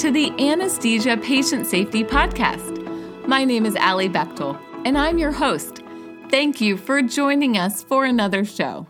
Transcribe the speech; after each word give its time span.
To 0.00 0.10
the 0.10 0.32
Anesthesia 0.38 1.14
Patient 1.18 1.66
Safety 1.66 2.02
Podcast. 2.02 3.26
My 3.26 3.44
name 3.44 3.66
is 3.66 3.76
Allie 3.76 4.08
Bechtel, 4.08 4.58
and 4.86 4.96
I'm 4.96 5.18
your 5.18 5.30
host. 5.30 5.82
Thank 6.30 6.58
you 6.58 6.78
for 6.78 7.02
joining 7.02 7.58
us 7.58 7.82
for 7.82 8.06
another 8.06 8.46
show. 8.46 8.86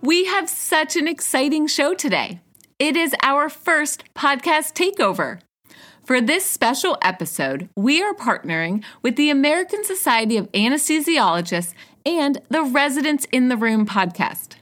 We 0.00 0.24
have 0.24 0.48
such 0.48 0.96
an 0.96 1.06
exciting 1.06 1.68
show 1.68 1.94
today. 1.94 2.40
It 2.80 2.96
is 2.96 3.14
our 3.22 3.48
first 3.48 4.12
podcast 4.16 4.72
takeover. 4.74 5.38
For 6.02 6.20
this 6.20 6.44
special 6.44 6.98
episode, 7.00 7.68
we 7.76 8.02
are 8.02 8.12
partnering 8.12 8.82
with 9.02 9.14
the 9.14 9.30
American 9.30 9.84
Society 9.84 10.36
of 10.36 10.50
Anesthesiologists 10.50 11.74
and 12.04 12.42
the 12.48 12.64
Residents 12.64 13.24
in 13.30 13.50
the 13.50 13.56
Room 13.56 13.86
podcast. 13.86 14.56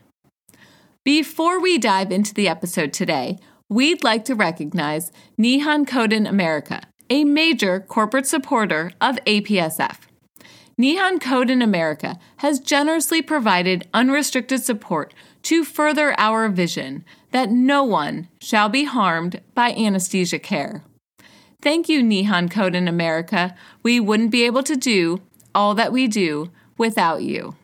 Before 1.03 1.59
we 1.59 1.79
dive 1.79 2.11
into 2.11 2.35
the 2.35 2.47
episode 2.47 2.93
today, 2.93 3.39
we'd 3.69 4.03
like 4.03 4.25
to 4.25 4.35
recognize 4.35 5.11
Nihon 5.39 5.85
Kohden 5.85 6.27
America, 6.27 6.81
a 7.09 7.23
major 7.23 7.79
corporate 7.79 8.27
supporter 8.27 8.91
of 9.01 9.17
APSF. 9.25 9.97
Nihon 10.79 11.19
Kohden 11.19 11.63
America 11.63 12.17
has 12.37 12.59
generously 12.59 13.21
provided 13.21 13.87
unrestricted 13.93 14.63
support 14.63 15.13
to 15.43 15.63
further 15.63 16.15
our 16.17 16.49
vision 16.49 17.05
that 17.31 17.51
no 17.51 17.83
one 17.83 18.27
shall 18.41 18.69
be 18.69 18.85
harmed 18.85 19.41
by 19.53 19.71
anesthesia 19.73 20.39
care. 20.39 20.83
Thank 21.61 21.87
you, 21.87 22.01
Nihon 22.01 22.49
Kohden 22.49 22.89
America. 22.89 23.55
We 23.83 23.99
wouldn't 23.99 24.31
be 24.31 24.45
able 24.45 24.63
to 24.63 24.75
do 24.75 25.21
all 25.53 25.75
that 25.75 25.93
we 25.93 26.07
do 26.07 26.51
without 26.77 27.21
you. 27.21 27.55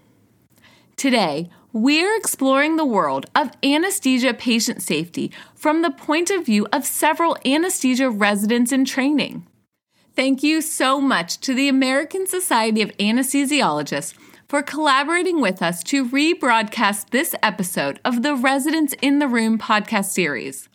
Today, 0.95 1.49
we're 1.71 2.15
exploring 2.15 2.75
the 2.75 2.85
world 2.85 3.27
of 3.35 3.51
anesthesia 3.63 4.33
patient 4.33 4.81
safety 4.81 5.31
from 5.53 5.81
the 5.81 5.91
point 5.91 6.29
of 6.31 6.45
view 6.45 6.67
of 6.73 6.85
several 6.85 7.37
anesthesia 7.45 8.09
residents 8.09 8.71
in 8.71 8.85
training. 8.85 9.45
Thank 10.15 10.43
you 10.43 10.61
so 10.61 10.99
much 10.99 11.39
to 11.41 11.53
the 11.53 11.69
American 11.69 12.27
Society 12.27 12.81
of 12.81 12.95
Anesthesiologists 12.97 14.13
for 14.47 14.63
collaborating 14.63 15.39
with 15.39 15.61
us 15.61 15.83
to 15.83 16.09
rebroadcast 16.09 17.11
this 17.11 17.35
episode 17.43 17.99
of 18.03 18.23
the 18.23 18.35
Residents 18.35 18.95
in 19.01 19.19
the 19.19 19.27
Room 19.27 19.59
podcast 19.59 20.05
series. 20.05 20.67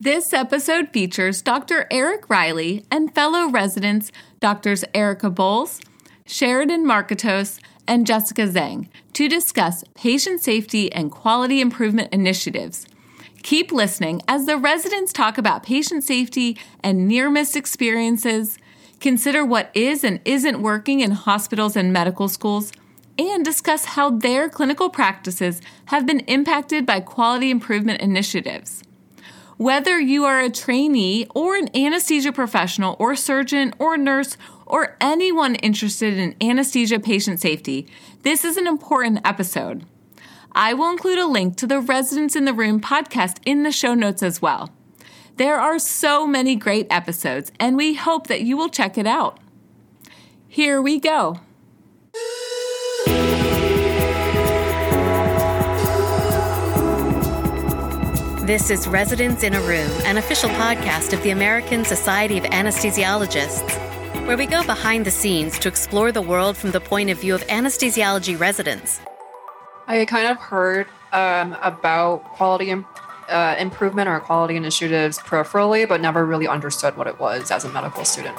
This 0.00 0.32
episode 0.32 0.88
features 0.88 1.40
Dr. 1.40 1.86
Eric 1.90 2.28
Riley 2.28 2.84
and 2.90 3.14
fellow 3.14 3.48
residents 3.48 4.10
Drs. 4.40 4.84
Erica 4.92 5.30
Bowles, 5.30 5.80
Sheridan 6.26 6.84
Marketos, 6.84 7.60
and 7.86 8.06
Jessica 8.06 8.42
Zhang 8.42 8.88
to 9.12 9.28
discuss 9.28 9.84
patient 9.94 10.40
safety 10.40 10.92
and 10.92 11.10
quality 11.10 11.60
improvement 11.60 12.12
initiatives. 12.12 12.86
Keep 13.42 13.72
listening 13.72 14.22
as 14.26 14.46
the 14.46 14.56
residents 14.56 15.12
talk 15.12 15.36
about 15.36 15.62
patient 15.62 16.02
safety 16.02 16.58
and 16.82 17.06
near 17.06 17.28
miss 17.28 17.54
experiences, 17.54 18.58
consider 19.00 19.44
what 19.44 19.70
is 19.74 20.02
and 20.02 20.20
isn't 20.24 20.62
working 20.62 21.00
in 21.00 21.10
hospitals 21.10 21.76
and 21.76 21.92
medical 21.92 22.28
schools, 22.28 22.72
and 23.18 23.44
discuss 23.44 23.84
how 23.84 24.10
their 24.10 24.48
clinical 24.48 24.88
practices 24.88 25.60
have 25.86 26.06
been 26.06 26.20
impacted 26.20 26.86
by 26.86 27.00
quality 27.00 27.50
improvement 27.50 28.00
initiatives. 28.00 28.82
Whether 29.56 30.00
you 30.00 30.24
are 30.24 30.40
a 30.40 30.50
trainee 30.50 31.26
or 31.34 31.54
an 31.54 31.68
anesthesia 31.76 32.32
professional 32.32 32.96
or 32.98 33.14
surgeon 33.14 33.72
or 33.78 33.96
nurse 33.96 34.36
or 34.74 34.96
anyone 35.00 35.54
interested 35.54 36.18
in 36.18 36.34
anesthesia 36.40 36.98
patient 36.98 37.38
safety, 37.38 37.86
this 38.22 38.44
is 38.44 38.56
an 38.56 38.66
important 38.66 39.20
episode. 39.24 39.86
I 40.50 40.74
will 40.74 40.90
include 40.90 41.20
a 41.20 41.28
link 41.28 41.56
to 41.58 41.68
the 41.68 41.78
Residents 41.78 42.34
in 42.34 42.44
the 42.44 42.52
Room 42.52 42.80
podcast 42.80 43.38
in 43.46 43.62
the 43.62 43.70
show 43.70 43.94
notes 43.94 44.20
as 44.20 44.42
well. 44.42 44.70
There 45.36 45.60
are 45.60 45.78
so 45.78 46.26
many 46.26 46.56
great 46.56 46.88
episodes, 46.90 47.52
and 47.60 47.76
we 47.76 47.94
hope 47.94 48.26
that 48.26 48.40
you 48.42 48.56
will 48.56 48.68
check 48.68 48.98
it 48.98 49.06
out. 49.06 49.38
Here 50.48 50.82
we 50.82 50.98
go. 50.98 51.38
This 58.44 58.70
is 58.70 58.88
Residents 58.88 59.44
in 59.44 59.54
a 59.54 59.60
Room, 59.60 59.90
an 60.04 60.18
official 60.18 60.50
podcast 60.50 61.12
of 61.12 61.22
the 61.22 61.30
American 61.30 61.84
Society 61.84 62.38
of 62.38 62.44
Anesthesiologists, 62.44 63.93
where 64.26 64.38
we 64.38 64.46
go 64.46 64.64
behind 64.64 65.04
the 65.04 65.10
scenes 65.10 65.58
to 65.58 65.68
explore 65.68 66.10
the 66.10 66.22
world 66.22 66.56
from 66.56 66.70
the 66.70 66.80
point 66.80 67.10
of 67.10 67.20
view 67.20 67.34
of 67.34 67.42
anesthesiology 67.48 68.38
residents. 68.40 68.98
I 69.86 70.06
kind 70.06 70.26
of 70.26 70.38
heard 70.38 70.86
um, 71.12 71.54
about 71.60 72.24
quality 72.32 72.70
Im- 72.70 72.86
uh, 73.28 73.54
improvement 73.58 74.08
or 74.08 74.18
quality 74.20 74.56
initiatives 74.56 75.18
peripherally, 75.18 75.86
but 75.86 76.00
never 76.00 76.24
really 76.24 76.48
understood 76.48 76.96
what 76.96 77.06
it 77.06 77.20
was 77.20 77.50
as 77.50 77.64
a 77.64 77.68
medical 77.68 78.02
student. 78.06 78.34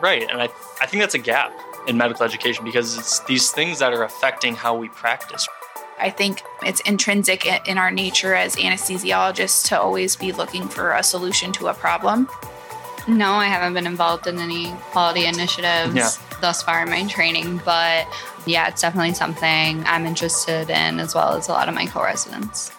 Right. 0.00 0.28
And 0.28 0.42
I, 0.42 0.48
I 0.80 0.86
think 0.86 1.02
that's 1.02 1.14
a 1.14 1.18
gap 1.18 1.52
in 1.86 1.96
medical 1.96 2.24
education 2.24 2.64
because 2.64 2.98
it's 2.98 3.20
these 3.20 3.52
things 3.52 3.78
that 3.78 3.92
are 3.92 4.02
affecting 4.02 4.56
how 4.56 4.76
we 4.76 4.88
practice. 4.88 5.46
I 6.00 6.10
think 6.10 6.42
it's 6.62 6.80
intrinsic 6.80 7.46
in 7.68 7.78
our 7.78 7.92
nature 7.92 8.34
as 8.34 8.56
anesthesiologists 8.56 9.68
to 9.68 9.80
always 9.80 10.16
be 10.16 10.32
looking 10.32 10.66
for 10.66 10.92
a 10.92 11.02
solution 11.04 11.52
to 11.52 11.68
a 11.68 11.74
problem. 11.74 12.28
No, 13.08 13.32
I 13.32 13.46
haven't 13.46 13.72
been 13.72 13.86
involved 13.86 14.26
in 14.26 14.38
any 14.38 14.70
quality 14.90 15.24
initiatives 15.24 15.96
yeah. 15.96 16.10
thus 16.42 16.62
far 16.62 16.82
in 16.82 16.90
my 16.90 17.06
training, 17.06 17.58
but 17.64 18.06
yeah, 18.46 18.68
it's 18.68 18.82
definitely 18.82 19.14
something 19.14 19.82
I'm 19.86 20.04
interested 20.04 20.68
in 20.68 21.00
as 21.00 21.14
well 21.14 21.32
as 21.32 21.48
a 21.48 21.52
lot 21.52 21.70
of 21.70 21.74
my 21.74 21.86
co 21.86 22.04
residents. 22.04 22.70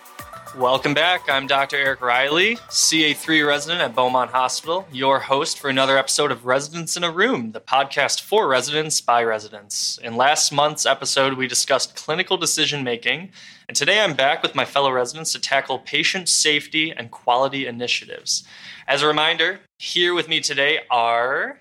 Welcome 0.56 0.94
back. 0.94 1.28
I'm 1.28 1.48
Dr. 1.48 1.78
Eric 1.78 2.02
Riley, 2.02 2.58
CA3 2.58 3.48
resident 3.48 3.82
at 3.82 3.96
Beaumont 3.96 4.30
Hospital, 4.30 4.88
your 4.92 5.20
host 5.20 5.58
for 5.58 5.68
another 5.68 5.98
episode 5.98 6.32
of 6.32 6.46
Residents 6.46 6.96
in 6.96 7.04
a 7.04 7.12
Room, 7.12 7.52
the 7.54 7.60
podcast 7.62 8.22
for 8.22 8.48
residents 8.48 9.02
by 9.02 9.24
residents. 9.24 9.98
In 10.04 10.16
last 10.16 10.52
month's 10.52 10.86
episode, 10.86 11.34
we 11.34 11.48
discussed 11.48 11.96
clinical 11.96 12.38
decision 12.38 12.84
making, 12.84 13.32
and 13.68 13.76
today 13.76 14.00
I'm 14.00 14.14
back 14.14 14.44
with 14.44 14.54
my 14.54 14.66
fellow 14.66 14.92
residents 14.92 15.32
to 15.32 15.40
tackle 15.40 15.80
patient 15.80 16.30
safety 16.30 16.92
and 16.92 17.10
quality 17.10 17.66
initiatives. 17.66 18.44
As 18.88 19.02
a 19.02 19.08
reminder, 19.08 19.62
here 19.80 20.14
with 20.14 20.28
me 20.28 20.42
today 20.42 20.82
are. 20.92 21.60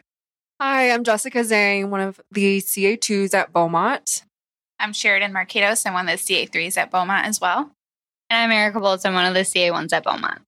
Hi, 0.60 0.90
I'm 0.90 1.04
Jessica 1.04 1.38
Zhang, 1.38 1.88
one 1.88 2.00
of 2.00 2.20
the 2.32 2.58
CA2s 2.58 3.32
at 3.32 3.52
Beaumont. 3.52 4.24
I'm 4.80 4.92
Sheridan 4.92 5.32
Marketos. 5.32 5.86
I'm 5.86 5.94
one 5.94 6.08
of 6.08 6.18
the 6.18 6.34
CA3s 6.34 6.76
at 6.76 6.90
Beaumont 6.90 7.26
as 7.26 7.40
well. 7.40 7.70
And 8.28 8.52
I'm 8.52 8.56
Erica 8.56 8.80
Bowles. 8.80 9.04
I'm 9.04 9.14
one 9.14 9.24
of 9.24 9.34
the 9.34 9.40
CA1s 9.40 9.92
at 9.92 10.04
Beaumont. 10.04 10.42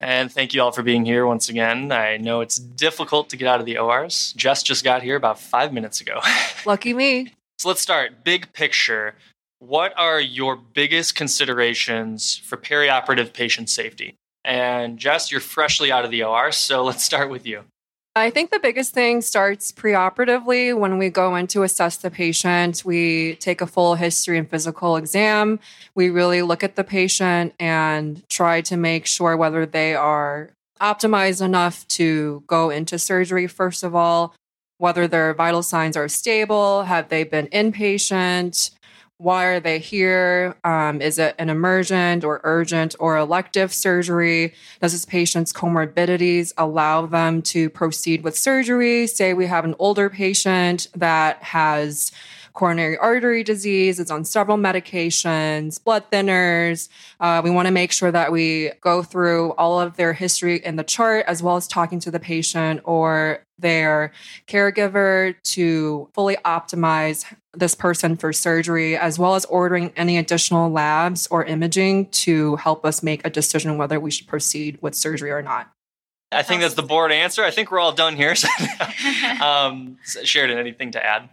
And 0.00 0.32
thank 0.32 0.54
you 0.54 0.62
all 0.62 0.70
for 0.70 0.84
being 0.84 1.04
here 1.04 1.26
once 1.26 1.48
again. 1.48 1.90
I 1.90 2.18
know 2.18 2.40
it's 2.40 2.56
difficult 2.56 3.28
to 3.30 3.36
get 3.36 3.48
out 3.48 3.58
of 3.58 3.66
the 3.66 3.78
ORs. 3.78 4.32
Jess 4.36 4.62
just 4.62 4.84
got 4.84 5.02
here 5.02 5.16
about 5.16 5.40
five 5.40 5.72
minutes 5.72 6.00
ago. 6.00 6.20
Lucky 6.66 6.94
me. 6.94 7.34
So 7.58 7.68
let's 7.68 7.80
start. 7.80 8.22
Big 8.22 8.52
picture. 8.52 9.16
What 9.58 9.92
are 9.98 10.20
your 10.20 10.54
biggest 10.54 11.16
considerations 11.16 12.36
for 12.36 12.56
perioperative 12.56 13.32
patient 13.32 13.68
safety? 13.70 14.14
And 14.44 14.98
Jess, 14.98 15.30
you're 15.30 15.40
freshly 15.40 15.92
out 15.92 16.04
of 16.04 16.10
the 16.10 16.22
OR, 16.22 16.52
so 16.52 16.84
let's 16.88 17.02
start 17.02 17.30
with 17.30 17.46
you. 17.46 17.64
I 18.16 18.30
think 18.30 18.50
the 18.50 18.58
biggest 18.58 18.94
thing 18.94 19.20
starts 19.20 19.70
preoperatively 19.70 20.76
when 20.76 20.98
we 20.98 21.08
go 21.08 21.36
in 21.36 21.46
to 21.48 21.62
assess 21.62 21.98
the 21.98 22.10
patient. 22.10 22.84
We 22.84 23.36
take 23.36 23.60
a 23.60 23.66
full 23.66 23.94
history 23.94 24.38
and 24.38 24.50
physical 24.50 24.96
exam. 24.96 25.60
We 25.94 26.10
really 26.10 26.42
look 26.42 26.64
at 26.64 26.74
the 26.74 26.82
patient 26.82 27.54
and 27.60 28.28
try 28.28 28.60
to 28.62 28.76
make 28.76 29.06
sure 29.06 29.36
whether 29.36 29.64
they 29.66 29.94
are 29.94 30.50
optimized 30.80 31.42
enough 31.42 31.86
to 31.88 32.42
go 32.46 32.70
into 32.70 32.98
surgery, 32.98 33.46
first 33.46 33.84
of 33.84 33.94
all, 33.94 34.34
whether 34.78 35.06
their 35.06 35.34
vital 35.34 35.62
signs 35.62 35.96
are 35.96 36.08
stable, 36.08 36.84
have 36.84 37.08
they 37.08 37.24
been 37.24 37.46
inpatient, 37.48 38.70
why 39.18 39.46
are 39.46 39.58
they 39.60 39.80
here? 39.80 40.54
Um, 40.62 41.02
is 41.02 41.18
it 41.18 41.34
an 41.38 41.50
emergent 41.50 42.22
or 42.22 42.40
urgent 42.44 42.94
or 43.00 43.16
elective 43.16 43.72
surgery? 43.72 44.54
Does 44.80 44.92
this 44.92 45.04
patient's 45.04 45.52
comorbidities 45.52 46.52
allow 46.56 47.04
them 47.04 47.42
to 47.42 47.68
proceed 47.68 48.22
with 48.22 48.38
surgery? 48.38 49.08
Say 49.08 49.34
we 49.34 49.46
have 49.46 49.64
an 49.64 49.74
older 49.80 50.08
patient 50.08 50.86
that 50.94 51.42
has 51.42 52.12
coronary 52.58 52.98
artery 52.98 53.44
disease, 53.44 54.00
is 54.00 54.10
on 54.10 54.24
several 54.24 54.58
medications, 54.58 55.82
blood 55.82 56.02
thinners. 56.10 56.88
Uh, 57.20 57.40
we 57.42 57.50
want 57.50 57.66
to 57.66 57.72
make 57.72 57.92
sure 57.92 58.10
that 58.10 58.32
we 58.32 58.72
go 58.80 59.00
through 59.00 59.52
all 59.52 59.80
of 59.80 59.96
their 59.96 60.12
history 60.12 60.56
in 60.64 60.74
the 60.74 60.82
chart, 60.82 61.24
as 61.28 61.40
well 61.40 61.54
as 61.54 61.68
talking 61.68 62.00
to 62.00 62.10
the 62.10 62.18
patient 62.18 62.80
or 62.82 63.44
their 63.60 64.10
caregiver 64.48 65.36
to 65.44 66.08
fully 66.14 66.36
optimize 66.44 67.24
this 67.54 67.76
person 67.76 68.16
for 68.16 68.32
surgery, 68.32 68.96
as 68.96 69.20
well 69.20 69.36
as 69.36 69.44
ordering 69.44 69.92
any 69.96 70.18
additional 70.18 70.68
labs 70.68 71.28
or 71.28 71.44
imaging 71.44 72.06
to 72.06 72.56
help 72.56 72.84
us 72.84 73.04
make 73.04 73.24
a 73.24 73.30
decision 73.30 73.78
whether 73.78 74.00
we 74.00 74.10
should 74.10 74.26
proceed 74.26 74.78
with 74.82 74.96
surgery 74.96 75.30
or 75.30 75.42
not. 75.42 75.70
I 76.32 76.42
think 76.42 76.60
that's 76.60 76.74
the 76.74 76.82
board 76.82 77.12
answer. 77.12 77.44
I 77.44 77.52
think 77.52 77.70
we're 77.70 77.78
all 77.78 77.92
done 77.92 78.16
here. 78.16 78.34
um, 79.42 79.96
Sheridan, 80.24 80.58
anything 80.58 80.90
to 80.90 81.04
add? 81.04 81.30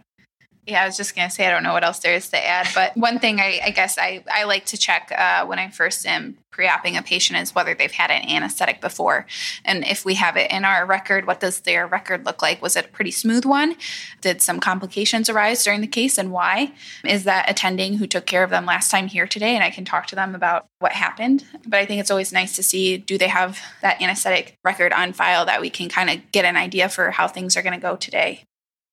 Yeah, 0.66 0.82
I 0.82 0.86
was 0.86 0.96
just 0.96 1.14
going 1.14 1.28
to 1.28 1.34
say, 1.34 1.46
I 1.46 1.50
don't 1.50 1.62
know 1.62 1.72
what 1.72 1.84
else 1.84 2.00
there 2.00 2.14
is 2.14 2.28
to 2.30 2.44
add, 2.44 2.66
but 2.74 2.96
one 2.96 3.20
thing 3.20 3.38
I, 3.38 3.60
I 3.66 3.70
guess 3.70 3.98
I, 3.98 4.24
I 4.28 4.44
like 4.44 4.66
to 4.66 4.76
check 4.76 5.12
uh, 5.16 5.46
when 5.46 5.60
I 5.60 5.70
first 5.70 6.04
am 6.04 6.38
pre-opping 6.50 6.98
a 6.98 7.02
patient 7.02 7.38
is 7.38 7.54
whether 7.54 7.72
they've 7.72 7.92
had 7.92 8.10
an 8.10 8.28
anesthetic 8.28 8.80
before. 8.80 9.26
And 9.64 9.86
if 9.86 10.04
we 10.04 10.14
have 10.14 10.36
it 10.36 10.50
in 10.50 10.64
our 10.64 10.84
record, 10.84 11.24
what 11.24 11.38
does 11.38 11.60
their 11.60 11.86
record 11.86 12.24
look 12.24 12.42
like? 12.42 12.60
Was 12.62 12.74
it 12.74 12.86
a 12.86 12.88
pretty 12.88 13.12
smooth 13.12 13.44
one? 13.44 13.76
Did 14.22 14.42
some 14.42 14.58
complications 14.58 15.28
arise 15.30 15.62
during 15.62 15.82
the 15.82 15.86
case 15.86 16.18
and 16.18 16.32
why? 16.32 16.72
Is 17.04 17.22
that 17.24 17.48
attending 17.48 17.98
who 17.98 18.08
took 18.08 18.26
care 18.26 18.42
of 18.42 18.50
them 18.50 18.66
last 18.66 18.90
time 18.90 19.06
here 19.06 19.28
today? 19.28 19.54
And 19.54 19.62
I 19.62 19.70
can 19.70 19.84
talk 19.84 20.08
to 20.08 20.16
them 20.16 20.34
about 20.34 20.66
what 20.80 20.92
happened. 20.92 21.44
But 21.64 21.78
I 21.78 21.86
think 21.86 22.00
it's 22.00 22.10
always 22.10 22.32
nice 22.32 22.56
to 22.56 22.64
see 22.64 22.96
do 22.96 23.18
they 23.18 23.28
have 23.28 23.60
that 23.82 24.02
anesthetic 24.02 24.56
record 24.64 24.92
on 24.92 25.12
file 25.12 25.46
that 25.46 25.60
we 25.60 25.70
can 25.70 25.88
kind 25.88 26.10
of 26.10 26.32
get 26.32 26.44
an 26.44 26.56
idea 26.56 26.88
for 26.88 27.12
how 27.12 27.28
things 27.28 27.56
are 27.56 27.62
going 27.62 27.78
to 27.78 27.80
go 27.80 27.94
today 27.94 28.42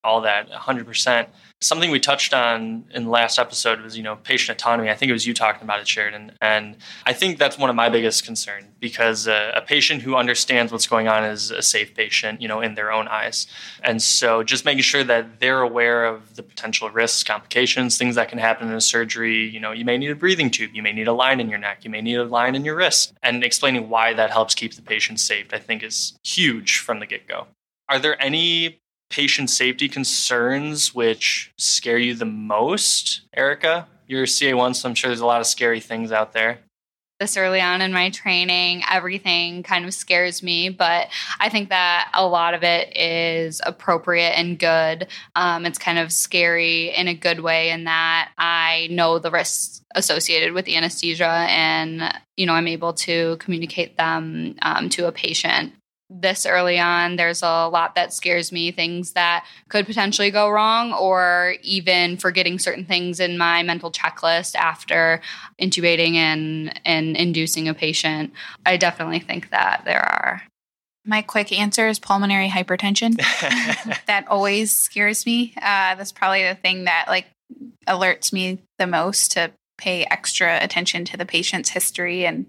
all 0.04 0.22
that 0.22 0.50
100%. 0.52 1.28
Something 1.62 1.92
we 1.92 2.00
touched 2.00 2.34
on 2.34 2.84
in 2.94 3.06
the 3.06 3.10
last 3.10 3.40
episode 3.40 3.80
was, 3.80 3.96
you 3.96 4.04
know, 4.04 4.18
patient 4.18 4.58
autonomy. 4.58 4.90
I 4.90 4.96
think 4.96 5.10
it 5.10 5.14
was 5.14 5.26
you 5.26 5.34
talking 5.34 5.64
about 5.64 5.80
it, 5.80 5.88
Sheridan. 5.88 6.34
And 6.42 6.76
I 7.06 7.14
think 7.14 7.38
that's 7.40 7.58
one 7.58 7.70
of 7.70 7.76
my 7.78 7.88
biggest 7.88 8.26
concerns 8.26 8.66
because 8.82 9.28
a, 9.28 9.54
a 9.56 9.62
patient 9.62 10.02
who 10.02 10.18
understands 10.18 10.74
what's 10.74 10.88
going 10.88 11.08
on 11.08 11.24
is 11.24 11.52
a 11.52 11.62
safe 11.62 11.96
patient, 11.96 12.42
you 12.42 12.50
know, 12.50 12.60
in 12.60 12.76
their 12.76 12.92
own 12.92 13.08
eyes. 13.08 13.48
And 13.82 14.02
so 14.02 14.44
just 14.44 14.66
making 14.66 14.82
sure 14.82 15.06
that 15.06 15.40
they're 15.40 15.62
aware 15.62 16.04
of 16.04 16.36
the 16.36 16.44
potential 16.44 16.90
risks, 16.90 17.24
complications, 17.24 17.98
things 17.98 18.16
that 18.16 18.28
can 18.28 18.40
happen 18.40 18.68
in 18.68 18.74
a 18.74 18.82
surgery. 18.82 19.48
You 19.48 19.62
know, 19.62 19.72
you 19.72 19.86
may 19.86 19.98
need 19.98 20.12
a 20.12 20.16
breathing 20.16 20.52
tube, 20.52 20.72
you 20.74 20.84
may 20.84 20.92
need 20.92 21.08
a 21.08 21.14
line 21.14 21.40
in 21.40 21.50
your 21.50 21.60
neck, 21.60 21.86
you 21.86 21.90
may 21.90 22.02
need 22.02 22.16
a 22.16 22.26
line 22.26 22.56
in 22.56 22.66
your 22.66 22.76
wrist. 22.76 23.14
And 23.24 23.42
explaining 23.42 23.88
why 23.88 24.14
that 24.14 24.32
helps 24.32 24.54
keep 24.54 24.74
the 24.74 24.82
patient 24.82 25.22
safe, 25.22 25.54
I 25.54 25.60
think 25.60 25.82
is 25.82 26.18
huge 26.26 26.78
from 26.80 27.00
the 27.00 27.06
get 27.06 27.26
go. 27.26 27.48
Are 27.88 28.00
there 28.00 28.22
any 28.22 28.82
patient 29.14 29.48
safety 29.48 29.88
concerns 29.88 30.96
which 30.96 31.54
scare 31.56 32.00
you 32.00 32.16
the 32.16 32.26
most, 32.26 33.22
Erica? 33.36 33.88
You're 34.08 34.24
a 34.24 34.26
CA1, 34.26 34.76
so 34.76 34.90
I'm 34.90 34.96
sure 34.96 35.10
there's 35.10 35.20
a 35.20 35.26
lot 35.26 35.40
of 35.40 35.46
scary 35.46 35.80
things 35.80 36.12
out 36.12 36.34
there. 36.34 36.62
This 37.20 37.38
early 37.38 37.62
on 37.62 37.82
in 37.82 37.94
my 37.94 38.10
training, 38.10 38.82
everything 38.92 39.62
kind 39.62 39.86
of 39.86 39.94
scares 39.94 40.42
me, 40.42 40.70
but 40.70 41.10
I 41.40 41.50
think 41.50 41.70
that 41.70 42.10
a 42.16 42.26
lot 42.26 42.56
of 42.56 42.64
it 42.64 42.98
is 42.98 43.62
appropriate 43.64 44.32
and 44.32 44.58
good. 44.58 45.08
Um, 45.36 45.68
it's 45.68 45.78
kind 45.78 46.00
of 46.00 46.12
scary 46.12 46.90
in 46.90 47.08
a 47.08 47.14
good 47.14 47.42
way, 47.42 47.70
in 47.70 47.84
that 47.84 48.32
I 48.40 48.88
know 48.90 49.20
the 49.20 49.30
risks 49.30 49.84
associated 49.94 50.54
with 50.54 50.66
the 50.66 50.76
anesthesia, 50.76 51.46
and 51.50 52.12
you 52.36 52.48
know 52.48 52.54
I'm 52.54 52.68
able 52.68 52.94
to 52.94 53.38
communicate 53.38 53.96
them 53.96 54.56
um, 54.64 54.90
to 54.90 55.06
a 55.06 55.12
patient 55.12 55.74
this 56.10 56.46
early 56.46 56.80
on, 56.80 57.16
there's 57.16 57.42
a 57.42 57.68
lot 57.68 57.96
that 57.96 58.14
scares 58.14 58.52
me, 58.52 58.72
things 58.72 59.14
that 59.14 59.46
could 59.70 59.86
potentially 59.86 60.32
go 60.32 60.50
wrong, 60.50 60.94
or 60.94 61.56
even 61.64 62.18
forgetting 62.18 62.60
certain 62.60 62.86
things 62.86 63.20
in 63.20 63.38
my 63.38 63.64
mental 63.64 63.92
checklist 63.92 64.56
after 64.56 65.22
intubating 65.60 66.16
and, 66.16 66.80
and 66.86 67.18
inducing 67.18 67.68
a 67.68 67.74
patient. 67.74 68.34
I 68.66 68.78
definitely 68.78 69.20
think 69.20 69.50
that 69.50 69.84
there 69.86 70.02
are. 70.02 70.44
My 71.06 71.22
quick 71.22 71.52
answer 71.52 71.88
is 71.88 72.00
pulmonary 72.00 72.48
hypertension. 72.48 73.18
that 74.06 74.26
always 74.28 74.72
scares 74.72 75.26
me. 75.26 75.54
Uh, 75.58 75.96
that's 75.96 76.14
probably 76.14 76.44
the 76.44 76.56
thing 76.56 76.86
that 76.86 77.06
like 77.08 77.28
alerts 77.88 78.32
me 78.32 78.60
the 78.78 78.88
most 78.88 79.32
to 79.34 79.52
pay 79.78 80.06
extra 80.06 80.64
attention 80.64 81.04
to 81.06 81.18
the 81.18 81.26
patient's 81.26 81.70
history 81.70 82.26
and 82.26 82.46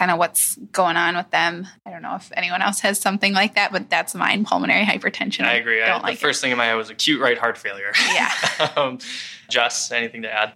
kind 0.00 0.10
of 0.10 0.16
what's 0.16 0.56
going 0.72 0.96
on 0.96 1.14
with 1.14 1.30
them. 1.30 1.68
I 1.84 1.90
don't 1.90 2.00
know 2.00 2.14
if 2.14 2.32
anyone 2.34 2.62
else 2.62 2.80
has 2.80 2.98
something 2.98 3.34
like 3.34 3.54
that, 3.56 3.70
but 3.70 3.90
that's 3.90 4.14
mine 4.14 4.46
pulmonary 4.46 4.86
hypertension. 4.86 5.44
I 5.44 5.52
agree. 5.52 5.82
I, 5.82 5.88
don't 5.88 6.02
like 6.02 6.14
the 6.14 6.20
first 6.22 6.38
it. 6.38 6.40
thing 6.40 6.52
in 6.52 6.56
my 6.56 6.64
head 6.64 6.74
was 6.76 6.88
acute 6.88 7.20
right 7.20 7.36
heart 7.36 7.58
failure. 7.58 7.92
Yeah. 8.14 8.32
um, 8.76 8.98
Jess, 9.50 9.92
anything 9.92 10.22
to 10.22 10.32
add? 10.32 10.54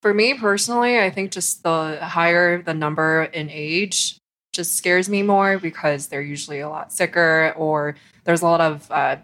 For 0.00 0.14
me 0.14 0.34
personally, 0.34 1.00
I 1.00 1.10
think 1.10 1.32
just 1.32 1.64
the 1.64 1.98
higher 2.00 2.62
the 2.62 2.72
number 2.72 3.24
in 3.24 3.50
age 3.50 4.16
just 4.52 4.76
scares 4.76 5.08
me 5.08 5.24
more 5.24 5.58
because 5.58 6.06
they're 6.06 6.22
usually 6.22 6.60
a 6.60 6.68
lot 6.68 6.92
sicker 6.92 7.52
or 7.56 7.96
there's 8.22 8.42
a 8.42 8.46
lot 8.46 8.60
of 8.60 8.88
uh, 8.92 9.16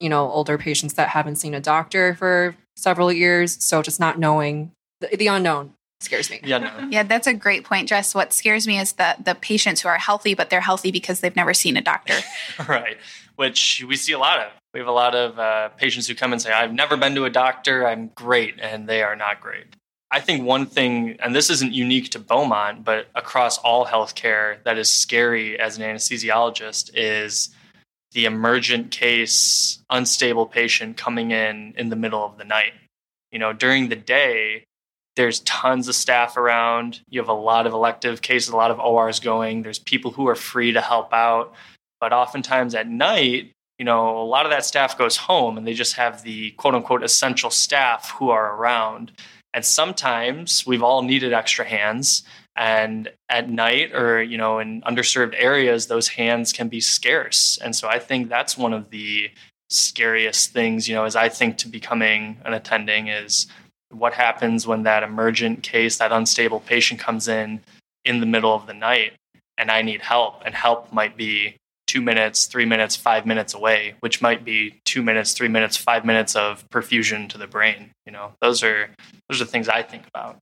you 0.00 0.08
know 0.08 0.28
older 0.32 0.58
patients 0.58 0.94
that 0.94 1.10
haven't 1.10 1.36
seen 1.36 1.54
a 1.54 1.60
doctor 1.60 2.16
for 2.16 2.56
several 2.74 3.12
years 3.12 3.62
so 3.62 3.82
just 3.82 4.00
not 4.00 4.18
knowing 4.18 4.72
the, 5.00 5.16
the 5.16 5.28
unknown 5.28 5.75
scares 6.00 6.30
me. 6.30 6.40
Yeah, 6.44 6.58
no. 6.58 6.88
yeah, 6.90 7.02
that's 7.02 7.26
a 7.26 7.34
great 7.34 7.64
point, 7.64 7.88
Jess. 7.88 8.14
What 8.14 8.32
scares 8.32 8.66
me 8.66 8.78
is 8.78 8.92
the 8.92 9.16
the 9.22 9.34
patients 9.34 9.82
who 9.82 9.88
are 9.88 9.98
healthy, 9.98 10.34
but 10.34 10.50
they're 10.50 10.60
healthy 10.60 10.90
because 10.90 11.20
they've 11.20 11.36
never 11.36 11.54
seen 11.54 11.76
a 11.76 11.82
doctor. 11.82 12.14
right, 12.68 12.98
which 13.36 13.84
we 13.86 13.96
see 13.96 14.12
a 14.12 14.18
lot 14.18 14.38
of. 14.40 14.52
We 14.74 14.80
have 14.80 14.88
a 14.88 14.92
lot 14.92 15.14
of 15.14 15.38
uh, 15.38 15.68
patients 15.70 16.06
who 16.06 16.14
come 16.14 16.32
and 16.32 16.40
say, 16.40 16.52
"I've 16.52 16.72
never 16.72 16.96
been 16.96 17.14
to 17.14 17.24
a 17.24 17.30
doctor. 17.30 17.86
I'm 17.86 18.08
great," 18.14 18.60
and 18.60 18.88
they 18.88 19.02
are 19.02 19.16
not 19.16 19.40
great. 19.40 19.66
I 20.10 20.20
think 20.20 20.44
one 20.44 20.66
thing, 20.66 21.16
and 21.18 21.34
this 21.34 21.50
isn't 21.50 21.72
unique 21.72 22.10
to 22.10 22.20
Beaumont, 22.20 22.84
but 22.84 23.08
across 23.14 23.58
all 23.58 23.84
healthcare, 23.86 24.62
that 24.62 24.78
is 24.78 24.88
scary 24.90 25.58
as 25.58 25.78
an 25.78 25.82
anesthesiologist 25.82 26.90
is 26.94 27.50
the 28.12 28.24
emergent 28.24 28.92
case, 28.92 29.82
unstable 29.90 30.46
patient 30.46 30.96
coming 30.96 31.32
in 31.32 31.74
in 31.76 31.88
the 31.88 31.96
middle 31.96 32.24
of 32.24 32.38
the 32.38 32.44
night. 32.44 32.72
You 33.32 33.40
know, 33.40 33.52
during 33.52 33.88
the 33.88 33.96
day, 33.96 34.64
there's 35.16 35.40
tons 35.40 35.88
of 35.88 35.94
staff 35.94 36.36
around. 36.36 37.00
You 37.08 37.20
have 37.20 37.28
a 37.28 37.34
lot 37.34 37.66
of 37.66 37.72
elective 37.72 38.22
cases, 38.22 38.50
a 38.50 38.56
lot 38.56 38.70
of 38.70 38.78
ORs 38.78 39.18
going. 39.18 39.62
There's 39.62 39.78
people 39.78 40.10
who 40.10 40.28
are 40.28 40.34
free 40.34 40.72
to 40.72 40.80
help 40.80 41.12
out. 41.12 41.54
But 42.00 42.12
oftentimes 42.12 42.74
at 42.74 42.86
night, 42.86 43.52
you 43.78 43.84
know, 43.84 44.20
a 44.20 44.24
lot 44.24 44.46
of 44.46 44.50
that 44.50 44.64
staff 44.64 44.96
goes 44.96 45.16
home 45.16 45.56
and 45.56 45.66
they 45.66 45.74
just 45.74 45.94
have 45.94 46.22
the 46.22 46.50
quote 46.52 46.74
unquote 46.74 47.02
essential 47.02 47.50
staff 47.50 48.10
who 48.18 48.28
are 48.30 48.54
around. 48.54 49.12
And 49.54 49.64
sometimes 49.64 50.66
we've 50.66 50.82
all 50.82 51.02
needed 51.02 51.32
extra 51.32 51.64
hands. 51.64 52.22
And 52.54 53.10
at 53.28 53.50
night 53.50 53.94
or, 53.94 54.22
you 54.22 54.38
know, 54.38 54.58
in 54.58 54.82
underserved 54.82 55.34
areas, 55.36 55.86
those 55.86 56.08
hands 56.08 56.52
can 56.52 56.68
be 56.68 56.80
scarce. 56.80 57.58
And 57.62 57.74
so 57.74 57.88
I 57.88 57.98
think 57.98 58.28
that's 58.28 58.56
one 58.56 58.72
of 58.72 58.90
the 58.90 59.30
scariest 59.68 60.52
things, 60.52 60.88
you 60.88 60.94
know, 60.94 61.04
as 61.04 61.16
I 61.16 61.28
think 61.28 61.58
to 61.58 61.68
becoming 61.68 62.38
an 62.44 62.54
attending 62.54 63.08
is 63.08 63.46
what 63.98 64.14
happens 64.14 64.66
when 64.66 64.82
that 64.84 65.02
emergent 65.02 65.62
case, 65.62 65.98
that 65.98 66.12
unstable 66.12 66.60
patient 66.60 67.00
comes 67.00 67.28
in 67.28 67.60
in 68.04 68.20
the 68.20 68.26
middle 68.26 68.54
of 68.54 68.66
the 68.66 68.74
night 68.74 69.12
and 69.58 69.70
I 69.70 69.82
need 69.82 70.02
help, 70.02 70.42
and 70.44 70.54
help 70.54 70.92
might 70.92 71.16
be 71.16 71.56
two 71.86 72.02
minutes, 72.02 72.46
three 72.46 72.66
minutes, 72.66 72.96
five 72.96 73.26
minutes 73.26 73.54
away, 73.54 73.94
which 74.00 74.20
might 74.20 74.44
be 74.44 74.80
two 74.84 75.02
minutes, 75.02 75.32
three 75.32 75.48
minutes, 75.48 75.76
five 75.76 76.04
minutes 76.04 76.36
of 76.36 76.68
perfusion 76.70 77.28
to 77.30 77.38
the 77.38 77.46
brain. 77.46 77.90
You 78.04 78.12
know, 78.12 78.32
those 78.40 78.62
are 78.62 78.90
those 79.28 79.40
are 79.40 79.44
things 79.44 79.68
I 79.68 79.82
think 79.82 80.06
about. 80.08 80.36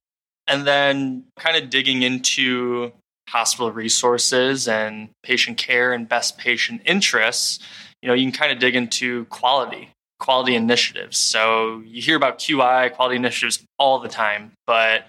And 0.47 0.67
then 0.67 1.25
kind 1.39 1.63
of 1.63 1.71
digging 1.71 2.03
into 2.03 2.93
hospital 3.29 3.73
resources 3.73 4.69
and 4.69 5.09
patient 5.23 5.57
care 5.57 5.93
and 5.93 6.09
best 6.09 6.39
patient 6.39 6.83
interests, 6.85 7.59
you 8.03 8.09
know, 8.09 8.15
you 8.15 8.25
can 8.25 8.33
kind 8.33 8.53
of 8.53 8.59
dig 8.59 8.77
into 8.77 9.25
quality 9.27 9.91
quality 10.19 10.55
initiatives. 10.55 11.19
So 11.19 11.83
you 11.87 12.01
hear 12.01 12.17
about 12.17 12.39
QI, 12.39 12.93
quality 12.93 13.17
initiatives 13.17 13.65
all 13.79 13.99
the 13.99 14.09
time, 14.09 14.53
but 14.67 15.07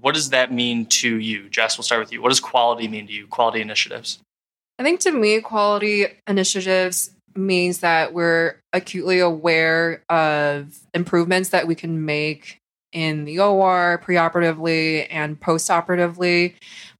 what 0.00 0.14
does 0.14 0.30
that 0.30 0.52
mean 0.52 0.86
to 0.86 1.16
you? 1.16 1.48
Jess, 1.48 1.76
we'll 1.76 1.84
start 1.84 2.00
with 2.00 2.12
you. 2.12 2.22
What 2.22 2.30
does 2.30 2.40
quality 2.40 2.88
mean 2.88 3.06
to 3.06 3.12
you, 3.12 3.26
quality 3.26 3.60
initiatives? 3.60 4.18
I 4.78 4.82
think 4.82 5.00
to 5.00 5.12
me, 5.12 5.40
quality 5.40 6.06
initiatives 6.26 7.10
means 7.36 7.80
that 7.80 8.12
we're 8.12 8.56
acutely 8.72 9.20
aware 9.20 10.02
of 10.08 10.78
improvements 10.94 11.50
that 11.50 11.66
we 11.66 11.74
can 11.74 12.04
make 12.04 12.56
in 12.92 13.24
the 13.24 13.38
OR, 13.38 14.02
preoperatively, 14.04 15.06
and 15.10 15.38
postoperatively, 15.38 16.54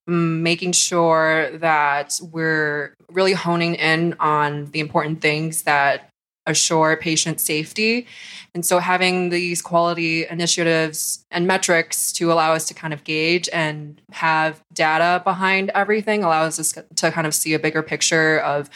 making 0.07 0.73
sure 0.73 1.57
that 1.59 2.21
we're 2.31 2.95
really 3.11 3.33
honing 3.33 3.75
in 3.75 4.15
on 4.21 4.71
the 4.71 4.81
important 4.81 5.21
things 5.21 5.63
that 5.63 6.10
assure 6.47 6.97
patient 6.97 7.41
safety. 7.41 8.07
And 8.55 8.65
so 8.65 8.79
having 8.79 9.29
these 9.29 9.63
quality 9.63 10.27
initiatives 10.27 11.25
and 11.31 11.47
metrics 11.47 12.13
to 12.15 12.33
allow 12.33 12.53
us 12.55 12.65
to 12.67 12.75
kind 12.75 12.93
of 12.93 13.05
gauge 13.05 13.49
and 13.53 14.01
have 14.13 14.63
data 14.73 15.23
behind 15.23 15.71
everything 15.75 16.25
allows 16.25 16.59
us 16.59 16.75
to 16.97 17.11
kind 17.11 17.27
of 17.27 17.35
see 17.35 17.55
a 17.55 17.59
bigger 17.59 17.83
picture 17.83 18.39
of 18.41 18.69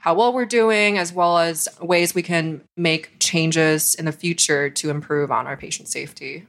how 0.00 0.14
well 0.14 0.32
we're 0.32 0.44
doing, 0.44 0.98
as 0.98 1.12
well 1.12 1.38
as 1.38 1.68
ways 1.80 2.14
we 2.14 2.22
can 2.22 2.60
make 2.76 3.12
changes 3.20 3.94
in 3.94 4.04
the 4.04 4.12
future 4.12 4.68
to 4.68 4.90
improve 4.90 5.30
on 5.30 5.46
our 5.46 5.56
patient 5.56 5.88
safety. 5.88 6.46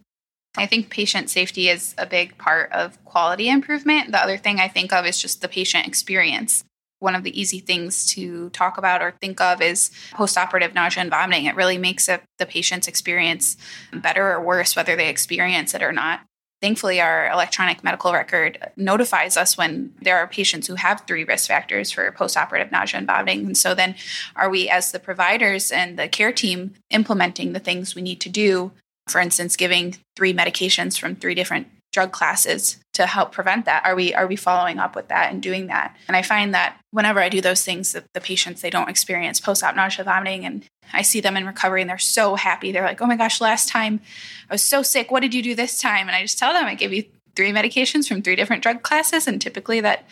I 0.58 0.68
think 0.68 0.90
patient 0.90 1.30
safety 1.30 1.70
is 1.70 1.96
a 1.98 2.06
big 2.06 2.38
part 2.38 2.72
of 2.72 3.04
quality 3.06 3.50
improvement. 3.50 4.12
The 4.12 4.22
other 4.22 4.38
thing 4.38 4.60
I 4.60 4.68
think 4.68 4.92
of 4.92 5.06
is 5.06 5.20
just 5.20 5.42
the 5.42 5.48
patient 5.48 5.88
experience 5.88 6.64
one 7.04 7.16
of 7.16 7.24
the 7.24 7.40
easy 7.40 7.60
things 7.60 8.08
to 8.14 8.50
talk 8.50 8.78
about 8.78 9.02
or 9.02 9.12
think 9.12 9.40
of 9.42 9.62
is 9.62 9.92
postoperative 10.14 10.74
nausea 10.74 11.02
and 11.02 11.12
vomiting. 11.12 11.46
It 11.46 11.56
really 11.56 11.78
makes 11.78 12.10
it, 12.10 12.24
the 12.40 12.46
patient's 12.46 12.88
experience 12.88 13.58
better 13.94 14.32
or 14.32 14.42
worse, 14.42 14.76
whether 14.76 14.96
they 14.96 15.10
experience 15.10 15.76
it 15.76 15.84
or 15.84 15.92
not. 15.92 16.22
Thankfully, 16.62 17.02
our 17.02 17.30
electronic 17.30 17.84
medical 17.84 18.14
record 18.14 18.58
notifies 18.78 19.36
us 19.36 19.58
when 19.58 19.94
there 20.02 20.18
are 20.18 20.28
patients 20.28 20.66
who 20.66 20.76
have 20.76 21.04
three 21.06 21.26
risk 21.26 21.50
factors 21.50 21.92
for 21.92 22.10
postoperative 22.14 22.72
nausea 22.72 23.00
and 23.00 23.08
vomiting. 23.08 23.46
And 23.46 23.58
so, 23.58 23.76
then 23.76 23.96
are 24.38 24.50
we, 24.50 24.70
as 24.70 24.94
the 24.94 25.00
providers 25.00 25.74
and 25.74 26.00
the 26.00 26.08
care 26.08 26.32
team, 26.32 26.76
implementing 26.90 27.52
the 27.52 27.60
things 27.60 27.96
we 27.96 28.02
need 28.02 28.22
to 28.22 28.30
do? 28.30 28.72
For 29.10 29.20
instance, 29.20 29.58
giving 29.58 29.98
three 30.16 30.34
medications 30.34 30.98
from 30.98 31.18
three 31.18 31.36
different 31.36 31.68
drug 31.94 32.12
classes 32.12 32.78
to 32.94 33.06
help 33.06 33.32
prevent 33.32 33.66
that. 33.66 33.86
Are 33.86 33.96
we 33.96 34.14
are 34.14 34.28
we 34.28 34.36
following 34.36 34.80
up 34.80 34.96
with 34.96 35.08
that 35.08 35.32
and 35.32 35.42
doing 35.42 35.68
that? 35.68 35.96
And 36.08 36.18
i 36.18 36.22
find 36.22 36.54
that 36.54 36.78
whenever 36.92 37.20
i 37.22 37.30
do 37.30 37.40
those 37.40 37.64
things 37.64 37.94
the, 37.94 38.04
the 38.14 38.20
patients 38.20 38.62
they 38.62 38.70
don't 38.70 38.90
experience 38.90 39.40
post-op 39.40 39.76
nausea 39.76 40.04
vomiting 40.04 40.46
and 40.46 40.66
i 40.92 41.02
see 41.02 41.22
them 41.22 41.38
in 41.38 41.46
recovery 41.46 41.82
and 41.82 41.90
they're 41.90 41.98
so 41.98 42.36
happy. 42.36 42.72
They're 42.72 42.84
like 42.84 43.02
oh 43.02 43.08
my 43.08 43.16
gosh 43.16 43.40
last 43.40 43.70
time 43.70 44.02
i 44.50 44.54
was 44.54 44.64
so 44.64 44.82
sick. 44.82 45.12
What 45.12 45.22
did 45.22 45.34
you 45.34 45.42
do 45.42 45.56
this 45.56 45.80
time? 45.80 46.08
And 46.08 46.16
i 46.16 46.22
just 46.22 46.40
tell 46.40 46.52
them 46.52 46.66
i 46.66 46.76
gave 46.76 46.92
you 46.92 47.06
three 47.36 47.52
medications 47.52 48.08
from 48.08 48.22
three 48.22 48.36
different 48.36 48.64
drug 48.64 48.84
classes 48.84 49.28
and 49.28 49.42
typically 49.42 49.80
that 49.82 50.06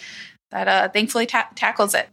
that 0.51 0.67
uh, 0.67 0.89
thankfully 0.89 1.25
ta- 1.25 1.49
tackles 1.55 1.93
it 1.93 2.07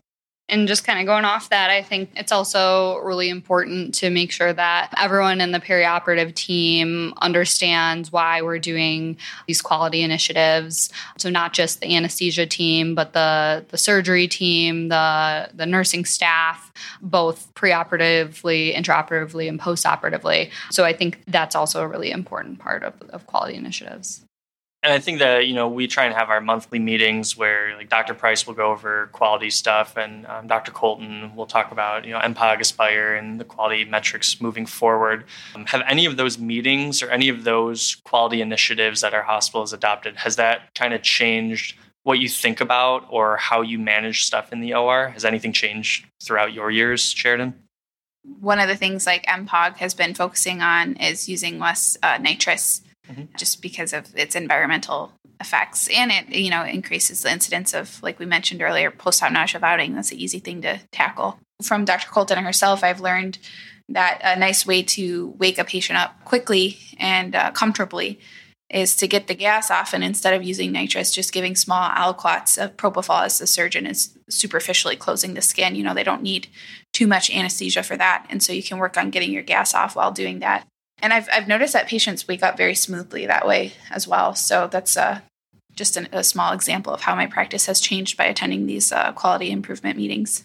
and 0.48 0.66
just 0.66 0.84
kind 0.84 0.98
of 0.98 1.06
going 1.06 1.24
off 1.24 1.50
that, 1.50 1.70
I 1.70 1.82
think 1.82 2.10
it's 2.16 2.32
also 2.32 2.96
really 2.98 3.28
important 3.28 3.94
to 3.96 4.10
make 4.10 4.32
sure 4.32 4.52
that 4.52 4.94
everyone 4.96 5.40
in 5.40 5.52
the 5.52 5.60
perioperative 5.60 6.34
team 6.34 7.12
understands 7.20 8.10
why 8.10 8.40
we're 8.40 8.58
doing 8.58 9.18
these 9.46 9.60
quality 9.60 10.02
initiatives. 10.02 10.90
So 11.18 11.28
not 11.28 11.52
just 11.52 11.80
the 11.80 11.94
anesthesia 11.94 12.46
team, 12.46 12.94
but 12.94 13.12
the 13.12 13.66
the 13.68 13.78
surgery 13.78 14.28
team, 14.28 14.88
the 14.88 15.50
the 15.52 15.66
nursing 15.66 16.04
staff, 16.04 16.72
both 17.02 17.52
preoperatively, 17.54 18.74
intraoperatively, 18.74 19.48
and 19.48 19.60
postoperatively. 19.60 20.50
So 20.70 20.84
I 20.84 20.92
think 20.92 21.22
that's 21.26 21.54
also 21.54 21.82
a 21.82 21.88
really 21.88 22.10
important 22.10 22.58
part 22.58 22.84
of, 22.84 22.94
of 23.10 23.26
quality 23.26 23.54
initiatives 23.54 24.24
and 24.88 24.94
I 24.94 25.00
think 25.00 25.18
that 25.18 25.46
you 25.46 25.52
know 25.52 25.68
we 25.68 25.86
try 25.86 26.06
and 26.06 26.14
have 26.14 26.30
our 26.30 26.40
monthly 26.40 26.78
meetings 26.78 27.36
where 27.36 27.76
like 27.76 27.90
Dr. 27.90 28.14
Price 28.14 28.46
will 28.46 28.54
go 28.54 28.72
over 28.72 29.10
quality 29.12 29.50
stuff, 29.50 29.98
and 29.98 30.26
um, 30.26 30.46
Dr. 30.46 30.72
Colton 30.72 31.36
will 31.36 31.44
talk 31.44 31.70
about 31.70 32.06
you 32.06 32.12
know 32.12 32.20
MPOG 32.20 32.60
Aspire 32.60 33.14
and 33.14 33.38
the 33.38 33.44
quality 33.44 33.84
metrics 33.84 34.40
moving 34.40 34.64
forward. 34.64 35.24
Um, 35.54 35.66
have 35.66 35.82
any 35.86 36.06
of 36.06 36.16
those 36.16 36.38
meetings 36.38 37.02
or 37.02 37.10
any 37.10 37.28
of 37.28 37.44
those 37.44 37.96
quality 38.04 38.40
initiatives 38.40 39.02
that 39.02 39.12
our 39.12 39.20
hospital 39.20 39.60
has 39.60 39.74
adopted 39.74 40.16
has 40.16 40.36
that 40.36 40.74
kind 40.74 40.94
of 40.94 41.02
changed 41.02 41.76
what 42.04 42.18
you 42.18 42.28
think 42.30 42.62
about 42.62 43.04
or 43.10 43.36
how 43.36 43.60
you 43.60 43.78
manage 43.78 44.24
stuff 44.24 44.54
in 44.54 44.60
the 44.60 44.72
OR? 44.72 45.08
Has 45.08 45.26
anything 45.26 45.52
changed 45.52 46.06
throughout 46.24 46.54
your 46.54 46.70
years, 46.70 47.02
Sheridan? 47.10 47.52
One 48.40 48.58
of 48.58 48.68
the 48.68 48.76
things 48.76 49.04
like 49.04 49.26
MPOG 49.26 49.76
has 49.76 49.92
been 49.92 50.14
focusing 50.14 50.62
on 50.62 50.96
is 50.96 51.28
using 51.28 51.58
less 51.58 51.98
uh, 52.02 52.16
nitrous 52.16 52.80
mm-hmm. 53.08 53.24
just 53.36 53.62
because 53.62 53.92
of 53.92 54.14
its 54.14 54.34
environmental 54.34 55.12
effects. 55.40 55.88
And 55.88 56.10
it 56.10 56.28
you 56.28 56.50
know 56.50 56.64
increases 56.64 57.22
the 57.22 57.32
incidence 57.32 57.74
of 57.74 58.02
like 58.02 58.18
we 58.18 58.26
mentioned 58.26 58.62
earlier 58.62 58.90
post-op 58.90 59.32
nausea 59.32 59.60
vomiting. 59.60 59.94
That's 59.94 60.12
an 60.12 60.18
easy 60.18 60.38
thing 60.38 60.62
to 60.62 60.80
tackle. 60.92 61.38
From 61.62 61.84
dr 61.84 62.08
colton 62.08 62.38
and 62.38 62.46
herself 62.46 62.84
i've 62.84 63.00
learned 63.00 63.38
that 63.88 64.20
a 64.22 64.38
nice 64.38 64.66
way 64.66 64.82
to 64.82 65.34
wake 65.38 65.58
a 65.58 65.64
patient 65.64 65.98
up 65.98 66.24
quickly 66.24 66.78
and 66.98 67.34
uh, 67.34 67.50
comfortably 67.52 68.20
is 68.70 68.94
to 68.96 69.08
get 69.08 69.28
the 69.28 69.34
gas 69.34 69.70
off. 69.70 69.94
And 69.94 70.04
instead 70.04 70.34
of 70.34 70.42
using 70.42 70.72
nitrous 70.72 71.10
just 71.10 71.32
giving 71.32 71.56
small 71.56 71.88
aliquots 71.90 72.62
of 72.62 72.76
propofol 72.76 73.24
as 73.24 73.38
the 73.38 73.46
surgeon 73.46 73.86
is 73.86 74.16
superficially 74.28 74.96
closing 74.96 75.34
the 75.34 75.42
skin. 75.42 75.74
You 75.74 75.84
know 75.84 75.94
they 75.94 76.04
don't 76.04 76.22
need 76.22 76.48
too 76.92 77.06
much 77.06 77.30
anesthesia 77.30 77.82
for 77.82 77.96
that. 77.96 78.26
And 78.28 78.42
so 78.42 78.52
you 78.52 78.62
can 78.62 78.78
work 78.78 78.96
on 78.96 79.10
getting 79.10 79.32
your 79.32 79.42
gas 79.42 79.74
off 79.74 79.96
while 79.96 80.12
doing 80.12 80.40
that 80.40 80.66
and 81.00 81.12
I've, 81.12 81.28
I've 81.32 81.48
noticed 81.48 81.72
that 81.72 81.86
patients 81.86 82.26
wake 82.26 82.42
up 82.42 82.56
very 82.56 82.74
smoothly 82.74 83.26
that 83.26 83.46
way 83.46 83.72
as 83.90 84.08
well. 84.08 84.34
So 84.34 84.68
that's 84.70 84.96
uh, 84.96 85.20
just 85.74 85.96
an, 85.96 86.08
a 86.12 86.24
small 86.24 86.52
example 86.52 86.92
of 86.92 87.02
how 87.02 87.14
my 87.14 87.26
practice 87.26 87.66
has 87.66 87.80
changed 87.80 88.16
by 88.16 88.24
attending 88.24 88.66
these 88.66 88.92
uh, 88.92 89.12
quality 89.12 89.50
improvement 89.50 89.96
meetings. 89.96 90.44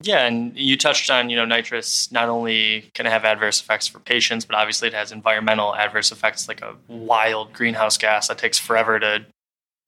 Yeah, 0.00 0.26
and 0.26 0.56
you 0.56 0.76
touched 0.76 1.10
on, 1.10 1.28
you 1.28 1.36
know, 1.36 1.44
nitrous 1.44 2.12
not 2.12 2.28
only 2.28 2.88
can 2.94 3.06
have 3.06 3.24
adverse 3.24 3.60
effects 3.60 3.88
for 3.88 3.98
patients, 3.98 4.44
but 4.44 4.54
obviously 4.54 4.86
it 4.86 4.94
has 4.94 5.10
environmental 5.10 5.74
adverse 5.74 6.12
effects 6.12 6.46
like 6.46 6.62
a 6.62 6.76
wild 6.86 7.52
greenhouse 7.52 7.98
gas 7.98 8.28
that 8.28 8.38
takes 8.38 8.58
forever 8.58 9.00
to 9.00 9.26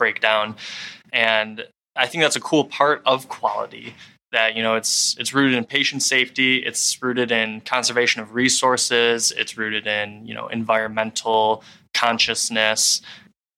break 0.00 0.20
down. 0.20 0.56
And 1.12 1.64
I 1.94 2.06
think 2.06 2.24
that's 2.24 2.34
a 2.34 2.40
cool 2.40 2.64
part 2.64 3.02
of 3.06 3.28
quality 3.28 3.94
that 4.32 4.56
you 4.56 4.62
know 4.62 4.74
it's 4.74 5.16
it's 5.18 5.34
rooted 5.34 5.54
in 5.54 5.64
patient 5.64 6.02
safety 6.02 6.58
it's 6.58 7.02
rooted 7.02 7.32
in 7.32 7.60
conservation 7.62 8.22
of 8.22 8.34
resources 8.34 9.32
it's 9.36 9.56
rooted 9.56 9.86
in 9.86 10.24
you 10.26 10.34
know 10.34 10.48
environmental 10.48 11.62
consciousness. 11.94 13.02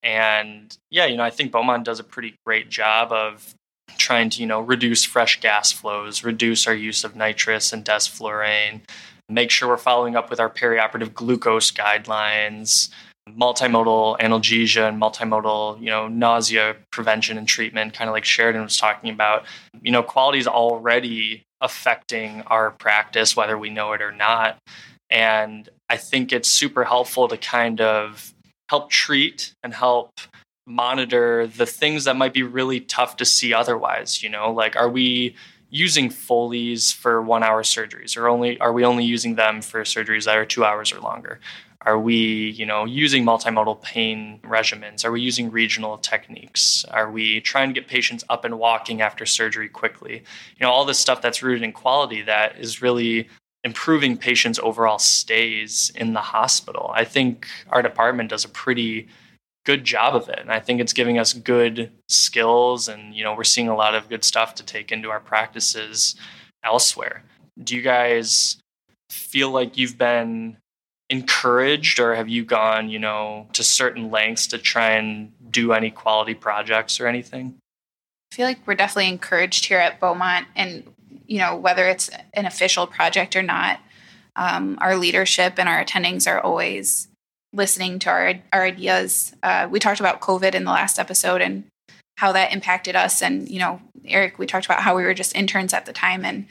And 0.03 0.77
yeah 0.91 1.07
you 1.07 1.17
know 1.17 1.23
i 1.23 1.31
think 1.31 1.53
beaumont 1.53 1.85
does 1.85 2.01
a 2.01 2.05
pretty 2.05 2.35
great 2.45 2.69
job 2.69 3.13
of 3.13 3.55
trying 3.99 4.31
to 4.31 4.41
you 4.41 4.47
know 4.47 4.61
reduce 4.61 5.05
fresh 5.05 5.41
gas 5.41 5.71
flows 5.71 6.25
reduce 6.25 6.67
our 6.67 6.75
use 6.75 7.05
of 7.05 7.15
nitrous 7.15 7.73
and 7.73 7.85
desflurane 7.85 8.81
make 9.29 9.51
sure 9.51 9.69
we're 9.69 9.77
following 9.77 10.17
up 10.17 10.29
with 10.29 10.41
our 10.41 10.51
perioperative 10.51 11.15
glucose 11.15 11.71
guidelines 11.71 12.89
multimodal 13.29 14.19
analgesia 14.19 14.89
and 14.89 15.01
multimodal, 15.01 15.81
you 15.81 15.87
know, 15.87 16.09
nausea 16.09 16.77
prevention 16.91 17.39
and 17.39 17.49
treatment, 17.49 17.95
kind 17.95 18.09
of 18.09 18.13
like 18.13 18.25
Sheridan 18.25 18.63
was 18.63 18.77
talking 18.77 19.11
about. 19.11 19.45
You 19.81 19.93
know, 19.93 20.03
quality 20.03 20.39
is 20.39 20.47
already 20.47 21.45
affecting 21.61 22.43
our 22.43 22.73
practice, 22.73 23.37
whether 23.37 23.57
we 23.57 23.71
know 23.71 23.93
it 23.93 24.03
or 24.03 24.13
not. 24.13 24.59
And 25.09 25.69
I 25.89 25.97
think 25.97 26.33
it's 26.33 26.49
super 26.49 26.85
helpful 26.85 27.29
to 27.29 27.37
kind 27.37 27.81
of 27.81 28.35
help 28.69 28.91
treat 28.91 29.53
and 29.63 29.75
help 29.75 30.11
monitor 30.67 31.47
the 31.47 31.67
things 31.67 32.05
that 32.05 32.17
might 32.17 32.33
be 32.33 32.43
really 32.43 32.81
tough 32.81 33.17
to 33.19 33.25
see 33.25 33.53
otherwise. 33.53 34.23
You 34.23 34.31
know, 34.31 34.53
like 34.53 34.75
are 34.77 34.89
we 34.89 35.37
using 35.73 36.11
Foleys 36.11 36.93
for 36.93 37.23
one 37.23 37.43
hour 37.43 37.63
surgeries 37.63 38.15
or 38.17 38.29
only 38.29 38.61
are 38.61 38.75
we 38.75 38.85
only 38.85 39.05
using 39.05 39.37
them 39.37 39.63
for 39.63 39.81
surgeries 39.83 40.27
that 40.27 40.37
are 40.37 40.45
two 40.45 40.65
hours 40.65 40.93
or 40.93 41.01
longer? 41.01 41.41
Are 41.81 41.99
we, 41.99 42.51
you 42.51 42.67
know, 42.67 42.85
using 42.85 43.25
multimodal 43.25 43.81
pain 43.83 44.39
regimens? 44.45 45.03
Are 45.05 45.11
we 45.11 45.23
using 45.23 45.51
regional 45.51 45.97
techniques? 45.97 46.85
Are 46.91 47.11
we 47.11 47.41
trying 47.41 47.71
to 47.71 47.81
get 47.81 47.89
patients 47.89 48.23
up 48.29 48.45
and 48.45 48.59
walking 48.59 49.01
after 49.01 49.25
surgery 49.25 49.69
quickly? 49.69 50.17
You 50.57 50.61
know, 50.61 50.71
all 50.71 50.85
this 50.85 50.99
stuff 50.99 51.23
that's 51.23 51.43
rooted 51.43 51.65
in 51.65 51.73
quality 51.73 52.21
that 52.23 52.59
is 52.59 52.83
really 52.83 53.29
improving 53.65 54.19
patients' 54.19 54.61
overall 54.63 54.99
stays 54.99 55.91
in 55.95 56.13
the 56.13 56.21
hospital. 56.21 56.93
I 56.95 57.05
think 57.05 57.47
our 57.71 57.81
department 57.81 58.29
does 58.29 58.45
a 58.45 58.49
pretty 58.49 59.09
good 59.65 59.85
job 59.85 60.15
of 60.15 60.29
it. 60.29 60.39
And 60.39 60.51
i 60.51 60.61
think 60.61 60.81
it's 60.81 60.93
giving 60.93 61.19
us 61.19 61.33
good 61.33 61.91
skills 62.09 62.89
and 62.89 63.15
you 63.15 63.25
know 63.25 63.35
we're 63.35 63.45
seeing 63.45 63.69
a 63.69 63.77
lot 63.77 63.95
of 63.95 64.09
good 64.09 64.25
stuff 64.25 64.55
to 64.57 64.65
take 64.65 64.93
into 64.93 65.11
our 65.11 65.21
practices 65.21 66.15
elsewhere. 66.65 67.25
Do 67.63 67.77
you 67.77 67.83
guys 67.83 68.59
feel 69.11 69.51
like 69.51 69.77
you've 69.77 69.99
been 69.99 70.57
encouraged 71.11 72.01
or 72.01 72.15
have 72.15 72.29
you 72.29 72.45
gone 72.45 72.89
you 72.89 72.99
know 72.99 73.47
to 73.53 73.63
certain 73.63 74.11
lengths 74.11 74.47
to 74.49 74.59
try 74.59 74.93
and 74.93 75.33
do 75.51 75.73
any 75.73 75.91
quality 75.91 76.35
projects 76.35 77.01
or 77.01 77.07
anything? 77.07 77.55
I 78.33 78.35
feel 78.35 78.47
like 78.47 78.67
we're 78.67 78.75
definitely 78.75 79.11
encouraged 79.11 79.67
here 79.67 79.79
at 79.79 80.01
beaumont 80.01 80.47
and 80.57 80.91
you 81.27 81.39
know 81.39 81.57
whether 81.57 81.87
it's 81.89 82.11
an 82.35 82.47
official 82.47 82.87
project 82.87 83.37
or 83.37 83.43
not 83.43 83.81
um, 84.37 84.79
our 84.81 84.97
leadership 84.97 85.55
and 85.59 85.69
our 85.69 85.85
attendings 85.85 86.27
are 86.27 86.41
always 86.41 87.09
listening 87.53 87.99
to 87.99 88.11
our, 88.11 88.35
our 88.53 88.63
ideas 88.63 89.35
uh, 89.43 89.69
we 89.71 89.79
talked 89.79 90.01
about 90.01 90.21
covid 90.21 90.55
in 90.55 90.65
the 90.65 90.71
last 90.71 90.99
episode 90.99 91.41
and 91.41 91.65
how 92.19 92.33
that 92.33 92.53
impacted 92.53 92.97
us 92.97 93.23
and 93.23 93.49
you 93.49 93.59
know 93.59 93.81
eric 94.07 94.39
we 94.39 94.47
talked 94.47 94.67
about 94.67 94.81
how 94.81 94.97
we 94.97 95.03
were 95.03 95.15
just 95.15 95.35
interns 95.37 95.73
at 95.73 95.87
the 95.87 95.93
time 95.93 96.25
and 96.25 96.47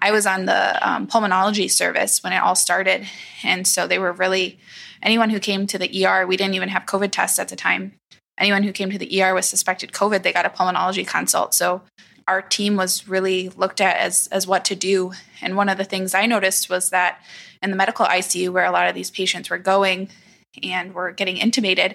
I 0.00 0.10
was 0.10 0.26
on 0.26 0.46
the 0.46 0.88
um, 0.88 1.06
pulmonology 1.06 1.70
service 1.70 2.22
when 2.22 2.32
it 2.32 2.38
all 2.38 2.54
started. 2.54 3.06
And 3.42 3.66
so 3.66 3.86
they 3.86 3.98
were 3.98 4.12
really, 4.12 4.58
anyone 5.02 5.30
who 5.30 5.40
came 5.40 5.66
to 5.66 5.78
the 5.78 6.06
ER, 6.06 6.26
we 6.26 6.36
didn't 6.36 6.54
even 6.54 6.68
have 6.68 6.86
COVID 6.86 7.10
tests 7.10 7.38
at 7.38 7.48
the 7.48 7.56
time. 7.56 7.94
Anyone 8.38 8.62
who 8.62 8.72
came 8.72 8.90
to 8.90 8.98
the 8.98 9.22
ER 9.22 9.34
with 9.34 9.44
suspected 9.44 9.92
COVID, 9.92 10.22
they 10.22 10.32
got 10.32 10.46
a 10.46 10.50
pulmonology 10.50 11.06
consult. 11.06 11.54
So 11.54 11.82
our 12.28 12.42
team 12.42 12.76
was 12.76 13.08
really 13.08 13.48
looked 13.48 13.80
at 13.80 13.96
as 13.96 14.28
as 14.28 14.46
what 14.46 14.64
to 14.66 14.76
do. 14.76 15.12
And 15.40 15.56
one 15.56 15.68
of 15.68 15.78
the 15.78 15.84
things 15.84 16.14
I 16.14 16.26
noticed 16.26 16.68
was 16.68 16.90
that 16.90 17.20
in 17.62 17.70
the 17.70 17.76
medical 17.76 18.06
ICU, 18.06 18.50
where 18.50 18.66
a 18.66 18.70
lot 18.70 18.86
of 18.86 18.94
these 18.94 19.10
patients 19.10 19.50
were 19.50 19.58
going 19.58 20.10
and 20.64 20.94
were 20.94 21.12
getting 21.12 21.36
intubated, 21.36 21.94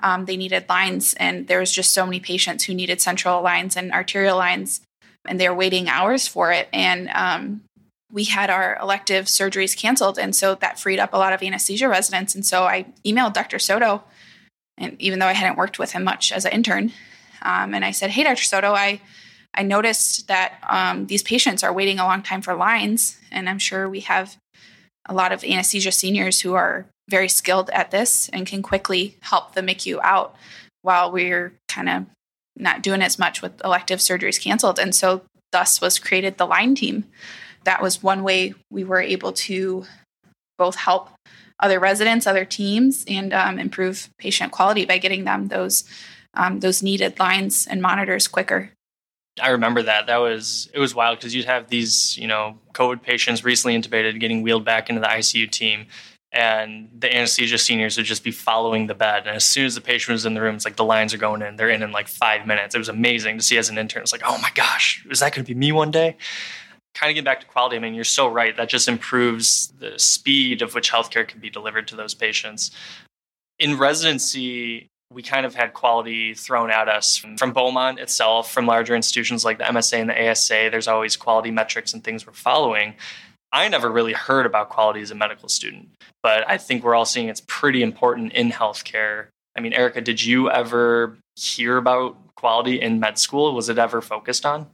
um, 0.00 0.26
they 0.26 0.36
needed 0.36 0.68
lines, 0.68 1.14
and 1.14 1.46
there 1.46 1.60
was 1.60 1.72
just 1.72 1.94
so 1.94 2.04
many 2.04 2.20
patients 2.20 2.64
who 2.64 2.74
needed 2.74 3.00
central 3.00 3.42
lines 3.42 3.76
and 3.76 3.92
arterial 3.92 4.36
lines, 4.36 4.80
and 5.26 5.40
they 5.40 5.48
were 5.48 5.54
waiting 5.54 5.88
hours 5.88 6.28
for 6.28 6.52
it. 6.52 6.68
And 6.72 7.08
um, 7.10 7.62
we 8.12 8.24
had 8.24 8.50
our 8.50 8.78
elective 8.80 9.26
surgeries 9.26 9.76
canceled, 9.76 10.18
and 10.18 10.36
so 10.36 10.54
that 10.56 10.78
freed 10.78 10.98
up 10.98 11.14
a 11.14 11.18
lot 11.18 11.32
of 11.32 11.42
anesthesia 11.42 11.88
residents. 11.88 12.34
And 12.34 12.44
so 12.44 12.64
I 12.64 12.86
emailed 13.04 13.32
Dr. 13.32 13.58
Soto, 13.58 14.04
and 14.76 15.00
even 15.00 15.18
though 15.18 15.26
I 15.26 15.32
hadn't 15.32 15.56
worked 15.56 15.78
with 15.78 15.92
him 15.92 16.04
much 16.04 16.30
as 16.30 16.44
an 16.44 16.52
intern, 16.52 16.92
um, 17.42 17.74
and 17.74 17.84
I 17.84 17.90
said, 17.90 18.10
"Hey, 18.10 18.24
Dr. 18.24 18.42
Soto, 18.42 18.72
I." 18.72 19.00
I 19.58 19.62
noticed 19.62 20.28
that 20.28 20.58
um, 20.68 21.06
these 21.06 21.22
patients 21.22 21.62
are 21.62 21.72
waiting 21.72 21.98
a 21.98 22.04
long 22.04 22.20
time 22.20 22.42
for 22.42 22.54
lines, 22.54 23.18
and 23.32 23.48
I'm 23.48 23.58
sure 23.58 23.88
we 23.88 24.00
have 24.00 24.36
a 25.08 25.14
lot 25.14 25.32
of 25.32 25.42
anesthesia 25.44 25.92
seniors 25.92 26.42
who 26.42 26.52
are 26.52 26.84
very 27.08 27.28
skilled 27.28 27.70
at 27.70 27.90
this 27.90 28.28
and 28.30 28.46
can 28.46 28.62
quickly 28.62 29.16
help 29.20 29.54
the 29.54 29.60
MICU 29.60 30.00
out 30.02 30.34
while 30.82 31.10
we're 31.10 31.52
kind 31.68 31.88
of 31.88 32.06
not 32.56 32.82
doing 32.82 33.02
as 33.02 33.18
much 33.18 33.42
with 33.42 33.62
elective 33.64 34.00
surgeries 34.00 34.40
canceled. 34.40 34.78
And 34.78 34.94
so, 34.94 35.22
thus 35.52 35.80
was 35.80 35.98
created 35.98 36.36
the 36.36 36.46
line 36.46 36.74
team. 36.74 37.04
That 37.64 37.82
was 37.82 38.02
one 38.02 38.22
way 38.22 38.54
we 38.70 38.84
were 38.84 39.00
able 39.00 39.32
to 39.32 39.84
both 40.58 40.76
help 40.76 41.10
other 41.60 41.80
residents, 41.80 42.26
other 42.26 42.44
teams, 42.44 43.04
and 43.08 43.32
um, 43.32 43.58
improve 43.58 44.10
patient 44.18 44.52
quality 44.52 44.84
by 44.84 44.98
getting 44.98 45.24
them 45.24 45.48
those 45.48 45.84
um, 46.34 46.60
those 46.60 46.82
needed 46.82 47.18
lines 47.18 47.66
and 47.66 47.80
monitors 47.80 48.28
quicker. 48.28 48.70
I 49.40 49.50
remember 49.50 49.82
that. 49.82 50.06
That 50.06 50.18
was 50.18 50.68
it 50.72 50.78
was 50.78 50.94
wild 50.94 51.18
because 51.18 51.34
you'd 51.34 51.46
have 51.46 51.68
these, 51.68 52.16
you 52.16 52.26
know, 52.26 52.58
COVID 52.72 53.02
patients 53.02 53.44
recently 53.44 53.78
intubated 53.78 54.18
getting 54.20 54.42
wheeled 54.42 54.64
back 54.64 54.88
into 54.88 55.00
the 55.00 55.08
ICU 55.08 55.50
team 55.50 55.86
and 56.36 56.90
the 56.96 57.14
anesthesia 57.16 57.56
seniors 57.56 57.96
would 57.96 58.04
just 58.04 58.22
be 58.22 58.30
following 58.30 58.86
the 58.86 58.94
bed. 58.94 59.26
And 59.26 59.34
as 59.34 59.44
soon 59.44 59.64
as 59.64 59.74
the 59.74 59.80
patient 59.80 60.12
was 60.12 60.26
in 60.26 60.34
the 60.34 60.42
room, 60.42 60.54
it's 60.54 60.66
like 60.66 60.76
the 60.76 60.84
lines 60.84 61.14
are 61.14 61.18
going 61.18 61.40
in. 61.40 61.56
They're 61.56 61.70
in 61.70 61.82
in 61.82 61.92
like 61.92 62.08
five 62.08 62.46
minutes. 62.46 62.74
It 62.74 62.78
was 62.78 62.90
amazing 62.90 63.38
to 63.38 63.42
see 63.42 63.56
as 63.56 63.70
an 63.70 63.78
intern. 63.78 64.02
It's 64.02 64.12
like, 64.12 64.22
oh 64.22 64.38
my 64.42 64.50
gosh, 64.54 65.04
is 65.10 65.20
that 65.20 65.34
going 65.34 65.46
to 65.46 65.54
be 65.54 65.58
me 65.58 65.72
one 65.72 65.90
day? 65.90 66.18
Kind 66.94 67.10
of 67.10 67.14
get 67.14 67.24
back 67.24 67.40
to 67.40 67.46
quality. 67.46 67.76
I 67.76 67.78
mean, 67.78 67.94
you're 67.94 68.04
so 68.04 68.28
right. 68.28 68.54
That 68.54 68.68
just 68.68 68.86
improves 68.86 69.68
the 69.78 69.98
speed 69.98 70.60
of 70.60 70.74
which 70.74 70.92
healthcare 70.92 71.26
can 71.26 71.40
be 71.40 71.48
delivered 71.48 71.88
to 71.88 71.96
those 71.96 72.14
patients. 72.14 72.70
In 73.58 73.78
residency, 73.78 74.88
we 75.10 75.22
kind 75.22 75.46
of 75.46 75.54
had 75.54 75.72
quality 75.72 76.34
thrown 76.34 76.70
at 76.70 76.88
us 76.88 77.16
from, 77.16 77.38
from 77.38 77.52
Beaumont 77.52 77.98
itself, 77.98 78.52
from 78.52 78.66
larger 78.66 78.94
institutions 78.94 79.42
like 79.42 79.56
the 79.56 79.64
MSA 79.64 80.00
and 80.00 80.10
the 80.10 80.30
ASA. 80.30 80.68
There's 80.70 80.88
always 80.88 81.16
quality 81.16 81.50
metrics 81.50 81.94
and 81.94 82.04
things 82.04 82.26
we're 82.26 82.34
following. 82.34 82.94
I 83.56 83.68
never 83.68 83.90
really 83.90 84.12
heard 84.12 84.44
about 84.44 84.68
quality 84.68 85.00
as 85.00 85.10
a 85.10 85.14
medical 85.14 85.48
student, 85.48 85.88
but 86.22 86.46
I 86.46 86.58
think 86.58 86.84
we're 86.84 86.94
all 86.94 87.06
seeing 87.06 87.30
it's 87.30 87.42
pretty 87.46 87.82
important 87.82 88.34
in 88.34 88.50
healthcare. 88.50 89.28
I 89.56 89.62
mean, 89.62 89.72
Erica, 89.72 90.02
did 90.02 90.22
you 90.22 90.50
ever 90.50 91.16
hear 91.36 91.78
about 91.78 92.18
quality 92.34 92.78
in 92.78 93.00
med 93.00 93.18
school? 93.18 93.54
Was 93.54 93.70
it 93.70 93.78
ever 93.78 94.02
focused 94.02 94.44
on? 94.44 94.66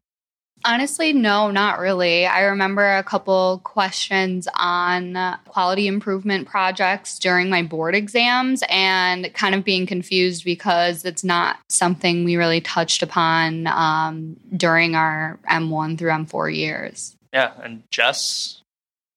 Honestly, 0.64 1.12
no, 1.12 1.52
not 1.52 1.78
really. 1.78 2.26
I 2.26 2.42
remember 2.42 2.96
a 2.96 3.04
couple 3.04 3.60
questions 3.62 4.48
on 4.56 5.38
quality 5.46 5.86
improvement 5.86 6.48
projects 6.48 7.20
during 7.20 7.50
my 7.50 7.62
board 7.62 7.94
exams 7.94 8.64
and 8.68 9.32
kind 9.32 9.54
of 9.54 9.62
being 9.62 9.86
confused 9.86 10.44
because 10.44 11.04
it's 11.04 11.22
not 11.22 11.60
something 11.68 12.24
we 12.24 12.34
really 12.34 12.60
touched 12.60 13.04
upon 13.04 13.68
um, 13.68 14.36
during 14.56 14.96
our 14.96 15.38
M1 15.48 15.98
through 15.98 16.10
M4 16.10 16.56
years. 16.56 17.16
Yeah. 17.32 17.52
And 17.62 17.82
Jess, 17.90 18.61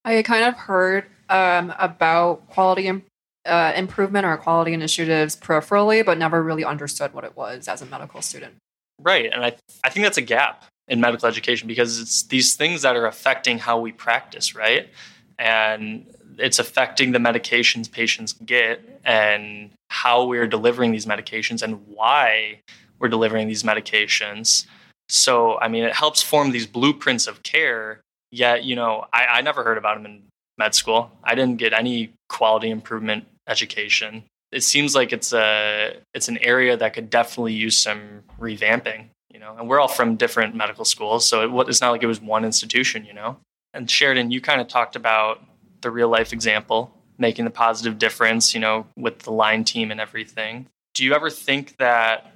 I 0.05 0.21
kind 0.21 0.45
of 0.45 0.55
heard 0.55 1.05
um, 1.29 1.74
about 1.79 2.47
quality 2.50 2.88
Im- 2.88 3.03
uh, 3.45 3.74
improvement 3.75 4.25
or 4.25 4.38
quality 4.38 4.71
initiatives 4.74 5.35
peripherally, 5.35 6.05
but 6.05 6.17
never 6.17 6.41
really 6.41 6.63
understood 6.63 7.13
what 7.13 7.24
it 7.24 7.35
was 7.35 7.67
as 7.67 7.81
a 7.81 7.85
medical 7.85 8.21
student. 8.21 8.53
Right. 9.01 9.31
And 9.31 9.43
I, 9.43 9.55
I 9.83 9.89
think 9.89 10.05
that's 10.05 10.17
a 10.17 10.21
gap 10.21 10.65
in 10.88 11.01
medical 11.01 11.27
education 11.27 11.67
because 11.67 12.00
it's 12.00 12.24
these 12.24 12.55
things 12.55 12.83
that 12.83 12.95
are 12.95 13.07
affecting 13.07 13.57
how 13.57 13.79
we 13.79 13.91
practice, 13.91 14.55
right? 14.55 14.89
And 15.38 16.05
it's 16.38 16.59
affecting 16.59 17.12
the 17.12 17.19
medications 17.19 17.91
patients 17.91 18.33
get 18.33 19.01
and 19.03 19.71
how 19.89 20.25
we're 20.25 20.47
delivering 20.47 20.91
these 20.91 21.05
medications 21.05 21.62
and 21.62 21.85
why 21.88 22.62
we're 23.00 23.09
delivering 23.09 23.47
these 23.47 23.63
medications. 23.63 24.65
So, 25.09 25.59
I 25.59 25.67
mean, 25.67 25.83
it 25.83 25.93
helps 25.93 26.21
form 26.21 26.51
these 26.51 26.67
blueprints 26.67 27.27
of 27.27 27.43
care 27.43 28.01
Yet, 28.32 28.63
you 28.63 28.75
know, 28.75 29.05
I, 29.13 29.25
I 29.25 29.41
never 29.41 29.63
heard 29.63 29.77
about 29.77 29.98
them 29.98 30.05
in 30.05 30.23
med 30.58 30.76
school. 30.76 31.12
I 31.23 31.36
didn't 31.36 31.58
get 31.58 31.73
any 31.73 32.13
quality 32.30 32.69
improvement 32.69 33.26
education. 33.47 34.23
It 34.52 34.63
seems 34.63 34.95
like 34.95 35.12
it's 35.12 35.34
a 35.34 35.97
it's 36.13 36.28
an 36.28 36.38
area 36.39 36.78
that 36.78 36.93
could 36.93 37.10
definitely 37.10 37.54
use 37.54 37.78
some 37.78 38.23
revamping. 38.39 39.10
You 39.32 39.39
know, 39.39 39.56
and 39.58 39.67
we're 39.67 39.82
all 39.82 39.89
from 39.89 40.15
different 40.15 40.56
medical 40.56 40.86
schools, 40.86 41.26
so 41.26 41.60
it, 41.60 41.69
it's 41.69 41.82
not 41.82 41.91
like 41.91 42.04
it 42.04 42.08
was 42.08 42.21
one 42.21 42.45
institution. 42.45 43.06
You 43.06 43.13
know, 43.13 43.38
and 43.73 43.89
Sheridan, 43.89 44.32
you 44.32 44.39
kind 44.39 44.62
of 44.62 44.67
talked 44.67 44.95
about 44.95 45.43
the 45.82 45.91
real 45.91 46.10
life 46.10 46.34
example 46.34 46.91
making 47.17 47.45
the 47.45 47.52
positive 47.52 47.97
difference. 47.97 48.54
You 48.54 48.62
know, 48.62 48.88
with 48.95 49.19
the 49.19 49.32
line 49.32 49.63
team 49.63 49.91
and 49.91 49.99
everything. 49.99 50.67
Do 50.93 51.04
you 51.04 51.13
ever 51.13 51.30
think 51.30 51.76
that 51.78 52.34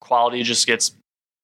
quality 0.00 0.42
just 0.42 0.66
gets 0.66 0.94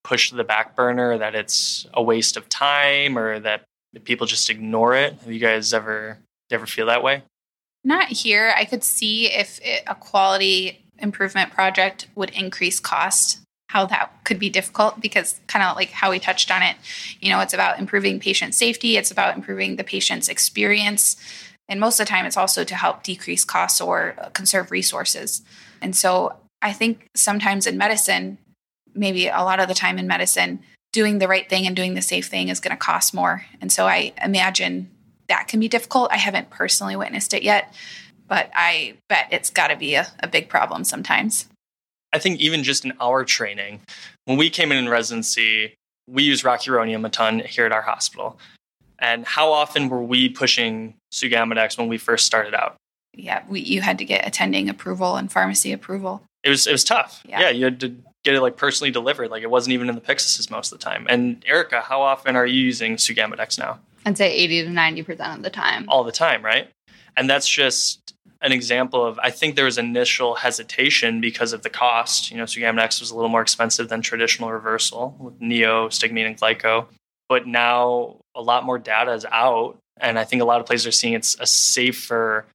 pushed 0.03 0.29
to 0.29 0.35
the 0.35 0.43
back 0.43 0.75
burner, 0.75 1.17
that 1.19 1.35
it's 1.35 1.85
a 1.93 2.01
waste 2.01 2.37
of 2.37 2.49
time, 2.49 3.17
or 3.17 3.39
that 3.39 3.63
people 4.03 4.27
just 4.27 4.49
ignore 4.49 4.95
it? 4.95 5.13
Have 5.23 5.31
you 5.31 5.39
guys 5.39 5.73
ever 5.73 6.19
ever 6.51 6.65
feel 6.65 6.85
that 6.87 7.03
way? 7.03 7.23
Not 7.83 8.07
here. 8.09 8.53
I 8.55 8.65
could 8.65 8.83
see 8.83 9.31
if 9.31 9.59
it, 9.61 9.83
a 9.87 9.95
quality 9.95 10.83
improvement 10.99 11.51
project 11.51 12.07
would 12.15 12.29
increase 12.31 12.79
cost, 12.79 13.39
how 13.69 13.85
that 13.85 14.11
could 14.23 14.39
be 14.39 14.49
difficult 14.49 14.99
because 15.01 15.39
kind 15.47 15.63
of 15.63 15.75
like 15.75 15.91
how 15.91 16.11
we 16.11 16.19
touched 16.19 16.51
on 16.51 16.61
it, 16.61 16.75
you 17.19 17.29
know, 17.29 17.39
it's 17.39 17.53
about 17.53 17.79
improving 17.79 18.19
patient 18.19 18.55
safety, 18.55 18.97
it's 18.97 19.11
about 19.11 19.35
improving 19.35 19.75
the 19.75 19.83
patient's 19.83 20.29
experience. 20.29 21.15
And 21.69 21.79
most 21.79 21.99
of 21.99 22.05
the 22.05 22.09
time, 22.09 22.25
it's 22.25 22.37
also 22.37 22.63
to 22.63 22.75
help 22.75 23.03
decrease 23.03 23.43
costs 23.43 23.81
or 23.81 24.15
conserve 24.33 24.71
resources. 24.71 25.41
And 25.81 25.95
so 25.95 26.37
I 26.61 26.71
think 26.71 27.07
sometimes 27.13 27.67
in 27.67 27.77
medicine, 27.77 28.37
maybe 28.95 29.27
a 29.27 29.43
lot 29.43 29.59
of 29.59 29.67
the 29.67 29.73
time 29.73 29.99
in 29.99 30.07
medicine, 30.07 30.59
doing 30.97 31.19
the 31.19 31.27
right 31.27 31.47
thing 31.47 31.67
and 31.67 31.75
doing 31.75 31.93
the 31.93 32.01
safe 32.01 32.25
thing 32.25 32.49
is 32.49 32.59
going 32.59 32.75
to 32.75 32.77
cost 32.77 33.13
more. 33.13 33.45
And 33.61 33.71
so 33.71 33.85
I 33.85 34.13
imagine 34.23 34.89
that 35.27 35.47
can 35.47 35.59
be 35.59 35.67
difficult. 35.67 36.11
I 36.11 36.17
haven't 36.17 36.49
personally 36.49 36.95
witnessed 36.95 37.35
it 37.35 37.43
yet, 37.43 37.71
but 38.27 38.49
I 38.55 38.95
bet 39.07 39.27
it's 39.29 39.51
got 39.51 39.67
to 39.67 39.75
be 39.75 39.93
a, 39.93 40.07
a 40.21 40.27
big 40.27 40.49
problem 40.49 40.83
sometimes. 40.83 41.45
I 42.11 42.17
think 42.17 42.39
even 42.39 42.63
just 42.63 42.83
in 42.83 42.93
our 42.99 43.23
training, 43.23 43.81
when 44.25 44.39
we 44.39 44.49
came 44.49 44.71
in 44.71 44.79
in 44.79 44.89
residency, 44.89 45.75
we 46.09 46.23
use 46.23 46.41
rocuronium 46.41 47.05
a 47.05 47.09
ton 47.09 47.41
here 47.41 47.67
at 47.67 47.71
our 47.71 47.83
hospital. 47.83 48.39
And 48.97 49.23
how 49.23 49.51
often 49.51 49.89
were 49.89 50.01
we 50.01 50.29
pushing 50.29 50.95
Sugammadex 51.13 51.77
when 51.77 51.89
we 51.89 51.99
first 51.99 52.25
started 52.25 52.55
out? 52.55 52.75
Yeah, 53.13 53.43
we, 53.47 53.59
you 53.59 53.81
had 53.81 53.99
to 53.99 54.05
get 54.05 54.27
attending 54.27 54.67
approval 54.67 55.15
and 55.15 55.31
pharmacy 55.31 55.71
approval. 55.71 56.23
It 56.43 56.49
was 56.49 56.65
it 56.65 56.71
was 56.71 56.83
tough. 56.83 57.21
Yeah, 57.23 57.41
yeah 57.41 57.49
you 57.51 57.65
had 57.65 57.79
to 57.81 57.95
get 58.27 58.35
it 58.35 58.41
like 58.41 58.57
personally 58.57 58.91
delivered. 58.91 59.31
Like 59.31 59.43
it 59.43 59.49
wasn't 59.49 59.73
even 59.73 59.87
in 59.87 59.95
the 59.95 60.01
Pyxis 60.01 60.51
most 60.51 60.73
of 60.73 60.79
the 60.79 60.83
time. 60.83 61.05
And 61.09 61.41
Erica, 61.47 61.79
how 61.79 62.01
often 62.01 62.35
are 62.35 62.45
you 62.45 62.59
using 62.59 62.97
Sugammadex 62.97 63.57
now? 63.57 63.79
I'd 64.05 64.17
say 64.17 64.33
80 64.33 64.65
to 64.65 64.69
90% 64.69 65.37
of 65.37 65.43
the 65.43 65.49
time. 65.49 65.85
All 65.87 66.03
the 66.03 66.11
time, 66.11 66.43
right? 66.43 66.69
And 67.15 67.29
that's 67.29 67.47
just 67.47 68.13
an 68.41 68.51
example 68.51 69.03
of 69.05 69.17
I 69.23 69.31
think 69.31 69.55
there 69.55 69.65
was 69.65 69.77
initial 69.77 70.35
hesitation 70.35 71.21
because 71.21 71.53
of 71.53 71.63
the 71.63 71.69
cost. 71.69 72.29
You 72.29 72.37
know, 72.37 72.43
Sugammadex 72.43 72.99
was 72.99 73.11
a 73.11 73.15
little 73.15 73.29
more 73.29 73.41
expensive 73.41 73.87
than 73.87 74.01
traditional 74.01 74.51
reversal 74.51 75.15
with 75.19 75.39
neo, 75.39 75.87
stigmine, 75.87 76.25
and 76.25 76.37
glyco. 76.37 76.87
But 77.29 77.47
now 77.47 78.17
a 78.35 78.41
lot 78.41 78.65
more 78.65 78.77
data 78.77 79.13
is 79.13 79.25
out. 79.31 79.77
And 79.99 80.19
I 80.19 80.25
think 80.25 80.41
a 80.41 80.45
lot 80.45 80.59
of 80.59 80.65
places 80.65 80.85
are 80.85 80.91
seeing 80.91 81.13
it's 81.13 81.37
a 81.39 81.45
safer 81.45 82.45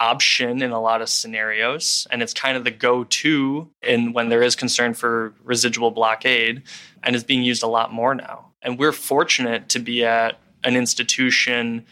option 0.00 0.62
in 0.62 0.70
a 0.70 0.80
lot 0.80 1.02
of 1.02 1.08
scenarios 1.08 2.06
and 2.10 2.22
it's 2.22 2.34
kind 2.34 2.56
of 2.56 2.64
the 2.64 2.70
go-to 2.70 3.68
in 3.82 4.12
when 4.12 4.28
there 4.28 4.42
is 4.42 4.54
concern 4.54 4.94
for 4.94 5.34
residual 5.42 5.90
blockade 5.90 6.62
and 7.02 7.16
is 7.16 7.24
being 7.24 7.42
used 7.42 7.62
a 7.62 7.68
lot 7.68 7.92
more 7.92 8.14
now. 8.14 8.52
And 8.62 8.78
we're 8.78 8.92
fortunate 8.92 9.68
to 9.70 9.78
be 9.78 10.04
at 10.04 10.38
an 10.64 10.76
institution 10.76 11.84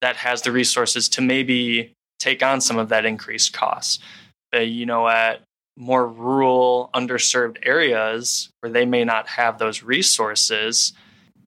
that 0.00 0.16
has 0.16 0.42
the 0.42 0.52
resources 0.52 1.08
to 1.10 1.20
maybe 1.20 1.92
take 2.18 2.42
on 2.42 2.60
some 2.60 2.78
of 2.78 2.88
that 2.88 3.04
increased 3.04 3.52
cost. 3.52 4.02
But 4.52 4.68
you 4.68 4.86
know 4.86 5.08
at 5.08 5.42
more 5.76 6.06
rural 6.06 6.90
underserved 6.94 7.58
areas 7.62 8.48
where 8.60 8.72
they 8.72 8.86
may 8.86 9.04
not 9.04 9.28
have 9.28 9.58
those 9.58 9.82
resources 9.82 10.94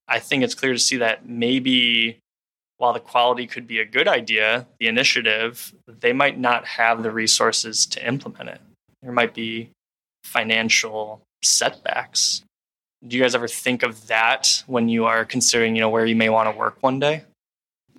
i 0.08 0.20
think 0.20 0.44
it's 0.44 0.56
clear 0.56 0.74
to 0.74 0.80
see 0.80 0.98
that 0.98 1.28
maybe 1.28 2.20
while 2.80 2.94
the 2.94 3.00
quality 3.00 3.46
could 3.46 3.68
be 3.68 3.80
a 3.80 3.86
good 3.86 4.08
idea, 4.08 4.66
the 4.80 4.88
initiative, 4.88 5.74
they 5.86 6.14
might 6.14 6.40
not 6.40 6.66
have 6.66 7.04
the 7.04 7.12
resources 7.12 7.86
to 7.86 8.08
implement 8.08 8.50
it. 8.50 8.62
There 9.04 9.12
might 9.12 9.34
be 9.34 9.70
financial 10.24 11.22
setbacks. 11.44 12.42
Do 13.06 13.18
you 13.18 13.24
guys 13.24 13.36
ever 13.36 13.50
think 13.50 13.84
of 13.84 14.08
that 14.08 14.64
when 14.66 14.88
you 14.88 15.06
are 15.06 15.26
considering, 15.26 15.76
you 15.76 15.82
know, 15.82 15.90
where 15.90 16.06
you 16.06 16.16
may 16.16 16.30
want 16.30 16.52
to 16.52 16.58
work 16.58 16.78
one 16.82 17.00
day? 17.00 17.24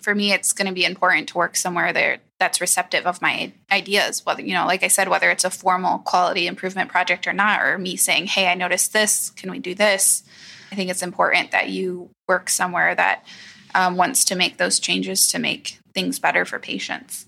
For 0.00 0.14
me, 0.14 0.32
it's 0.32 0.54
going 0.54 0.68
to 0.68 0.74
be 0.74 0.86
important 0.86 1.28
to 1.28 1.36
work 1.36 1.56
somewhere 1.56 1.92
there 1.92 2.18
that's 2.38 2.60
receptive 2.60 3.06
of 3.06 3.20
my 3.20 3.52
ideas. 3.70 4.24
Whether 4.24 4.40
you 4.40 4.54
know, 4.54 4.66
like 4.66 4.82
I 4.82 4.88
said, 4.88 5.08
whether 5.08 5.30
it's 5.30 5.44
a 5.44 5.50
formal 5.50 5.98
quality 5.98 6.46
improvement 6.46 6.90
project 6.90 7.26
or 7.26 7.34
not, 7.34 7.60
or 7.60 7.76
me 7.76 7.96
saying, 7.96 8.28
"Hey, 8.28 8.48
I 8.48 8.54
noticed 8.54 8.94
this. 8.94 9.28
Can 9.28 9.50
we 9.50 9.58
do 9.58 9.74
this?" 9.74 10.22
I 10.72 10.74
think 10.74 10.90
it's 10.90 11.02
important 11.02 11.50
that 11.50 11.68
you 11.68 12.08
work 12.28 12.48
somewhere 12.48 12.94
that 12.94 13.26
um, 13.74 13.96
wants 13.96 14.24
to 14.26 14.34
make 14.34 14.56
those 14.56 14.78
changes 14.78 15.28
to 15.28 15.38
make 15.38 15.78
things 15.94 16.18
better 16.18 16.44
for 16.44 16.58
patients 16.58 17.26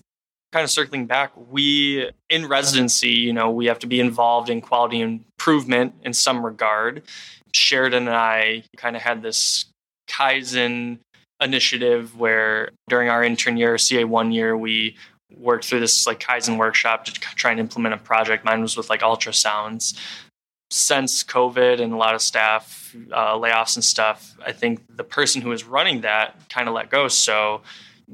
kind 0.53 0.63
of 0.63 0.69
circling 0.69 1.07
back, 1.07 1.31
we 1.49 2.09
in 2.29 2.47
residency, 2.47 3.09
you 3.09 3.33
know, 3.33 3.49
we 3.49 3.65
have 3.65 3.79
to 3.79 3.87
be 3.87 3.99
involved 3.99 4.51
in 4.51 4.61
quality 4.61 5.01
improvement 5.01 5.95
in 6.03 6.13
some 6.13 6.45
regard. 6.45 7.01
Sheridan 7.53 8.07
and 8.07 8.15
I 8.15 8.63
kind 8.77 8.95
of 8.95 9.01
had 9.01 9.23
this 9.23 9.65
Kaizen 10.07 10.99
initiative 11.41 12.17
where 12.17 12.69
during 12.87 13.09
our 13.09 13.23
intern 13.23 13.57
year, 13.57 13.75
CA1 13.75 14.31
year, 14.31 14.55
we 14.55 14.95
worked 15.37 15.65
through 15.65 15.79
this 15.79 16.05
like 16.05 16.19
Kaizen 16.19 16.59
workshop 16.59 17.05
to 17.05 17.13
try 17.13 17.49
and 17.49 17.59
implement 17.59 17.95
a 17.95 17.97
project. 17.97 18.45
Mine 18.45 18.61
was 18.61 18.77
with 18.77 18.91
like 18.91 19.01
ultrasounds. 19.01 19.97
Since 20.73 21.23
COVID 21.23 21.79
and 21.79 21.93
a 21.93 21.97
lot 21.97 22.15
of 22.15 22.21
staff 22.23 22.95
uh, 23.11 23.35
layoffs 23.35 23.75
and 23.75 23.83
stuff, 23.83 24.35
I 24.43 24.53
think 24.53 24.81
the 24.89 25.03
person 25.03 25.43
who 25.43 25.49
was 25.49 25.63
running 25.63 26.01
that 26.01 26.49
kind 26.49 26.67
of 26.67 26.73
let 26.73 26.89
go. 26.89 27.07
So 27.07 27.61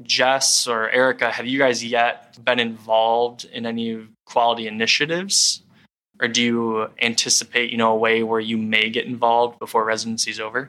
Jess 0.02 0.66
or 0.66 0.90
Erica, 0.90 1.30
have 1.30 1.46
you 1.46 1.58
guys 1.58 1.82
yet 1.82 2.38
been 2.44 2.60
involved 2.60 3.46
in 3.46 3.64
any 3.64 4.06
quality 4.26 4.66
initiatives? 4.66 5.62
Or 6.20 6.28
do 6.28 6.42
you 6.42 6.90
anticipate, 7.00 7.70
you 7.70 7.78
know, 7.78 7.92
a 7.92 7.96
way 7.96 8.22
where 8.22 8.40
you 8.40 8.58
may 8.58 8.90
get 8.90 9.06
involved 9.06 9.58
before 9.58 9.82
residency 9.86 10.30
is 10.30 10.38
over? 10.38 10.68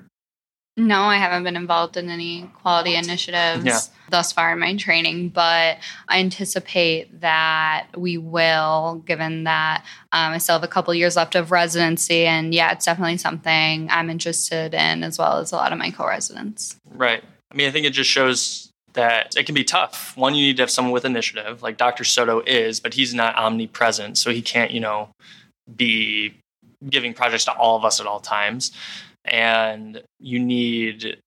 No, 0.77 1.01
I 1.01 1.17
haven't 1.17 1.43
been 1.43 1.57
involved 1.57 1.97
in 1.97 2.09
any 2.09 2.49
quality 2.61 2.95
initiatives 2.95 3.65
yeah. 3.65 3.79
thus 4.09 4.31
far 4.31 4.53
in 4.53 4.59
my 4.59 4.75
training, 4.77 5.29
but 5.29 5.77
I 6.07 6.19
anticipate 6.19 7.19
that 7.19 7.87
we 7.97 8.17
will, 8.17 9.03
given 9.05 9.43
that 9.43 9.83
um, 10.13 10.31
I 10.31 10.37
still 10.37 10.55
have 10.55 10.63
a 10.63 10.69
couple 10.69 10.93
years 10.93 11.17
left 11.17 11.35
of 11.35 11.51
residency. 11.51 12.25
And 12.25 12.53
yeah, 12.53 12.71
it's 12.71 12.85
definitely 12.85 13.17
something 13.17 13.89
I'm 13.91 14.09
interested 14.09 14.73
in, 14.73 15.03
as 15.03 15.17
well 15.17 15.39
as 15.39 15.51
a 15.51 15.57
lot 15.57 15.73
of 15.73 15.77
my 15.77 15.91
co 15.91 16.07
residents. 16.07 16.77
Right. 16.89 17.23
I 17.51 17.55
mean, 17.55 17.67
I 17.67 17.71
think 17.71 17.85
it 17.85 17.91
just 17.91 18.09
shows 18.09 18.71
that 18.93 19.35
it 19.35 19.45
can 19.45 19.55
be 19.55 19.65
tough. 19.65 20.15
One, 20.15 20.35
you 20.35 20.47
need 20.47 20.57
to 20.57 20.63
have 20.63 20.71
someone 20.71 20.93
with 20.93 21.03
initiative, 21.03 21.61
like 21.61 21.75
Dr. 21.75 22.05
Soto 22.05 22.41
is, 22.47 22.79
but 22.79 22.93
he's 22.93 23.13
not 23.13 23.35
omnipresent, 23.35 24.17
so 24.17 24.31
he 24.31 24.41
can't, 24.41 24.71
you 24.71 24.79
know, 24.79 25.09
be 25.75 26.33
giving 26.89 27.13
projects 27.13 27.45
to 27.45 27.53
all 27.53 27.77
of 27.77 27.85
us 27.85 27.99
at 27.99 28.07
all 28.07 28.19
times. 28.19 28.71
And 29.25 30.01
you 30.19 30.39
need 30.39 31.17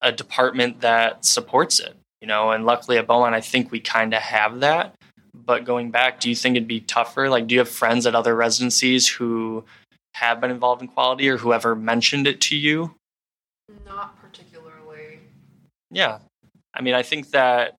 a 0.00 0.10
department 0.10 0.80
that 0.80 1.24
supports 1.24 1.80
it, 1.80 1.94
you 2.20 2.26
know. 2.26 2.50
And 2.50 2.64
luckily 2.64 2.98
at 2.98 3.06
Beaumont, 3.06 3.34
I 3.34 3.40
think 3.40 3.70
we 3.70 3.80
kind 3.80 4.14
of 4.14 4.22
have 4.22 4.60
that. 4.60 4.94
But 5.34 5.64
going 5.64 5.90
back, 5.90 6.20
do 6.20 6.28
you 6.28 6.34
think 6.34 6.56
it'd 6.56 6.68
be 6.68 6.80
tougher? 6.80 7.28
Like, 7.28 7.46
do 7.46 7.54
you 7.54 7.60
have 7.60 7.68
friends 7.68 8.06
at 8.06 8.14
other 8.14 8.34
residencies 8.34 9.08
who 9.08 9.64
have 10.14 10.40
been 10.40 10.50
involved 10.50 10.82
in 10.82 10.88
quality 10.88 11.28
or 11.28 11.38
whoever 11.38 11.74
mentioned 11.74 12.26
it 12.26 12.40
to 12.42 12.56
you? 12.56 12.94
Not 13.86 14.20
particularly. 14.20 15.20
Yeah. 15.90 16.18
I 16.74 16.82
mean, 16.82 16.94
I 16.94 17.02
think 17.02 17.30
that 17.30 17.76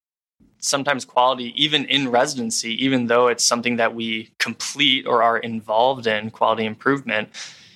sometimes 0.59 1.05
quality, 1.05 1.53
even 1.61 1.85
in 1.85 2.09
residency, 2.09 2.83
even 2.83 3.07
though 3.07 3.27
it's 3.27 3.43
something 3.43 3.75
that 3.75 3.93
we 3.93 4.31
complete 4.39 5.05
or 5.05 5.21
are 5.21 5.37
involved 5.37 6.07
in 6.07 6.31
quality 6.31 6.65
improvement, 6.65 7.29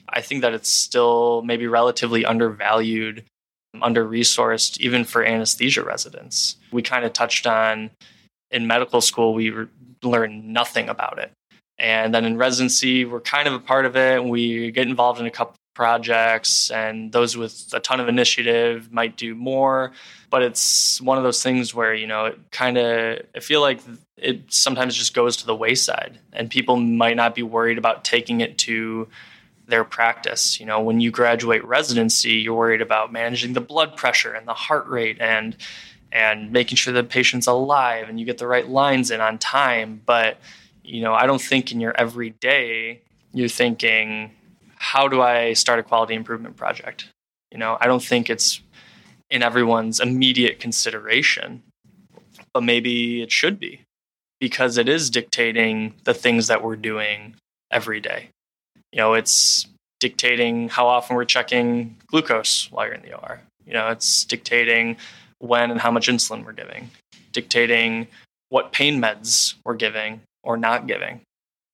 I 0.09 0.21
think 0.21 0.41
that 0.41 0.53
it's 0.53 0.69
still 0.69 1.41
maybe 1.43 1.67
relatively 1.67 2.25
undervalued, 2.25 3.23
um, 3.73 3.83
under 3.83 4.07
resourced, 4.07 4.79
even 4.79 5.03
for 5.03 5.23
anesthesia 5.23 5.83
residents. 5.83 6.57
We 6.71 6.81
kind 6.81 7.05
of 7.05 7.13
touched 7.13 7.45
on 7.47 7.91
in 8.51 8.67
medical 8.67 9.01
school, 9.01 9.33
we 9.33 9.49
re- 9.49 9.67
learned 10.03 10.47
nothing 10.47 10.89
about 10.89 11.19
it. 11.19 11.31
And 11.79 12.13
then 12.13 12.25
in 12.25 12.37
residency, 12.37 13.05
we're 13.05 13.21
kind 13.21 13.47
of 13.47 13.53
a 13.53 13.59
part 13.59 13.85
of 13.85 13.95
it. 13.95 14.23
We 14.23 14.71
get 14.71 14.87
involved 14.87 15.19
in 15.19 15.25
a 15.27 15.31
couple 15.31 15.55
projects, 15.75 16.71
and 16.71 17.11
those 17.11 17.37
with 17.37 17.69
a 17.71 17.79
ton 17.79 17.99
of 17.99 18.07
initiative 18.07 18.91
might 18.91 19.15
do 19.15 19.35
more. 19.35 19.91
But 20.31 20.41
it's 20.41 20.99
one 21.01 21.19
of 21.19 21.23
those 21.23 21.43
things 21.43 21.75
where, 21.75 21.93
you 21.93 22.07
know, 22.07 22.25
it 22.25 22.39
kind 22.51 22.77
of, 22.77 23.19
I 23.35 23.39
feel 23.41 23.61
like 23.61 23.79
it 24.17 24.51
sometimes 24.51 24.95
just 24.95 25.13
goes 25.13 25.37
to 25.37 25.45
the 25.45 25.55
wayside, 25.55 26.17
and 26.33 26.49
people 26.49 26.77
might 26.77 27.15
not 27.15 27.35
be 27.35 27.43
worried 27.43 27.77
about 27.77 28.03
taking 28.03 28.41
it 28.41 28.57
to 28.59 29.07
their 29.67 29.83
practice. 29.83 30.59
You 30.59 30.65
know, 30.65 30.81
when 30.81 30.99
you 30.99 31.11
graduate 31.11 31.63
residency, 31.65 32.33
you're 32.33 32.55
worried 32.55 32.81
about 32.81 33.11
managing 33.11 33.53
the 33.53 33.61
blood 33.61 33.95
pressure 33.95 34.33
and 34.33 34.47
the 34.47 34.53
heart 34.53 34.87
rate 34.87 35.17
and 35.19 35.55
and 36.11 36.51
making 36.51 36.77
sure 36.77 36.93
the 36.93 37.03
patient's 37.03 37.47
alive 37.47 38.07
and 38.07 38.19
you 38.19 38.25
get 38.25 38.37
the 38.37 38.47
right 38.47 38.67
lines 38.67 39.11
in 39.11 39.19
on 39.19 39.37
time. 39.37 40.01
But, 40.05 40.39
you 40.83 41.01
know, 41.01 41.13
I 41.13 41.27
don't 41.27 41.41
think 41.41 41.71
in 41.71 41.81
your 41.81 41.95
everyday 41.97 43.01
you're 43.33 43.49
thinking, 43.49 44.31
how 44.77 45.07
do 45.07 45.21
I 45.21 45.53
start 45.53 45.79
a 45.79 45.83
quality 45.83 46.13
improvement 46.13 46.55
project? 46.55 47.09
You 47.51 47.57
know, 47.57 47.77
I 47.79 47.87
don't 47.87 48.03
think 48.03 48.29
it's 48.29 48.61
in 49.29 49.43
everyone's 49.43 49.99
immediate 49.99 50.59
consideration, 50.59 51.63
but 52.53 52.63
maybe 52.63 53.21
it 53.21 53.31
should 53.31 53.59
be 53.59 53.81
because 54.39 54.77
it 54.77 54.87
is 54.87 55.09
dictating 55.09 55.93
the 56.05 56.13
things 56.13 56.47
that 56.47 56.63
we're 56.63 56.75
doing 56.77 57.35
every 57.69 57.99
day. 57.99 58.29
You 58.91 58.99
know, 58.99 59.13
it's 59.13 59.67
dictating 59.99 60.69
how 60.69 60.87
often 60.87 61.15
we're 61.15 61.25
checking 61.25 61.97
glucose 62.07 62.71
while 62.71 62.85
you're 62.85 62.95
in 62.95 63.01
the 63.01 63.13
OR. 63.13 63.41
You 63.65 63.73
know, 63.73 63.89
it's 63.89 64.23
dictating 64.23 64.97
when 65.39 65.71
and 65.71 65.79
how 65.79 65.91
much 65.91 66.07
insulin 66.07 66.45
we're 66.45 66.53
giving, 66.53 66.89
dictating 67.31 68.07
what 68.49 68.71
pain 68.71 69.01
meds 69.01 69.55
we're 69.65 69.75
giving 69.75 70.21
or 70.43 70.55
not 70.57 70.87
giving 70.87 71.21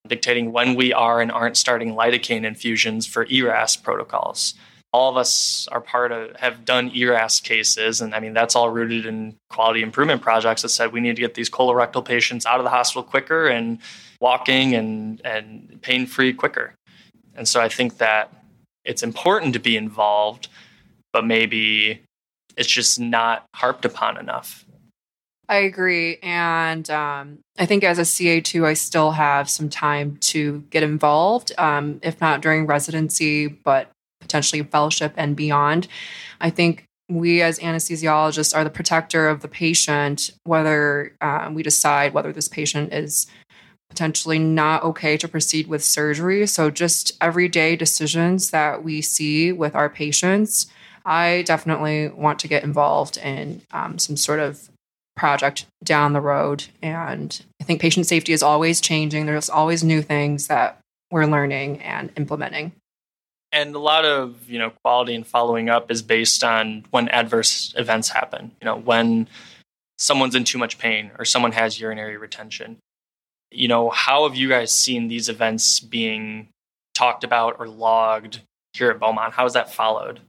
dictating 0.07 0.51
when 0.51 0.75
we 0.75 0.91
are 0.91 1.21
and 1.21 1.31
aren't 1.31 1.57
starting 1.57 1.93
lidocaine 1.93 2.45
infusions 2.45 3.05
for 3.05 3.25
ERAS 3.29 3.77
protocols. 3.77 4.53
All 4.91 5.09
of 5.09 5.17
us 5.17 5.67
are 5.71 5.81
part 5.81 6.11
of 6.11 6.35
have 6.35 6.65
done 6.65 6.91
ERAS 6.93 7.39
cases, 7.39 7.99
and 7.99 8.13
I 8.13 8.19
mean 8.19 8.33
that's 8.33 8.55
all 8.55 8.69
rooted 8.69 9.07
in 9.07 9.35
quality 9.49 9.81
improvement 9.81 10.21
projects 10.21 10.61
that 10.61 10.69
said 10.69 10.91
we 10.91 10.99
need 10.99 11.15
to 11.15 11.21
get 11.21 11.33
these 11.33 11.49
colorectal 11.49 12.05
patients 12.05 12.45
out 12.45 12.59
of 12.59 12.63
the 12.63 12.69
hospital 12.69 13.01
quicker 13.01 13.47
and 13.47 13.79
walking 14.21 14.75
and 14.75 15.19
and 15.25 15.79
pain 15.81 16.05
free 16.05 16.31
quicker. 16.31 16.75
And 17.35 17.47
so 17.47 17.61
I 17.61 17.69
think 17.69 17.97
that 17.97 18.31
it's 18.85 19.03
important 19.03 19.53
to 19.53 19.59
be 19.59 19.77
involved, 19.77 20.49
but 21.11 21.25
maybe 21.25 22.01
it's 22.57 22.69
just 22.69 22.99
not 22.99 23.45
harped 23.55 23.85
upon 23.85 24.17
enough. 24.17 24.65
I 25.49 25.57
agree. 25.57 26.17
And 26.23 26.89
um, 26.89 27.39
I 27.57 27.65
think 27.65 27.83
as 27.83 27.99
a 27.99 28.03
CA2, 28.03 28.65
I 28.65 28.73
still 28.73 29.11
have 29.11 29.49
some 29.49 29.69
time 29.69 30.17
to 30.21 30.63
get 30.69 30.83
involved, 30.83 31.51
um, 31.57 31.99
if 32.01 32.21
not 32.21 32.41
during 32.41 32.65
residency, 32.65 33.47
but 33.47 33.89
potentially 34.21 34.63
fellowship 34.63 35.13
and 35.17 35.35
beyond. 35.35 35.87
I 36.39 36.49
think 36.49 36.85
we 37.09 37.41
as 37.41 37.59
anesthesiologists 37.59 38.55
are 38.55 38.63
the 38.63 38.69
protector 38.69 39.27
of 39.27 39.41
the 39.41 39.47
patient, 39.47 40.31
whether 40.45 41.13
um, 41.21 41.53
we 41.53 41.61
decide 41.61 42.13
whether 42.13 42.31
this 42.31 42.47
patient 42.47 42.93
is 42.93 43.27
potentially 43.93 44.39
not 44.39 44.81
okay 44.81 45.17
to 45.17 45.27
proceed 45.27 45.67
with 45.67 45.83
surgery. 45.83 46.47
So, 46.47 46.71
just 46.71 47.11
everyday 47.21 47.75
decisions 47.75 48.49
that 48.49 48.83
we 48.83 49.03
see 49.03 49.51
with 49.51 49.75
our 49.75 49.87
patients, 49.87 50.65
I 51.05 51.43
definitely 51.45 52.07
want 52.07 52.39
to 52.39 52.47
get 52.47 52.63
involved 52.63 53.17
in 53.17 53.61
um, 53.71 53.99
some 53.99 54.17
sort 54.17 54.39
of 54.39 54.67
project 55.15 55.67
down 55.83 56.13
the 56.13 56.21
road. 56.21 56.65
And 56.81 57.39
I 57.61 57.65
think 57.65 57.81
patient 57.81 58.07
safety 58.07 58.33
is 58.33 58.41
always 58.41 58.81
changing. 58.81 59.27
There's 59.27 59.49
always 59.49 59.83
new 59.83 60.01
things 60.01 60.47
that 60.47 60.79
we're 61.11 61.27
learning 61.27 61.79
and 61.83 62.11
implementing. 62.17 62.71
And 63.51 63.75
a 63.75 63.79
lot 63.79 64.05
of, 64.05 64.49
you 64.49 64.57
know, 64.57 64.71
quality 64.83 65.13
and 65.13 65.27
following 65.27 65.69
up 65.69 65.91
is 65.91 66.01
based 66.01 66.43
on 66.43 66.85
when 66.89 67.09
adverse 67.09 67.75
events 67.77 68.09
happen. 68.09 68.53
You 68.59 68.65
know, 68.65 68.75
when 68.75 69.27
someone's 69.99 70.33
in 70.33 70.45
too 70.45 70.57
much 70.57 70.79
pain 70.79 71.11
or 71.19 71.25
someone 71.25 71.51
has 71.51 71.79
urinary 71.79 72.17
retention. 72.17 72.79
You 73.53 73.67
know, 73.67 73.89
how 73.89 74.27
have 74.27 74.35
you 74.35 74.49
guys 74.49 74.71
seen 74.71 75.07
these 75.07 75.29
events 75.29 75.79
being 75.79 76.49
talked 76.95 77.23
about 77.23 77.57
or 77.59 77.67
logged 77.67 78.41
here 78.73 78.89
at 78.89 78.99
Beaumont? 78.99 79.33
How 79.33 79.45
is 79.45 79.53
that 79.53 79.71
followed? 79.71 80.21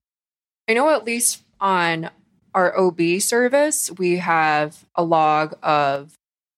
I 0.68 0.74
know 0.74 0.90
at 0.90 1.04
least 1.04 1.42
on 1.60 2.10
our 2.54 2.78
OB 2.78 3.20
service, 3.20 3.90
we 3.92 4.18
have 4.18 4.84
a 4.94 5.02
log 5.02 5.54
of 5.62 6.14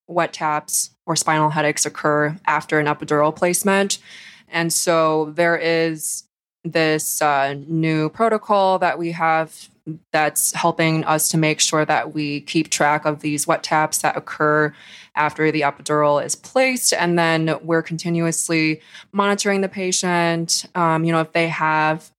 wet 0.07 0.33
taps 0.33 0.91
or 1.05 1.15
spinal 1.15 1.49
headaches 1.49 1.85
occur 1.85 2.37
after 2.45 2.79
an 2.79 2.85
epidural 2.85 3.35
placement. 3.35 3.99
And 4.47 4.71
so 4.71 5.31
there 5.35 5.57
is 5.57 6.23
this 6.63 7.21
uh, 7.21 7.55
new 7.67 8.09
protocol 8.09 8.79
that 8.79 8.99
we 8.99 9.11
have 9.13 9.69
that's 10.11 10.53
helping 10.53 11.03
us 11.05 11.29
to 11.29 11.37
make 11.37 11.59
sure 11.59 11.85
that 11.85 12.13
we 12.13 12.41
keep 12.41 12.69
track 12.69 13.05
of 13.05 13.21
these 13.21 13.47
wet 13.47 13.63
taps 13.63 13.99
that 13.99 14.17
occur 14.17 14.73
after 15.15 15.51
the 15.51 15.61
epidural 15.61 16.23
is 16.23 16.35
placed. 16.35 16.93
And 16.93 17.17
then 17.17 17.57
we're 17.61 17.81
continuously 17.81 18.81
monitoring 19.11 19.61
the 19.61 19.69
patient. 19.69 20.65
Um, 20.75 21.03
you 21.03 21.11
know, 21.11 21.21
if 21.21 21.33
they 21.33 21.47
have 21.47 22.11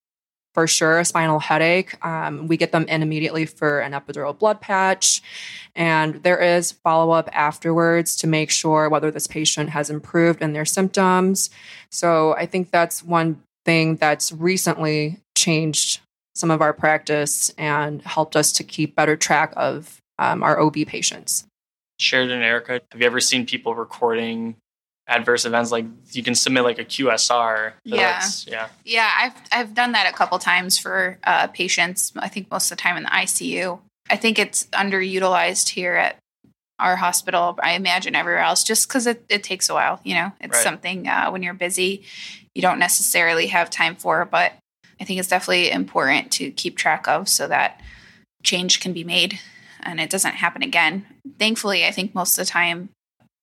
for 0.59 0.67
sure 0.67 0.99
a 0.99 1.05
spinal 1.05 1.39
headache. 1.39 2.05
Um, 2.05 2.49
we 2.49 2.57
get 2.57 2.73
them 2.73 2.85
in 2.89 3.01
immediately 3.01 3.47
for 3.47 3.79
an 3.79 3.93
epidural 3.93 4.37
blood 4.37 4.61
patch. 4.61 5.23
And 5.77 6.17
there 6.25 6.41
is 6.41 6.73
follow 6.73 7.13
up 7.13 7.31
afterwards 7.33 8.17
to 8.17 8.27
make 8.27 8.51
sure 8.51 8.89
whether 8.89 9.13
this 9.13 9.29
patient 9.29 9.71
has 9.71 9.89
improved 9.89 10.43
in 10.43 10.55
their 10.55 10.65
symptoms. 10.65 11.51
So 11.93 12.35
I 12.35 12.47
think 12.47 12.73
that's 12.73 13.05
one 13.05 13.41
thing 13.65 13.97
that's 13.97 14.33
recently 14.33 15.21
changed 15.37 16.01
some 16.39 16.51
of 16.51 16.63
our 16.63 16.73
practice 16.73 17.51
and 17.59 18.01
helped 18.03 18.37
us 18.37 18.53
to 18.53 18.65
keep 18.65 18.95
better 18.95 19.17
track 19.17 19.53
of 19.57 20.01
um, 20.19 20.43
our 20.43 20.61
OB 20.61 20.75
patients. 20.87 21.45
Sheridan 21.99 22.37
and 22.37 22.45
Erica, 22.45 22.81
have 22.93 23.01
you 23.01 23.07
ever 23.07 23.21
seen 23.21 23.45
people 23.45 23.75
recording 23.75 24.55
adverse 25.09 25.45
events? 25.45 25.73
Like 25.73 25.87
you 26.13 26.23
can 26.23 26.35
submit 26.37 26.63
like 26.65 26.79
a 26.79 26.85
qsr 26.85 27.73
yeah. 27.85 28.23
yeah. 28.47 28.69
Yeah 28.85 29.11
i've 29.19 29.33
i've 29.51 29.75
done 29.75 29.93
that 29.93 30.09
a 30.09 30.15
couple 30.15 30.39
times 30.39 30.79
for 30.79 31.19
uh, 31.25 31.47
patients 31.49 32.13
i 32.17 32.29
think 32.29 32.51
most 32.51 32.71
of 32.71 32.77
the 32.77 32.83
time 32.83 32.97
in 32.97 33.03
the 33.05 33.09
icu 33.09 33.81
i 34.11 34.17
think 34.17 34.39
it's 34.39 34.67
underutilized 34.67 35.71
here 35.71 35.95
at 35.95 36.17
our 36.79 36.97
hospital 36.97 37.59
i 37.63 37.73
imagine 37.73 38.15
everywhere 38.15 38.43
else 38.43 38.63
just 38.63 38.87
because 38.87 39.07
it, 39.07 39.25
it 39.29 39.43
takes 39.43 39.69
a 39.69 39.75
while 39.75 40.01
you 40.05 40.15
know? 40.15 40.31
It's 40.41 40.55
Right. 40.55 40.63
something 40.63 41.09
uh, 41.09 41.31
when 41.31 41.43
you're 41.43 41.55
busy 41.55 42.03
you 42.55 42.63
don't 42.63 42.79
necessarily 42.79 43.49
have 43.49 43.71
time 43.71 43.97
for 43.97 44.25
but 44.25 44.53
i 45.01 45.05
think 45.05 45.19
it's 45.19 45.29
definitely 45.29 45.71
important 45.71 46.31
to 46.33 46.51
keep 46.51 46.77
track 46.77 47.07
of 47.09 47.29
so 47.29 47.47
that 47.47 47.81
change 48.43 48.81
can 48.81 48.93
be 48.93 49.05
made 49.05 49.39
and 49.81 50.01
it 50.01 50.11
doesn't 50.11 50.35
happen 50.35 50.63
again. 50.63 51.07
Thankfully 51.39 51.85
i 51.87 51.91
think 51.91 52.15
most 52.15 52.39
of 52.39 52.45
the 52.45 52.51
time 52.51 52.91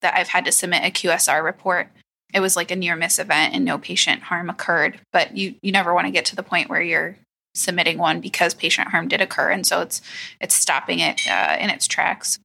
that 0.02 0.16
i've 0.16 0.30
had 0.30 0.46
to 0.46 0.52
submit 0.52 0.84
a 0.84 0.92
qsr 0.92 1.44
report 1.44 1.90
it 2.36 2.42
was 2.42 2.58
like 2.58 2.70
a 2.70 2.76
near 2.76 2.98
miss 2.98 3.18
event 3.18 3.54
and 3.54 3.64
no 3.64 3.78
patient 3.78 4.24
harm 4.24 4.50
occurred. 4.50 5.00
But 5.14 5.36
you 5.38 5.56
you 5.62 5.72
never 5.72 5.94
want 5.94 6.06
to 6.06 6.12
get 6.12 6.26
to 6.26 6.36
the 6.36 6.44
point 6.44 6.70
where 6.70 6.82
you're 6.82 7.18
submitting 7.56 7.98
one 7.98 8.20
because 8.20 8.54
patient 8.54 8.90
harm 8.90 9.08
did 9.08 9.22
occur. 9.22 9.50
And 9.50 9.66
so 9.66 9.82
it's 9.82 10.02
it's 10.42 10.54
stopping 10.54 11.00
it 11.00 11.22
uh, 11.28 11.56
in 11.60 11.70
its 11.70 11.88
tracks. 11.88 12.38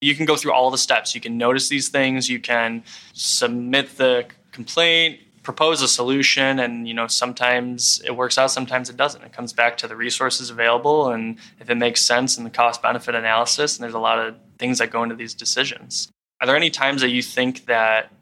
You 0.00 0.14
can 0.14 0.24
go 0.24 0.36
through 0.36 0.52
all 0.52 0.70
the 0.70 0.78
steps. 0.78 1.14
You 1.14 1.20
can 1.20 1.36
notice 1.36 1.68
these 1.68 1.90
things. 1.90 2.28
You 2.30 2.40
can 2.40 2.82
submit 3.12 3.98
the 3.98 4.26
complaint 4.52 5.20
propose 5.46 5.80
a 5.80 5.86
solution 5.86 6.58
and 6.58 6.88
you 6.88 6.92
know 6.92 7.06
sometimes 7.06 8.02
it 8.04 8.16
works 8.16 8.36
out 8.36 8.50
sometimes 8.50 8.90
it 8.90 8.96
doesn't. 8.96 9.22
It 9.22 9.32
comes 9.32 9.52
back 9.52 9.78
to 9.78 9.86
the 9.86 9.94
resources 9.94 10.50
available 10.50 11.10
and 11.10 11.38
if 11.60 11.70
it 11.70 11.76
makes 11.76 12.00
sense 12.00 12.36
in 12.36 12.42
the 12.42 12.50
cost 12.50 12.82
benefit 12.82 13.14
analysis 13.14 13.76
and 13.76 13.84
there's 13.84 13.94
a 13.94 14.00
lot 14.00 14.18
of 14.18 14.34
things 14.58 14.78
that 14.78 14.90
go 14.90 15.04
into 15.04 15.14
these 15.14 15.34
decisions. 15.34 16.08
Are 16.40 16.48
there 16.48 16.56
any 16.56 16.68
times 16.68 17.00
that 17.00 17.10
you 17.10 17.22
think 17.22 17.66
that 17.66 18.12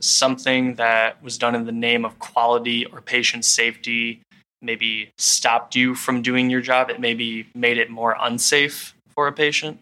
something 0.00 0.74
that 0.74 1.22
was 1.22 1.38
done 1.38 1.54
in 1.54 1.64
the 1.64 1.72
name 1.72 2.04
of 2.04 2.18
quality 2.18 2.84
or 2.84 3.00
patient 3.00 3.46
safety 3.46 4.20
maybe 4.60 5.10
stopped 5.16 5.74
you 5.74 5.94
from 5.94 6.20
doing 6.20 6.50
your 6.50 6.60
job? 6.60 6.90
It 6.90 7.00
maybe 7.00 7.46
made 7.54 7.78
it 7.78 7.88
more 7.88 8.14
unsafe 8.20 8.94
for 9.08 9.26
a 9.26 9.32
patient? 9.32 9.80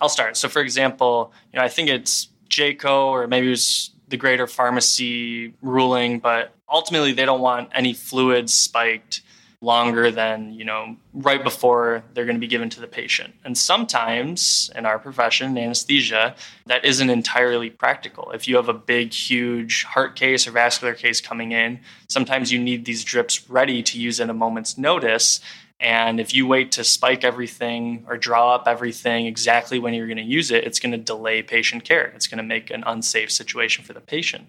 I'll 0.00 0.08
start. 0.08 0.36
So, 0.36 0.48
for 0.48 0.60
example, 0.60 1.32
you 1.52 1.60
know, 1.60 1.64
I 1.64 1.68
think 1.68 1.88
it's 1.88 2.26
JCAHO 2.50 3.06
or 3.06 3.28
maybe 3.28 3.46
it 3.46 3.50
was 3.50 3.93
the 4.08 4.16
greater 4.16 4.46
pharmacy 4.46 5.54
ruling, 5.62 6.18
but 6.18 6.54
ultimately 6.68 7.12
they 7.12 7.24
don't 7.24 7.40
want 7.40 7.70
any 7.74 7.92
fluids 7.92 8.52
spiked 8.52 9.22
longer 9.60 10.10
than, 10.10 10.52
you 10.52 10.64
know, 10.64 10.94
right 11.14 11.42
before 11.42 12.04
they're 12.12 12.26
going 12.26 12.36
to 12.36 12.40
be 12.40 12.46
given 12.46 12.68
to 12.68 12.80
the 12.80 12.86
patient. 12.86 13.34
And 13.44 13.56
sometimes 13.56 14.70
in 14.76 14.84
our 14.84 14.98
profession, 14.98 15.56
anesthesia, 15.56 16.36
that 16.66 16.84
isn't 16.84 17.08
entirely 17.08 17.70
practical. 17.70 18.30
If 18.32 18.46
you 18.46 18.56
have 18.56 18.68
a 18.68 18.74
big, 18.74 19.12
huge 19.12 19.84
heart 19.84 20.16
case 20.16 20.46
or 20.46 20.50
vascular 20.50 20.92
case 20.94 21.20
coming 21.20 21.52
in, 21.52 21.80
sometimes 22.08 22.52
you 22.52 22.58
need 22.58 22.84
these 22.84 23.02
drips 23.02 23.48
ready 23.48 23.82
to 23.82 23.98
use 23.98 24.20
at 24.20 24.28
a 24.28 24.34
moment's 24.34 24.76
notice. 24.76 25.40
And 25.80 26.20
if 26.20 26.32
you 26.32 26.46
wait 26.46 26.72
to 26.72 26.84
spike 26.84 27.24
everything 27.24 28.04
or 28.08 28.16
draw 28.16 28.54
up 28.54 28.66
everything 28.66 29.26
exactly 29.26 29.78
when 29.78 29.92
you're 29.92 30.06
going 30.06 30.16
to 30.16 30.22
use 30.22 30.50
it, 30.50 30.64
it's 30.64 30.78
going 30.78 30.92
to 30.92 30.98
delay 30.98 31.42
patient 31.42 31.84
care. 31.84 32.12
It's 32.14 32.26
going 32.26 32.38
to 32.38 32.44
make 32.44 32.70
an 32.70 32.84
unsafe 32.86 33.30
situation 33.30 33.84
for 33.84 33.92
the 33.92 34.00
patient. 34.00 34.46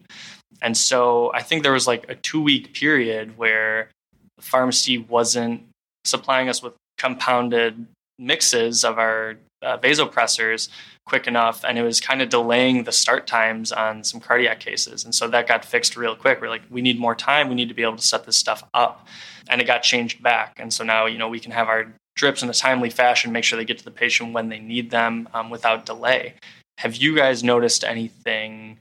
And 0.62 0.78
so 0.78 1.32
I 1.34 1.42
think 1.42 1.64
there 1.64 1.74
was 1.74 1.88
like 1.88 2.10
a 2.10 2.16
two 2.16 2.42
week 2.42 2.74
period 2.74 3.38
where 3.38 3.90
the 4.38 4.44
pharmacy 4.44 4.98
wasn't 4.98 5.64
supplying 6.06 6.48
us 6.48 6.62
with 6.62 6.74
compounded 6.98 7.88
mixes 8.18 8.84
of 8.84 8.98
our 8.98 9.36
uh, 9.62 9.78
vasopressors 9.78 10.70
quick 11.06 11.28
enough 11.28 11.64
and 11.68 11.78
it 11.78 11.84
was 11.84 12.00
kind 12.00 12.22
of 12.22 12.30
delaying 12.30 12.84
the 12.84 12.92
start 12.92 13.28
times 13.28 13.72
on 13.72 14.04
some 14.04 14.20
cardiac 14.20 14.60
cases. 14.60 15.04
And 15.04 15.14
so 15.14 15.28
that 15.28 15.48
got 15.48 15.66
fixed 15.66 15.98
real 15.98 16.16
quick. 16.16 16.42
We're 16.42 16.50
like 16.50 16.64
we 16.70 16.82
need 16.82 17.00
more 17.00 17.16
time. 17.16 17.50
We 17.50 17.56
need 17.56 17.70
to 17.70 17.76
be 17.76 17.84
able 17.84 17.98
to 17.98 18.02
set 18.02 18.26
this 18.26 18.38
stuff 18.38 18.64
up. 18.74 19.08
And 19.50 19.62
it 19.62 19.66
got 19.66 19.84
changed 19.84 20.24
back. 20.24 20.54
And 20.58 20.72
so 20.74 20.84
now 20.84 21.06
you 21.06 21.18
know 21.18 21.30
we 21.30 21.40
can 21.40 21.52
have 21.52 21.68
our 21.68 21.94
drips 22.16 22.42
in 22.42 22.50
a 22.50 22.54
timely 22.54 22.90
fashion 22.90 23.32
make 23.32 23.44
sure 23.44 23.58
they 23.58 23.66
get 23.66 23.78
to 23.78 23.84
the 23.84 23.92
patient 23.92 24.34
when 24.34 24.50
they 24.50 24.60
need 24.60 24.90
them 24.90 25.28
um, 25.34 25.50
without 25.50 25.86
delay. 25.86 26.36
Have 26.78 26.96
you 26.96 27.16
guys 27.16 27.44
noticed 27.44 27.84
anything 27.84 28.80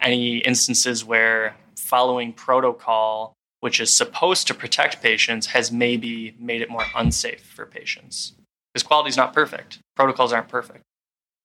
any 0.00 0.38
instances 0.38 1.04
where 1.04 1.56
following 1.76 2.32
protocol 2.32 3.32
which 3.60 3.80
is 3.80 3.90
supposed 3.90 4.46
to 4.46 4.52
protect 4.52 5.00
patients 5.00 5.46
has 5.46 5.72
maybe 5.72 6.36
made 6.38 6.60
it 6.60 6.68
more 6.68 6.84
unsafe 6.94 7.42
for 7.54 7.64
patients 7.64 8.34
because 8.74 8.86
quality 8.86 9.08
is 9.08 9.16
not 9.16 9.32
perfect 9.32 9.78
protocols 9.96 10.32
aren't 10.32 10.48
perfect 10.48 10.82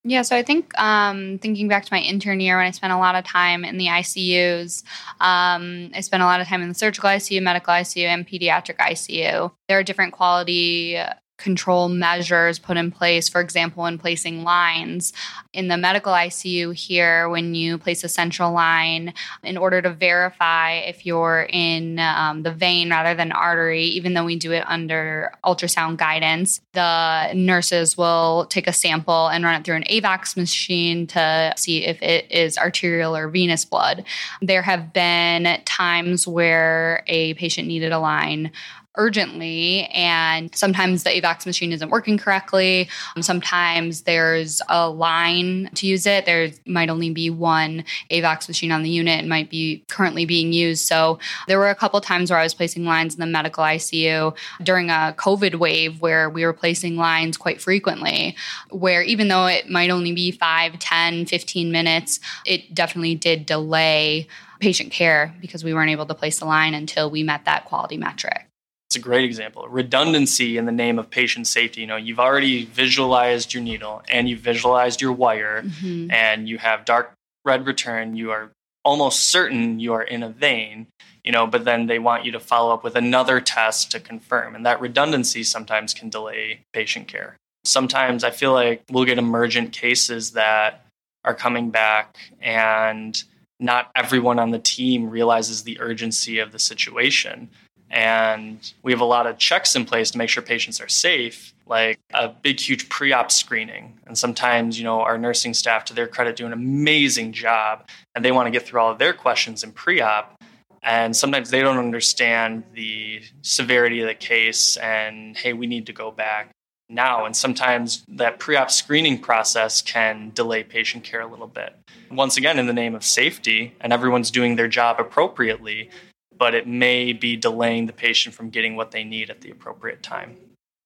Yeah, 0.05 0.23
so 0.23 0.35
I 0.35 0.43
think 0.43 0.71
um, 0.79 1.39
thinking 1.39 1.67
back 1.67 1.83
to 1.85 1.93
my 1.93 1.99
intern 1.99 2.39
year 2.39 2.57
when 2.57 2.67
I 2.67 2.71
spent 2.71 2.93
a 2.93 2.97
lot 2.97 3.15
of 3.15 3.25
time 3.25 3.65
in 3.65 3.77
the 3.77 3.87
ICUs, 3.87 4.81
um, 5.19 5.91
I 5.93 5.99
spent 5.99 6.23
a 6.23 6.25
lot 6.25 6.39
of 6.39 6.47
time 6.47 6.61
in 6.61 6.69
the 6.69 6.73
surgical 6.73 7.09
ICU, 7.09 7.41
medical 7.41 7.73
ICU, 7.73 8.07
and 8.07 8.25
pediatric 8.25 8.77
ICU. 8.77 9.51
There 9.67 9.77
are 9.77 9.83
different 9.83 10.13
quality 10.13 10.97
control 11.39 11.89
measures 11.89 12.59
put 12.59 12.77
in 12.77 12.91
place, 12.91 13.27
for 13.27 13.41
example, 13.41 13.85
in 13.85 13.97
placing 13.97 14.43
lines. 14.43 15.13
In 15.53 15.67
the 15.67 15.77
medical 15.77 16.13
ICU 16.13 16.75
here, 16.75 17.27
when 17.29 17.55
you 17.55 17.77
place 17.77 18.03
a 18.03 18.09
central 18.09 18.51
line, 18.51 19.13
in 19.43 19.57
order 19.57 19.81
to 19.81 19.89
verify 19.89 20.73
if 20.73 21.05
you're 21.05 21.47
in 21.49 21.97
um, 21.99 22.43
the 22.43 22.51
vein 22.51 22.89
rather 22.89 23.15
than 23.15 23.31
artery, 23.31 23.85
even 23.85 24.13
though 24.13 24.25
we 24.25 24.35
do 24.35 24.51
it 24.51 24.63
under 24.67 25.31
ultrasound 25.43 25.97
guidance, 25.97 26.61
the 26.73 27.33
nurses 27.33 27.97
will 27.97 28.45
take 28.49 28.67
a 28.67 28.73
sample 28.73 29.27
and 29.27 29.43
run 29.43 29.59
it 29.59 29.65
through 29.65 29.77
an 29.77 29.83
AVOX 29.89 30.37
machine 30.37 31.07
to 31.07 31.53
see 31.55 31.85
if 31.85 32.01
it 32.01 32.29
is 32.31 32.57
arterial 32.57 33.15
or 33.15 33.29
venous 33.29 33.65
blood. 33.65 34.03
There 34.41 34.61
have 34.61 34.93
been 34.93 35.61
times 35.65 36.27
where 36.27 37.03
a 37.07 37.33
patient 37.35 37.67
needed 37.67 37.91
a 37.91 37.99
line 37.99 38.51
urgently 38.99 39.85
and 39.93 40.53
sometimes 40.53 41.03
the 41.03 41.09
AVOX 41.09 41.45
machine 41.45 41.71
isn't 41.71 41.89
working 41.89 42.17
correctly. 42.17 42.89
Um, 43.15 43.23
Sometimes 43.23 44.01
there's 44.01 44.61
a 44.67 44.89
line 44.89 45.69
to 45.75 45.87
use 45.87 46.05
it. 46.05 46.25
There 46.25 46.49
might 46.65 46.89
only 46.89 47.09
be 47.09 47.29
one 47.29 47.85
AVOX 48.11 48.49
machine 48.49 48.71
on 48.71 48.83
the 48.83 48.89
unit 48.89 49.19
and 49.19 49.29
might 49.29 49.49
be 49.49 49.83
currently 49.87 50.25
being 50.25 50.51
used. 50.51 50.85
So 50.85 51.19
there 51.47 51.57
were 51.57 51.69
a 51.69 51.75
couple 51.75 52.01
times 52.01 52.29
where 52.29 52.39
I 52.39 52.43
was 52.43 52.53
placing 52.53 52.83
lines 52.83 53.13
in 53.13 53.21
the 53.21 53.27
medical 53.27 53.63
ICU 53.63 54.35
during 54.61 54.89
a 54.89 55.15
COVID 55.17 55.55
wave 55.55 56.01
where 56.01 56.29
we 56.29 56.43
were 56.43 56.53
placing 56.53 56.97
lines 56.97 57.37
quite 57.37 57.61
frequently, 57.61 58.35
where 58.71 59.01
even 59.01 59.29
though 59.29 59.45
it 59.45 59.69
might 59.69 59.89
only 59.89 60.11
be 60.11 60.31
5, 60.31 60.77
10, 60.77 61.25
15 61.25 61.71
minutes, 61.71 62.19
it 62.45 62.73
definitely 62.75 63.15
did 63.15 63.45
delay 63.45 64.27
patient 64.59 64.91
care 64.91 65.33
because 65.39 65.63
we 65.63 65.73
weren't 65.73 65.91
able 65.91 66.05
to 66.05 66.13
place 66.13 66.39
the 66.39 66.45
line 66.45 66.73
until 66.73 67.09
we 67.09 67.23
met 67.23 67.45
that 67.45 67.63
quality 67.63 67.95
metric. 67.95 68.48
It's 68.89 68.95
a 68.95 68.99
great 68.99 69.23
example. 69.23 69.67
Redundancy 69.69 70.57
in 70.57 70.65
the 70.65 70.71
name 70.71 70.97
of 70.97 71.11
patient 71.11 71.45
safety. 71.45 71.81
You 71.81 71.85
know, 71.85 71.95
you've 71.95 72.19
already 72.19 72.65
visualized 72.65 73.53
your 73.53 73.61
needle 73.61 74.01
and 74.09 74.27
you've 74.27 74.39
visualized 74.39 74.99
your 74.99 75.11
wire 75.11 75.61
Mhm. 75.61 76.11
and 76.11 76.49
you 76.49 76.57
have 76.57 76.85
dark 76.85 77.13
red 77.45 77.67
return. 77.67 78.15
You 78.15 78.31
are 78.31 78.49
almost 78.83 79.29
certain 79.29 79.79
you 79.79 79.93
are 79.93 80.01
in 80.01 80.23
a 80.23 80.29
vein, 80.29 80.87
you 81.23 81.31
know, 81.31 81.45
but 81.45 81.65
then 81.65 81.85
they 81.85 81.99
want 81.99 82.25
you 82.25 82.31
to 82.31 82.39
follow 82.39 82.73
up 82.73 82.83
with 82.83 82.95
another 82.95 83.39
test 83.39 83.91
to 83.91 83.99
confirm. 83.99 84.55
And 84.55 84.65
that 84.65 84.81
redundancy 84.81 85.43
sometimes 85.43 85.93
can 85.93 86.09
delay 86.09 86.61
patient 86.73 87.07
care. 87.07 87.35
Sometimes 87.65 88.23
I 88.23 88.31
feel 88.31 88.53
like 88.53 88.81
we'll 88.89 89.05
get 89.05 89.19
emergent 89.19 89.71
cases 89.71 90.31
that 90.31 90.83
are 91.23 91.35
coming 91.35 91.69
back 91.69 92.17
and 92.41 93.21
not 93.59 93.91
everyone 93.95 94.39
on 94.39 94.49
the 94.49 94.57
team 94.57 95.11
realizes 95.11 95.61
the 95.63 95.79
urgency 95.79 96.39
of 96.39 96.51
the 96.51 96.57
situation 96.57 97.51
and 97.91 98.73
we 98.83 98.91
have 98.91 99.01
a 99.01 99.05
lot 99.05 99.27
of 99.27 99.37
checks 99.37 99.75
in 99.75 99.85
place 99.85 100.11
to 100.11 100.17
make 100.17 100.29
sure 100.29 100.43
patients 100.43 100.79
are 100.79 100.87
safe 100.87 101.53
like 101.69 101.99
a 102.13 102.27
big 102.27 102.59
huge 102.59 102.89
pre-op 102.89 103.31
screening. 103.31 103.97
And 104.07 104.17
sometimes 104.17 104.77
you 104.77 104.83
know 104.83 105.01
our 105.01 105.17
nursing 105.17 105.53
staff 105.53 105.85
to 105.85 105.93
their 105.93 106.07
credit 106.07 106.35
do 106.35 106.45
an 106.45 106.53
amazing 106.53 107.31
job 107.31 107.87
and 108.15 108.25
they 108.25 108.31
want 108.31 108.47
to 108.47 108.51
get 108.51 108.65
through 108.65 108.81
all 108.81 108.91
of 108.91 108.97
their 108.97 109.13
questions 109.13 109.63
in 109.63 109.71
pre-op. 109.71 110.35
And 110.81 111.15
sometimes 111.15 111.49
they 111.49 111.61
don't 111.61 111.77
understand 111.77 112.63
the 112.73 113.21
severity 113.41 114.01
of 114.01 114.07
the 114.07 114.15
case 114.15 114.77
and 114.77 115.37
hey 115.37 115.53
we 115.53 115.67
need 115.67 115.85
to 115.85 115.93
go 115.93 116.09
back 116.09 116.49
now. 116.89 117.25
And 117.25 117.35
sometimes 117.35 118.03
that 118.07 118.39
pre-op 118.39 118.71
screening 118.71 119.19
process 119.19 119.81
can 119.81 120.31
delay 120.33 120.63
patient 120.63 121.03
care 121.03 121.21
a 121.21 121.27
little 121.27 121.47
bit. 121.47 121.75
Once 122.09 122.37
again 122.37 122.57
in 122.57 122.65
the 122.65 122.73
name 122.73 122.95
of 122.95 123.03
safety 123.03 123.75
and 123.79 123.93
everyone's 123.93 124.31
doing 124.31 124.55
their 124.55 124.67
job 124.67 124.99
appropriately 124.99 125.91
but 126.39 126.55
it 126.55 126.67
may 126.67 127.13
be 127.13 127.35
delaying 127.37 127.85
the 127.85 127.93
patient 127.93 128.33
from 128.35 128.49
getting 128.49 128.75
what 128.75 128.91
they 128.91 129.03
need 129.03 129.29
at 129.29 129.41
the 129.41 129.51
appropriate 129.51 130.01
time 130.03 130.37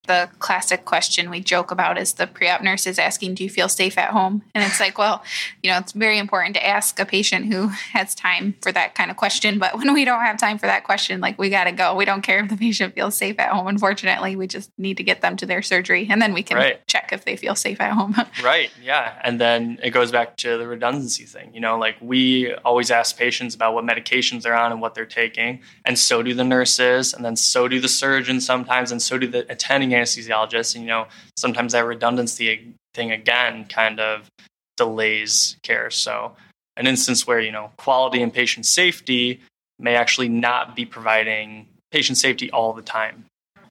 the 0.05 0.29
classic 0.39 0.83
question 0.83 1.29
we 1.29 1.39
joke 1.39 1.71
about 1.71 1.97
is 1.97 2.13
the 2.13 2.27
pre-op 2.27 2.61
nurse 2.61 2.85
is 2.85 2.99
asking, 2.99 3.35
"Do 3.35 3.43
you 3.43 3.49
feel 3.49 3.69
safe 3.69 3.97
at 3.97 4.09
home?" 4.09 4.43
And 4.53 4.63
it's 4.63 4.79
like, 4.79 4.97
well, 4.97 5.23
you 5.61 5.71
know, 5.71 5.77
it's 5.77 5.93
very 5.93 6.17
important 6.17 6.55
to 6.55 6.65
ask 6.65 6.99
a 6.99 7.05
patient 7.05 7.53
who 7.53 7.67
has 7.67 8.13
time 8.13 8.55
for 8.61 8.73
that 8.73 8.95
kind 8.95 9.09
of 9.09 9.15
question. 9.15 9.59
But 9.59 9.77
when 9.77 9.93
we 9.93 10.03
don't 10.03 10.19
have 10.19 10.37
time 10.37 10.57
for 10.57 10.65
that 10.65 10.83
question, 10.83 11.21
like 11.21 11.39
we 11.39 11.49
got 11.49 11.65
to 11.65 11.71
go. 11.71 11.95
We 11.95 12.03
don't 12.03 12.21
care 12.21 12.43
if 12.43 12.49
the 12.49 12.57
patient 12.57 12.95
feels 12.95 13.15
safe 13.15 13.39
at 13.39 13.49
home. 13.49 13.67
Unfortunately, 13.67 14.35
we 14.35 14.45
just 14.45 14.71
need 14.77 14.97
to 14.97 15.03
get 15.03 15.21
them 15.21 15.37
to 15.37 15.45
their 15.45 15.61
surgery, 15.61 16.07
and 16.09 16.21
then 16.21 16.33
we 16.33 16.43
can 16.43 16.57
right. 16.57 16.85
check 16.87 17.11
if 17.13 17.23
they 17.23 17.37
feel 17.37 17.55
safe 17.55 17.79
at 17.79 17.93
home. 17.93 18.13
right. 18.43 18.71
Yeah. 18.81 19.13
And 19.23 19.39
then 19.39 19.79
it 19.81 19.91
goes 19.91 20.11
back 20.11 20.35
to 20.37 20.57
the 20.57 20.67
redundancy 20.67 21.23
thing. 21.23 21.53
You 21.53 21.61
know, 21.61 21.77
like 21.77 21.95
we 22.01 22.53
always 22.65 22.91
ask 22.91 23.17
patients 23.17 23.55
about 23.55 23.73
what 23.73 23.85
medications 23.85 24.41
they're 24.41 24.55
on 24.55 24.73
and 24.73 24.81
what 24.81 24.95
they're 24.95 25.05
taking, 25.05 25.61
and 25.85 25.97
so 25.97 26.21
do 26.21 26.33
the 26.33 26.43
nurses, 26.43 27.13
and 27.13 27.23
then 27.23 27.37
so 27.37 27.69
do 27.69 27.79
the 27.79 27.87
surgeons 27.87 28.45
sometimes, 28.45 28.91
and 28.91 29.01
so 29.01 29.17
do 29.17 29.27
the 29.27 29.49
attending 29.49 29.92
anesthesiologists. 29.93 30.75
And, 30.75 30.83
you 30.83 30.89
know, 30.89 31.07
sometimes 31.37 31.73
that 31.73 31.85
redundancy 31.85 32.73
thing 32.93 33.11
again 33.11 33.65
kind 33.65 33.99
of 33.99 34.29
delays 34.77 35.57
care. 35.63 35.89
So, 35.89 36.35
an 36.75 36.87
instance 36.87 37.27
where, 37.27 37.39
you 37.39 37.51
know, 37.51 37.71
quality 37.77 38.21
and 38.21 38.33
patient 38.33 38.65
safety 38.65 39.39
may 39.79 39.95
actually 39.95 40.29
not 40.29 40.75
be 40.75 40.85
providing 40.85 41.67
patient 41.91 42.17
safety 42.17 42.49
all 42.51 42.73
the 42.73 42.81
time. 42.81 43.25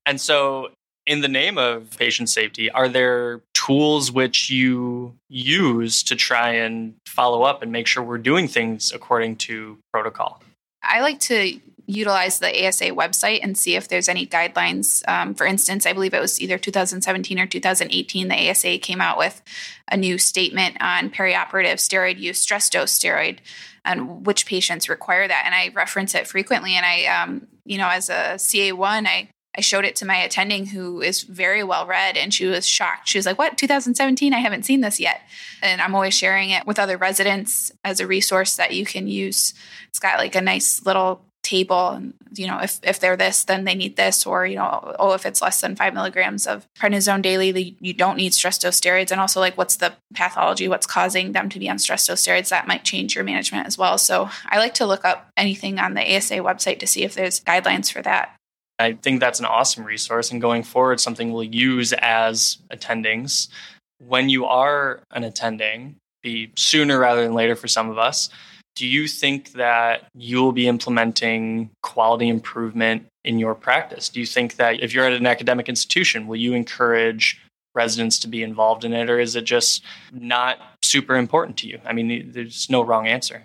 And 0.06 0.20
so, 0.20 0.70
in 1.06 1.20
the 1.20 1.28
name 1.28 1.58
of 1.58 1.96
patient 1.98 2.28
safety, 2.28 2.70
are 2.70 2.88
there 2.88 3.40
tools 3.54 4.12
which 4.12 4.50
you 4.50 5.14
use 5.28 6.02
to 6.04 6.14
try 6.14 6.50
and 6.50 6.94
follow 7.06 7.42
up 7.42 7.62
and 7.62 7.72
make 7.72 7.86
sure 7.86 8.02
we're 8.02 8.18
doing 8.18 8.46
things 8.46 8.92
according 8.92 9.36
to 9.36 9.78
protocol? 9.92 10.40
I 10.82 11.00
like 11.00 11.20
to 11.20 11.60
utilize 11.86 12.38
the 12.38 12.66
ASA 12.66 12.90
website 12.90 13.40
and 13.42 13.56
see 13.56 13.76
if 13.76 13.88
there's 13.88 14.08
any 14.08 14.26
guidelines. 14.26 15.06
Um, 15.08 15.34
for 15.34 15.46
instance, 15.46 15.86
I 15.86 15.92
believe 15.92 16.14
it 16.14 16.20
was 16.20 16.40
either 16.40 16.58
2017 16.58 17.38
or 17.38 17.46
2018, 17.46 18.28
the 18.28 18.50
ASA 18.50 18.78
came 18.78 19.00
out 19.00 19.18
with 19.18 19.42
a 19.90 19.96
new 19.96 20.18
statement 20.18 20.76
on 20.80 21.10
perioperative 21.10 21.76
steroid 21.76 22.18
use, 22.18 22.40
stress 22.40 22.70
dose 22.70 22.98
steroid, 22.98 23.38
and 23.84 24.26
which 24.26 24.46
patients 24.46 24.88
require 24.88 25.26
that. 25.26 25.42
And 25.44 25.54
I 25.54 25.72
reference 25.74 26.14
it 26.14 26.26
frequently. 26.26 26.74
And 26.74 26.86
I, 26.86 27.04
um, 27.06 27.46
you 27.64 27.78
know, 27.78 27.88
as 27.88 28.08
a 28.08 28.34
CA1, 28.36 29.06
I 29.06 29.28
I 29.56 29.60
showed 29.60 29.84
it 29.84 29.96
to 29.96 30.06
my 30.06 30.16
attending 30.16 30.66
who 30.66 31.02
is 31.02 31.24
very 31.24 31.62
well 31.62 31.86
read 31.86 32.16
and 32.16 32.32
she 32.32 32.46
was 32.46 32.66
shocked. 32.66 33.08
She 33.08 33.18
was 33.18 33.26
like, 33.26 33.38
What, 33.38 33.58
2017? 33.58 34.32
I 34.32 34.38
haven't 34.38 34.64
seen 34.64 34.80
this 34.80 34.98
yet. 34.98 35.20
And 35.62 35.80
I'm 35.80 35.94
always 35.94 36.14
sharing 36.14 36.50
it 36.50 36.66
with 36.66 36.78
other 36.78 36.96
residents 36.96 37.70
as 37.84 38.00
a 38.00 38.06
resource 38.06 38.56
that 38.56 38.72
you 38.72 38.86
can 38.86 39.06
use. 39.06 39.52
It's 39.90 39.98
got 39.98 40.18
like 40.18 40.34
a 40.34 40.40
nice 40.40 40.84
little 40.86 41.26
table 41.42 41.90
and 41.90 42.14
you 42.34 42.46
know 42.46 42.58
if 42.60 42.78
if 42.84 43.00
they're 43.00 43.16
this 43.16 43.44
then 43.44 43.64
they 43.64 43.74
need 43.74 43.96
this 43.96 44.24
or 44.24 44.46
you 44.46 44.56
know 44.56 44.94
oh 44.98 45.12
if 45.12 45.26
it's 45.26 45.42
less 45.42 45.60
than 45.60 45.74
five 45.74 45.92
milligrams 45.92 46.46
of 46.46 46.66
prednisone 46.78 47.20
daily 47.20 47.76
you 47.80 47.92
don't 47.92 48.16
need 48.16 48.32
stress 48.32 48.58
dose 48.58 48.80
steroids. 48.80 49.10
And 49.10 49.20
also 49.20 49.40
like 49.40 49.56
what's 49.58 49.76
the 49.76 49.92
pathology? 50.14 50.68
What's 50.68 50.86
causing 50.86 51.32
them 51.32 51.48
to 51.48 51.58
be 51.58 51.68
on 51.68 51.78
stress 51.78 52.06
dose 52.06 52.22
steroids? 52.22 52.48
That 52.50 52.66
might 52.66 52.84
change 52.84 53.14
your 53.14 53.24
management 53.24 53.66
as 53.66 53.76
well. 53.76 53.98
So 53.98 54.30
i 54.48 54.58
like 54.58 54.74
to 54.74 54.86
look 54.86 55.04
up 55.04 55.28
anything 55.36 55.78
on 55.78 55.94
the 55.94 56.16
asa 56.16 56.36
website 56.36 56.78
to 56.80 56.86
see 56.86 57.02
if 57.02 57.14
there's 57.14 57.40
guidelines 57.40 57.92
for 57.92 58.02
that. 58.02 58.36
I 58.78 58.94
think 58.94 59.20
that's 59.20 59.38
an 59.38 59.46
awesome 59.46 59.84
resource 59.84 60.30
and 60.30 60.40
going 60.40 60.62
forward 60.62 61.00
something 61.00 61.32
we'll 61.32 61.44
use 61.44 61.92
as 61.92 62.58
attendings. 62.72 63.48
When 63.98 64.28
you 64.28 64.46
are 64.46 65.00
an 65.12 65.24
attending 65.24 65.96
be 66.22 66.52
sooner 66.56 66.98
rather 66.98 67.22
than 67.22 67.34
later 67.34 67.56
for 67.56 67.68
some 67.68 67.90
of 67.90 67.98
us 67.98 68.30
do 68.74 68.86
you 68.86 69.06
think 69.06 69.52
that 69.52 70.08
you 70.14 70.42
will 70.42 70.52
be 70.52 70.66
implementing 70.66 71.70
quality 71.82 72.28
improvement 72.28 73.06
in 73.24 73.38
your 73.38 73.54
practice? 73.54 74.08
Do 74.08 74.20
you 74.20 74.26
think 74.26 74.56
that 74.56 74.80
if 74.80 74.94
you're 74.94 75.04
at 75.04 75.12
an 75.12 75.26
academic 75.26 75.68
institution, 75.68 76.26
will 76.26 76.36
you 76.36 76.54
encourage 76.54 77.40
residents 77.74 78.18
to 78.20 78.28
be 78.28 78.42
involved 78.42 78.84
in 78.84 78.92
it, 78.92 79.08
or 79.08 79.18
is 79.18 79.36
it 79.36 79.44
just 79.44 79.82
not 80.12 80.58
super 80.82 81.16
important 81.16 81.56
to 81.58 81.66
you? 81.66 81.80
I 81.84 81.92
mean, 81.92 82.32
there's 82.32 82.68
no 82.68 82.82
wrong 82.82 83.06
answer. 83.06 83.44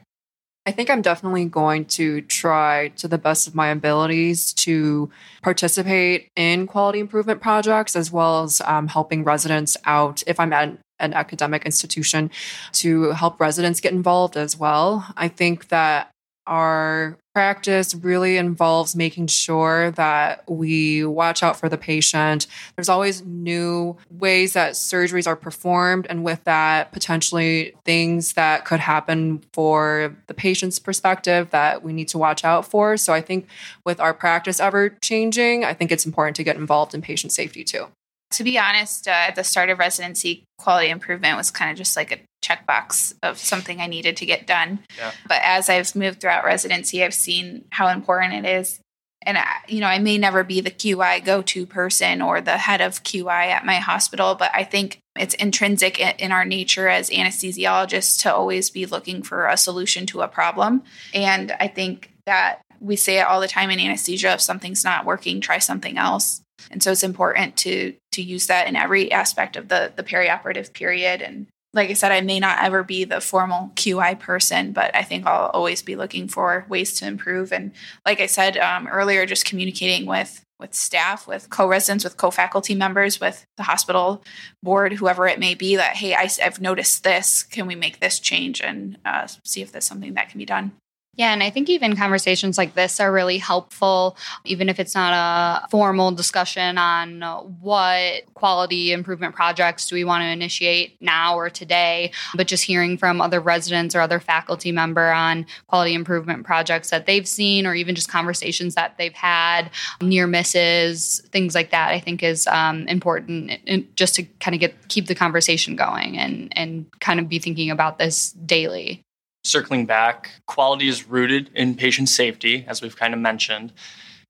I 0.66 0.72
think 0.72 0.90
I'm 0.90 1.02
definitely 1.02 1.46
going 1.46 1.86
to 1.86 2.22
try 2.24 2.90
to 2.98 3.08
the 3.08 3.18
best 3.18 3.48
of 3.48 3.56
my 3.56 3.70
abilities 3.70 4.52
to 4.56 5.10
participate 5.42 6.28
in 6.36 6.68
quality 6.68 7.00
improvement 7.00 7.40
projects 7.40 7.96
as 7.96 8.12
well 8.12 8.44
as 8.44 8.60
um, 8.66 8.90
helping 8.90 9.24
residents 9.24 9.78
out 9.86 10.24
if 10.28 10.42
I'm 10.42 10.52
at 10.52 10.78
an 11.00 11.14
academic 11.14 11.66
institution 11.66 12.32
to 12.74 13.12
help 13.12 13.40
residents 13.40 13.80
get 13.80 13.94
involved 13.94 14.38
as 14.38 14.58
well. 14.58 15.06
I 15.16 15.28
think 15.28 15.70
that 15.70 16.12
our 16.48 17.18
practice 17.36 17.94
really 17.94 18.38
involves 18.38 18.96
making 18.96 19.28
sure 19.28 19.92
that 19.92 20.44
we 20.50 21.06
watch 21.06 21.44
out 21.44 21.60
for 21.60 21.70
the 21.70 21.78
patient. 21.78 22.48
There's 22.76 22.90
always 22.90 23.24
new 23.24 23.98
ways 24.10 24.54
that 24.54 24.74
surgeries 24.74 25.28
are 25.28 25.36
performed, 25.36 26.08
and 26.10 26.24
with 26.24 26.44
that, 26.46 26.94
potentially 26.94 27.76
things 27.86 28.34
that 28.34 28.66
could 28.66 28.80
happen 28.80 29.44
for 29.54 30.16
the 30.28 30.34
patient's 30.34 30.80
perspective 30.80 31.50
that 31.52 31.84
we 31.84 31.94
need 31.94 32.08
to 32.08 32.18
watch 32.18 32.44
out 32.44 32.66
for. 32.66 32.98
So 32.98 33.14
I 33.14 33.22
think 33.22 33.48
with 33.86 34.00
our 34.00 34.14
practice 34.14 34.60
ever 34.60 34.90
changing, 35.02 35.64
I 35.64 35.74
think 35.74 35.92
it's 35.92 36.06
important 36.06 36.38
to 36.38 36.44
get 36.44 36.56
involved 36.56 36.96
in 36.96 37.02
patient 37.02 37.34
safety 37.34 37.64
too. 37.64 37.88
To 38.32 38.44
be 38.44 38.60
honest, 38.60 39.08
uh, 39.08 39.12
at 39.12 39.36
the 39.36 39.44
start 39.44 39.70
of 39.70 39.80
residency, 39.80 40.44
quality 40.58 40.90
improvement 40.90 41.38
was 41.38 41.50
kind 41.50 41.72
of 41.72 41.78
just 41.78 41.96
like 41.96 42.12
a 42.12 42.20
checkbox 42.44 43.14
of 43.24 43.38
something 43.38 43.80
I 43.80 43.88
needed 43.88 44.18
to 44.18 44.26
get 44.26 44.48
done. 44.48 44.80
Yeah. 44.98 45.12
But 45.28 45.42
as 45.44 45.70
I've 45.70 45.96
moved 45.96 46.22
throughout 46.22 46.46
residency, 46.46 47.04
I've 47.04 47.14
seen 47.14 47.66
how 47.72 47.88
important 47.88 48.46
it 48.46 48.50
is. 48.60 48.80
And, 49.24 49.38
I, 49.38 49.46
you 49.68 49.82
know, 49.82 49.88
I 49.88 50.00
may 50.00 50.18
never 50.18 50.44
be 50.44 50.62
the 50.62 50.72
QI 50.72 51.24
go 51.24 51.42
to 51.42 51.66
person 51.66 52.22
or 52.22 52.40
the 52.40 52.58
head 52.58 52.82
of 52.82 53.04
QI 53.04 53.48
at 53.48 53.66
my 53.66 53.76
hospital, 53.76 54.36
but 54.36 54.52
I 54.54 54.64
think 54.64 55.00
it's 55.18 55.34
intrinsic 55.34 56.00
in 56.00 56.32
our 56.32 56.46
nature 56.46 56.88
as 56.88 57.10
anesthesiologists 57.10 58.22
to 58.22 58.34
always 58.34 58.70
be 58.70 58.86
looking 58.86 59.24
for 59.24 59.48
a 59.48 59.58
solution 59.58 60.06
to 60.08 60.22
a 60.22 60.28
problem. 60.28 60.84
And 61.14 61.52
I 61.60 61.68
think 61.68 62.12
that 62.26 62.62
we 62.80 62.96
say 62.96 63.20
it 63.20 63.28
all 63.28 63.42
the 63.42 63.48
time 63.48 63.70
in 63.70 63.80
anesthesia 63.80 64.34
if 64.34 64.42
something's 64.42 64.84
not 64.84 65.06
working, 65.06 65.42
try 65.42 65.58
something 65.58 65.98
else. 65.98 66.42
And 66.72 66.82
so 66.82 66.92
it's 66.92 67.04
important 67.04 67.58
to 67.58 67.96
to 68.14 68.22
use 68.22 68.48
that 68.48 68.68
in 68.68 68.76
every 68.76 69.12
aspect 69.12 69.56
of 69.56 69.70
the 69.70 69.92
the 69.96 70.04
perioperative 70.04 70.74
period 70.74 71.22
and 71.22 71.48
like 71.74 71.90
I 71.90 71.94
said, 71.94 72.12
I 72.12 72.22
may 72.22 72.40
not 72.40 72.64
ever 72.64 72.84
be 72.84 73.04
the 73.04 73.22
formal 73.22 73.72
QI 73.76 74.20
person, 74.20 74.72
but 74.72 74.96
I 74.96 75.04
think 75.04 75.26
I'll 75.26 75.50
always 75.50 75.82
be 75.82 75.96
looking 75.96 76.28
for 76.28 76.66
ways 76.70 76.94
to 76.96 77.08
improve. 77.08 77.52
And 77.52 77.72
like 78.06 78.20
I 78.20 78.26
said 78.26 78.58
um, 78.58 78.88
earlier, 78.88 79.26
just 79.26 79.46
communicating 79.46 80.06
with 80.06 80.44
with 80.60 80.74
staff, 80.74 81.28
with 81.28 81.52
co-residents, 81.52 82.04
with 82.04 82.18
co-faculty 82.18 82.74
members, 82.74 83.20
with 83.20 83.46
the 83.58 83.64
hospital 83.64 84.24
board, 84.64 84.94
whoever 84.94 85.28
it 85.28 85.38
may 85.38 85.54
be, 85.54 85.76
that 85.76 85.98
hey, 85.98 86.16
I, 86.16 86.28
have 86.40 86.60
noticed 86.60 87.04
this. 87.04 87.44
Can 87.44 87.68
we 87.68 87.76
make 87.76 88.00
this 88.00 88.20
change 88.20 88.60
and 88.62 88.98
uh, 89.06 89.28
see 89.44 89.62
if 89.62 89.72
there's 89.72 89.86
something 89.86 90.16
that 90.16 90.30
can 90.30 90.40
be 90.40 90.46
done? 90.46 90.72
Yeah, 91.18 91.34
and 91.34 91.42
I 91.42 91.50
think 91.50 91.68
even 91.68 91.96
conversations 91.96 92.60
like 92.60 92.76
this 92.76 93.00
are 93.00 93.12
really 93.12 93.40
helpful, 93.40 94.16
even 94.46 94.70
if 94.70 94.80
it's 94.80 94.94
not 94.94 95.14
a 95.14 95.68
formal 95.70 96.12
discussion 96.12 96.78
on 96.78 97.22
what 97.60 98.32
quality 98.36 98.92
improvement 98.92 99.34
projects 99.34 99.88
do 99.88 99.96
we 99.96 100.04
want 100.04 100.22
to 100.22 100.28
initiate 100.28 101.02
now 101.02 101.36
or 101.36 101.50
today, 101.50 102.12
but 102.36 102.46
just 102.46 102.64
hearing 102.64 103.00
from 103.00 103.20
other 103.20 103.40
residents 103.40 103.96
or 103.96 104.02
other 104.02 104.20
faculty 104.20 104.72
member 104.72 105.12
on 105.12 105.48
quality 105.66 105.96
improvement 105.96 106.46
projects 106.46 106.92
that 106.92 107.08
they've 107.08 107.28
seen 107.28 107.66
or 107.66 107.74
even 107.74 107.96
just 107.96 108.10
conversations 108.10 108.76
that 108.76 108.96
they've 109.00 109.14
had, 109.14 109.72
near 110.00 110.28
misses, 110.28 111.22
things 111.32 111.56
like 111.56 111.72
that, 111.72 111.90
I 111.90 112.00
think 112.00 112.22
is 112.22 112.46
um, 112.46 112.88
important 112.88 113.96
just 113.96 114.14
to 114.16 114.24
kind 114.40 114.54
of 114.54 114.62
get 114.62 114.88
keep 114.88 115.08
the 115.08 115.16
conversation 115.16 115.76
going 115.76 116.16
and 116.20 116.56
and 116.56 116.86
kind 117.00 117.20
of 117.20 117.28
be 117.28 117.40
thinking 117.40 117.72
about 117.72 117.98
this 117.98 118.34
daily 118.34 119.04
circling 119.48 119.86
back, 119.86 120.32
quality 120.48 120.88
is 120.88 121.08
rooted 121.08 121.50
in 121.56 121.76
patient 121.76 122.10
safety, 122.10 122.66
as 122.68 122.82
we've 122.82 122.96
kind 122.96 123.14
of 123.14 123.20
mentioned. 123.20 123.74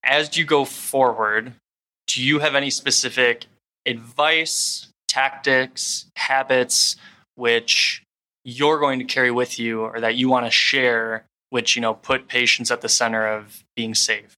As 0.03 0.38
you 0.38 0.45
go 0.45 0.63
forward, 0.63 1.53
do 2.08 2.23
you 2.23 2.39
have 2.39 2.56
any 2.56 2.69
specific 2.69 3.45
advice, 3.86 4.88
tactics, 5.08 6.06
habits 6.15 6.95
which 7.36 8.03
you're 8.43 8.80
going 8.80 8.99
to 8.99 9.06
carry 9.06 9.32
with 9.32 9.60
you 9.60 9.82
or 9.82 9.99
that 9.99 10.15
you 10.15 10.30
want 10.30 10.45
to 10.45 10.51
share 10.51 11.25
which 11.49 11.75
you 11.75 11.82
know 11.82 11.93
put 11.93 12.27
patients 12.27 12.71
at 12.71 12.82
the 12.82 12.89
center 12.89 13.27
of 13.27 13.63
being 13.75 13.93
safe 13.93 14.36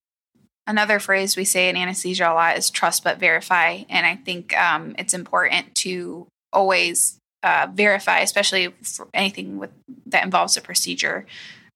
another 0.68 1.00
phrase 1.00 1.38
we 1.38 1.46
say 1.46 1.70
in 1.70 1.78
anesthesia 1.78 2.30
a 2.30 2.34
lot 2.34 2.58
is 2.58 2.70
trust 2.70 3.04
but 3.04 3.20
verify 3.20 3.84
and 3.89 4.06
i 4.06 4.15
think 4.15 4.56
um, 4.58 4.96
it's 4.98 5.13
important 5.13 5.74
to 5.76 6.28
always 6.52 7.18
uh, 7.43 7.67
verify, 7.73 8.19
especially 8.19 8.73
for 8.84 9.08
anything 9.13 9.58
with 9.58 9.71
that 10.06 10.23
involves 10.23 10.58
a 10.58 10.62
procedure 10.62 11.25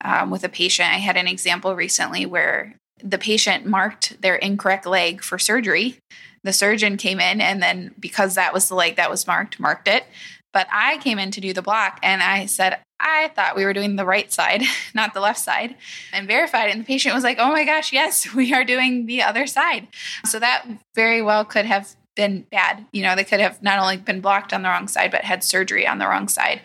um, 0.04 0.30
with 0.30 0.43
a 0.43 0.49
patient. 0.49 0.89
I 0.89 0.97
had 0.97 1.17
an 1.17 1.28
example 1.28 1.75
recently 1.75 2.25
where 2.25 2.75
the 3.04 3.17
patient 3.17 3.65
marked 3.65 4.21
their 4.21 4.35
incorrect 4.35 4.85
leg 4.85 5.23
for 5.23 5.38
surgery. 5.38 6.00
The 6.44 6.54
surgeon 6.54 6.98
came 6.98 7.19
in 7.19 7.40
and 7.42 7.62
then 7.62 7.94
because 8.00 8.35
that 8.35 8.54
was 8.54 8.67
the 8.67 8.75
leg 8.75 8.96
that 8.96 9.10
was 9.10 9.27
marked, 9.27 9.60
marked 9.60 9.88
it. 9.88 10.06
But 10.52 10.67
I 10.71 10.98
came 10.98 11.17
in 11.17 11.31
to 11.31 11.42
do 11.42 11.52
the 11.52 11.62
block 11.62 12.00
and 12.04 12.21
I 12.21 12.46
said, 12.46 12.79
I 13.00 13.29
thought 13.29 13.56
we 13.56 13.65
were 13.65 13.73
doing 13.73 13.96
the 13.96 14.06
right 14.06 14.31
side, 14.31 14.63
not 14.94 15.13
the 15.13 15.19
left 15.19 15.40
side, 15.40 15.75
and 16.13 16.27
verified. 16.27 16.69
And 16.69 16.81
the 16.81 16.85
patient 16.85 17.15
was 17.15 17.23
like, 17.23 17.38
oh 17.40 17.52
my 17.52 17.65
gosh, 17.65 17.92
yes, 17.92 18.33
we 18.35 18.54
are 18.54 18.63
doing 18.63 19.06
the 19.06 19.21
other 19.23 19.48
side. 19.48 19.88
So 20.25 20.40
that 20.40 20.65
very 20.96 21.21
well 21.21 21.44
could 21.44 21.65
have 21.65 21.96
been 22.16 22.46
bad. 22.52 22.86
You 22.92 23.04
know, 23.04 23.16
they 23.16 23.24
could 23.24 23.40
have 23.40 23.62
not 23.62 23.80
only 23.80 23.98
been 23.98 24.22
blocked 24.22 24.54
on 24.54 24.64
the 24.64 24.70
wrong 24.70 24.88
side, 24.88 25.12
but 25.12 25.24
had 25.24 25.44
surgery 25.44 25.88
on 25.88 25.98
the 25.98 26.08
wrong 26.08 26.28
side. 26.28 26.62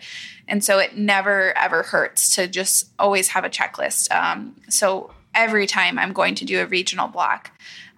And 0.47 0.63
so 0.63 0.79
it 0.79 0.97
never 0.97 1.57
ever 1.57 1.83
hurts 1.83 2.35
to 2.35 2.47
just 2.47 2.89
always 2.97 3.29
have 3.29 3.45
a 3.45 3.49
checklist. 3.49 4.11
Um, 4.11 4.55
so 4.67 5.11
every 5.33 5.67
time 5.67 5.99
I'm 5.99 6.13
going 6.13 6.35
to 6.35 6.45
do 6.45 6.61
a 6.61 6.65
regional 6.65 7.07
block, 7.07 7.51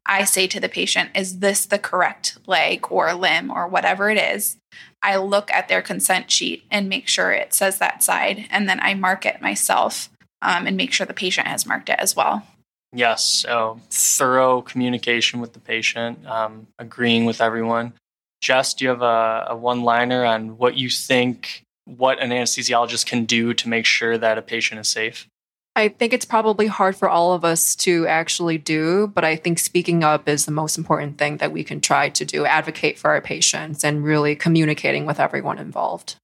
I 0.05 0.25
say 0.25 0.47
to 0.47 0.59
the 0.59 0.69
patient, 0.69 1.11
is 1.15 1.39
this 1.39 1.65
the 1.65 1.79
correct 1.79 2.37
leg 2.47 2.87
or 2.89 3.13
limb 3.13 3.51
or 3.51 3.67
whatever 3.67 4.09
it 4.09 4.17
is? 4.17 4.57
I 5.03 5.15
look 5.17 5.51
at 5.51 5.67
their 5.67 5.81
consent 5.81 6.29
sheet 6.31 6.63
and 6.69 6.89
make 6.89 7.07
sure 7.07 7.31
it 7.31 7.53
says 7.53 7.77
that 7.77 8.03
side, 8.03 8.47
and 8.49 8.67
then 8.67 8.79
I 8.81 8.93
mark 8.93 9.25
it 9.25 9.41
myself 9.41 10.09
um, 10.41 10.67
and 10.67 10.77
make 10.77 10.91
sure 10.93 11.05
the 11.05 11.13
patient 11.13 11.47
has 11.47 11.65
marked 11.65 11.89
it 11.89 11.99
as 11.99 12.15
well. 12.15 12.45
Yes, 12.93 13.25
so 13.25 13.79
thorough 13.89 14.61
communication 14.61 15.39
with 15.39 15.53
the 15.53 15.59
patient, 15.59 16.25
um, 16.27 16.67
agreeing 16.77 17.25
with 17.25 17.39
everyone. 17.39 17.93
Jess, 18.41 18.73
do 18.73 18.85
you 18.85 18.89
have 18.89 19.01
a, 19.01 19.47
a 19.49 19.55
one 19.55 19.83
liner 19.83 20.25
on 20.25 20.57
what 20.57 20.75
you 20.75 20.89
think 20.89 21.63
what 21.85 22.19
an 22.19 22.31
anesthesiologist 22.31 23.05
can 23.05 23.25
do 23.25 23.53
to 23.53 23.69
make 23.69 23.85
sure 23.85 24.17
that 24.17 24.37
a 24.37 24.41
patient 24.41 24.79
is 24.79 24.87
safe? 24.87 25.27
I 25.75 25.87
think 25.87 26.11
it's 26.11 26.25
probably 26.25 26.67
hard 26.67 26.97
for 26.97 27.07
all 27.07 27.33
of 27.33 27.45
us 27.45 27.77
to 27.77 28.05
actually 28.07 28.57
do, 28.57 29.07
but 29.07 29.23
I 29.23 29.37
think 29.37 29.57
speaking 29.57 30.03
up 30.03 30.27
is 30.27 30.45
the 30.45 30.51
most 30.51 30.77
important 30.77 31.17
thing 31.17 31.37
that 31.37 31.53
we 31.53 31.63
can 31.63 31.79
try 31.79 32.09
to 32.09 32.25
do 32.25 32.45
advocate 32.45 32.99
for 32.99 33.11
our 33.11 33.21
patients 33.21 33.83
and 33.85 34.03
really 34.03 34.35
communicating 34.35 35.05
with 35.05 35.19
everyone 35.19 35.59
involved. 35.59 36.15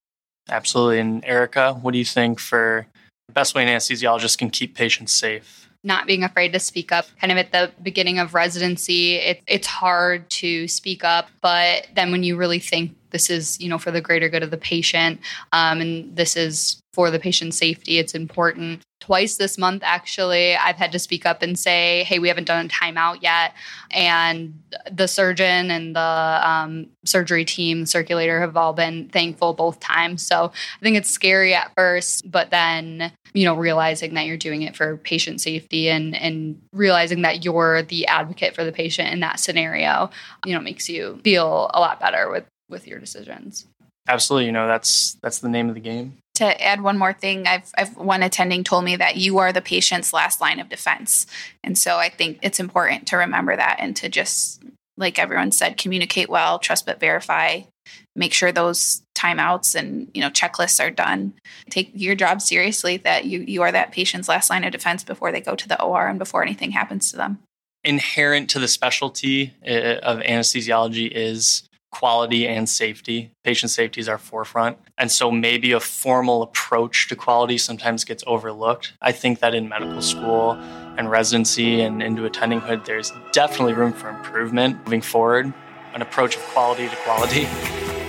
Absolutely. 0.50 1.00
And 1.00 1.24
Erica, 1.24 1.74
what 1.76 1.92
do 1.92 1.98
you 1.98 2.06
think 2.06 2.40
for 2.40 2.88
the 3.28 3.34
best 3.34 3.56
way 3.56 3.64
an 3.64 3.70
anesthesiologist 3.70 4.38
can 4.38 4.50
keep 4.50 4.76
patients 4.76 5.14
safe? 5.14 5.67
Not 5.88 6.06
being 6.06 6.24
afraid 6.24 6.54
to 6.54 6.60
speak 6.60 6.92
up. 6.92 7.08
Kind 7.20 7.32
of 7.32 7.38
at 7.38 7.52
the 7.52 7.72
beginning 7.82 8.20
of 8.20 8.34
residency, 8.34 9.16
it, 9.16 9.42
it's 9.48 9.68
hard 9.68 10.30
to 10.30 10.68
speak 10.68 11.04
up, 11.04 11.30
but 11.42 11.88
then 11.96 12.12
when 12.12 12.24
you 12.24 12.36
really 12.36 12.60
think 12.60 12.96
this 13.12 13.30
is, 13.30 13.60
you 13.60 13.70
know, 13.70 13.78
for 13.78 13.92
the 13.92 14.02
greater 14.02 14.30
good 14.30 14.44
of 14.44 14.52
the 14.52 14.58
patient, 14.58 15.20
um, 15.52 15.82
and 15.82 16.16
this 16.16 16.36
is 16.36 16.82
for 16.98 17.12
the 17.12 17.20
patient's 17.20 17.56
safety, 17.56 18.00
it's 18.00 18.16
important. 18.16 18.82
Twice 19.00 19.38
this 19.38 19.60
month 19.60 19.84
actually 19.86 20.56
i've 20.56 20.76
had 20.76 20.92
to 20.92 20.98
speak 20.98 21.24
up 21.24 21.44
and 21.44 21.58
say 21.58 22.04
hey 22.06 22.18
we 22.18 22.28
haven't 22.28 22.48
done 22.48 22.66
a 22.66 22.70
timeout 22.70 23.22
yet. 23.22 23.54
And 23.92 24.60
the 24.92 25.08
surgeon 25.08 25.70
and 25.70 25.96
the 25.96 26.42
um, 26.44 26.88
surgery 27.06 27.46
team 27.46 27.86
circulator 27.86 28.42
have 28.42 28.58
all 28.58 28.74
been 28.74 29.10
thankful 29.10 29.54
both 29.54 29.80
times. 29.80 30.26
So 30.26 30.52
i 30.52 30.84
think 30.84 30.98
it's 30.98 31.12
scary 31.12 31.54
at 31.54 31.72
first 31.78 32.30
but 32.30 32.50
then 32.50 33.12
you 33.36 33.46
know 33.46 33.56
realizing 33.56 34.16
that 34.16 34.26
you're 34.26 34.36
doing 34.36 34.64
it 34.64 34.76
for 34.76 34.98
patient 34.98 35.40
safety 35.40 35.90
and 35.90 36.16
and 36.16 36.60
realizing 36.74 37.22
that 37.22 37.46
you're 37.46 37.84
the 37.84 38.08
advocate 38.08 38.56
for 38.56 38.64
the 38.64 38.72
patient 38.72 39.10
in 39.14 39.20
that 39.20 39.40
scenario 39.40 40.10
you 40.46 40.54
know 40.56 40.60
makes 40.60 40.90
you 40.90 41.20
feel 41.24 41.70
a 41.76 41.80
lot 41.80 42.00
better 42.00 42.32
with 42.32 42.46
with 42.70 42.88
your 42.88 43.00
decisions 43.00 43.66
absolutely 44.08 44.46
you 44.46 44.52
know 44.52 44.68
that's 44.68 45.18
that's 45.22 45.40
the 45.40 45.50
name 45.50 45.70
of 45.70 45.76
the 45.76 45.82
game 45.82 46.18
to 46.38 46.64
add 46.64 46.82
one 46.82 47.00
more 47.00 47.14
thing, 47.14 47.48
I've, 47.48 47.72
I've 47.76 47.98
one 47.98 48.22
attending 48.22 48.64
told 48.64 48.86
me 48.86 48.96
that 48.96 49.18
you 49.18 49.40
are 49.40 49.52
the 49.52 49.60
patient's 49.60 50.14
last 50.14 50.40
line 50.40 50.60
of 50.60 50.70
defense. 50.70 51.26
And 51.64 51.76
so 51.76 51.98
I 51.98 52.10
think 52.10 52.38
it's 52.44 52.60
important 52.60 53.08
to 53.08 53.18
remember 53.18 53.56
that 53.56 53.78
and 53.80 53.96
to 53.96 54.08
just, 54.08 54.62
like 54.98 55.18
everyone 55.18 55.52
said, 55.52 55.78
communicate 55.78 56.30
well, 56.30 56.60
trust 56.60 56.86
but 56.86 57.00
verify, 57.00 57.62
make 58.16 58.34
sure 58.34 58.52
those 58.52 59.02
timeouts 59.18 59.74
and 59.74 60.12
you 60.14 60.22
know 60.22 60.30
checklists 60.30 60.84
are 60.84 60.92
done. 60.92 61.34
Take 61.72 61.90
your 61.94 62.14
job 62.14 62.42
seriously 62.42 62.98
that 62.98 63.26
you 63.26 63.40
you 63.40 63.64
are 63.64 63.72
that 63.72 63.92
patient's 63.92 64.30
last 64.30 64.50
line 64.52 64.64
of 64.64 64.72
defense 64.72 65.04
before 65.04 65.32
they 65.32 65.42
go 65.42 65.56
to 65.56 65.68
the 65.68 65.82
OR 65.82 66.08
and 66.08 66.20
before 66.20 66.44
anything 66.44 66.72
happens 66.72 67.10
to 67.12 67.18
them. 67.18 67.40
Inherent 67.84 68.50
to 68.52 68.60
the 68.60 68.68
specialty 68.68 69.54
uh, 69.66 70.02
of 70.04 70.20
anesthesiology 70.20 71.10
is 71.12 71.67
quality 71.92 72.48
and 72.48 72.68
safety. 72.68 73.32
Patient 73.44 73.72
safety 73.72 74.00
is 74.00 74.10
our 74.10 74.18
forefront. 74.18 74.78
And 74.98 75.12
so 75.12 75.32
maybe 75.32 75.72
a 75.72 75.80
formal 75.80 76.42
approach 76.42 77.08
to 77.10 77.16
quality 77.16 77.58
sometimes 77.58 78.04
gets 78.04 78.24
overlooked. 78.28 78.94
I 79.02 79.12
think 79.12 79.40
that 79.40 79.56
in 79.56 79.70
medical 79.70 80.02
school 80.02 80.54
and 80.98 81.10
residency 81.10 81.82
and 81.82 82.02
into 82.04 82.30
attendinghood, 82.30 82.86
there's 82.86 83.12
definitely 83.32 83.74
room 83.74 83.94
for 83.94 84.10
improvement 84.10 84.78
moving 84.86 85.02
forward. 85.02 85.54
An 85.94 86.02
approach 86.02 86.36
of 86.36 86.44
quality 86.44 86.90
to 86.90 86.96
quality. 86.98 87.46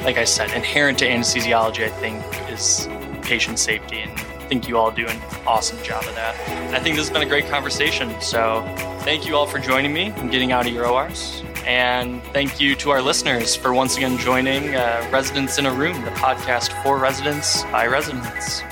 Like 0.05 0.19
I 0.19 0.25
said, 0.25 0.51
inherent 0.53 0.99
to 0.99 1.07
anesthesiology, 1.07 1.85
I 1.85 1.89
think, 1.89 2.23
is 2.51 2.89
patient 3.23 3.59
safety. 3.59 4.01
And 4.01 4.13
I 4.13 4.49
think 4.49 4.69
you 4.69 4.79
all 4.79 4.91
do 4.91 5.07
an 5.07 5.21
awesome 5.47 5.83
job 5.83 6.05
of 6.05 6.15
that. 6.15 6.35
I 6.75 6.81
think 6.81 6.97
this 6.97 7.09
has 7.09 7.13
been 7.13 7.27
a 7.27 7.29
great 7.29 7.47
conversation. 7.47 8.19
So 8.21 8.63
thank 9.01 9.27
you 9.27 9.37
all 9.37 9.47
for 9.47 9.59
joining 9.59 9.93
me 9.93 10.13
and 10.17 10.31
getting 10.31 10.53
out 10.53 10.67
of 10.67 10.73
your 10.73 10.87
ORs. 10.87 11.43
And 11.67 12.23
thank 12.33 12.61
you 12.61 12.75
to 12.77 12.91
our 12.91 13.03
listeners 13.03 13.55
for 13.55 13.73
once 13.75 13.97
again 13.97 14.19
joining 14.19 14.75
uh, 14.75 15.09
Residents 15.13 15.59
in 15.59 15.67
a 15.67 15.73
Room, 15.73 16.05
the 16.05 16.11
podcast 16.13 16.71
for 16.83 16.99
residents 16.99 17.63
by 17.65 17.87
residents. 17.87 18.63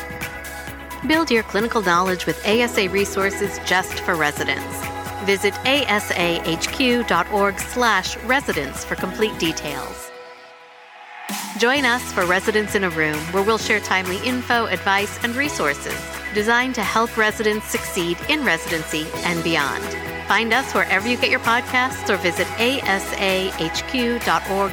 Build 1.07 1.31
your 1.31 1.43
clinical 1.45 1.83
knowledge 1.83 2.27
with 2.27 2.45
ASA 2.47 2.89
resources 2.89 3.61
just 3.65 4.01
for 4.01 4.15
residents. 4.15 4.85
Visit 5.25 5.55
asahq.org 5.65 7.59
slash 7.59 8.17
residents 8.25 8.85
for 8.85 8.95
complete 8.95 9.39
details. 9.39 10.11
Join 11.59 11.85
us 11.85 12.13
for 12.13 12.27
Residents 12.27 12.75
in 12.75 12.85
a 12.85 12.91
Room, 12.91 13.17
where 13.33 13.43
we'll 13.43 13.59
share 13.59 13.81
timely 13.81 14.19
info, 14.27 14.67
advice, 14.67 15.19
and 15.25 15.35
resources 15.35 15.99
designed 16.35 16.75
to 16.75 16.83
help 16.83 17.17
residents 17.17 17.67
succeed 17.67 18.19
in 18.29 18.45
residency 18.45 19.07
and 19.25 19.43
beyond. 19.43 19.83
Find 20.27 20.53
us 20.53 20.75
wherever 20.75 21.09
you 21.09 21.17
get 21.17 21.31
your 21.31 21.41
podcasts 21.41 22.11
or 22.11 22.17
visit 22.17 22.47
asahq.org 22.59 23.97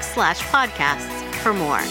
slash 0.01 0.41
podcasts 0.41 1.23
for 1.35 1.53
more. 1.53 1.81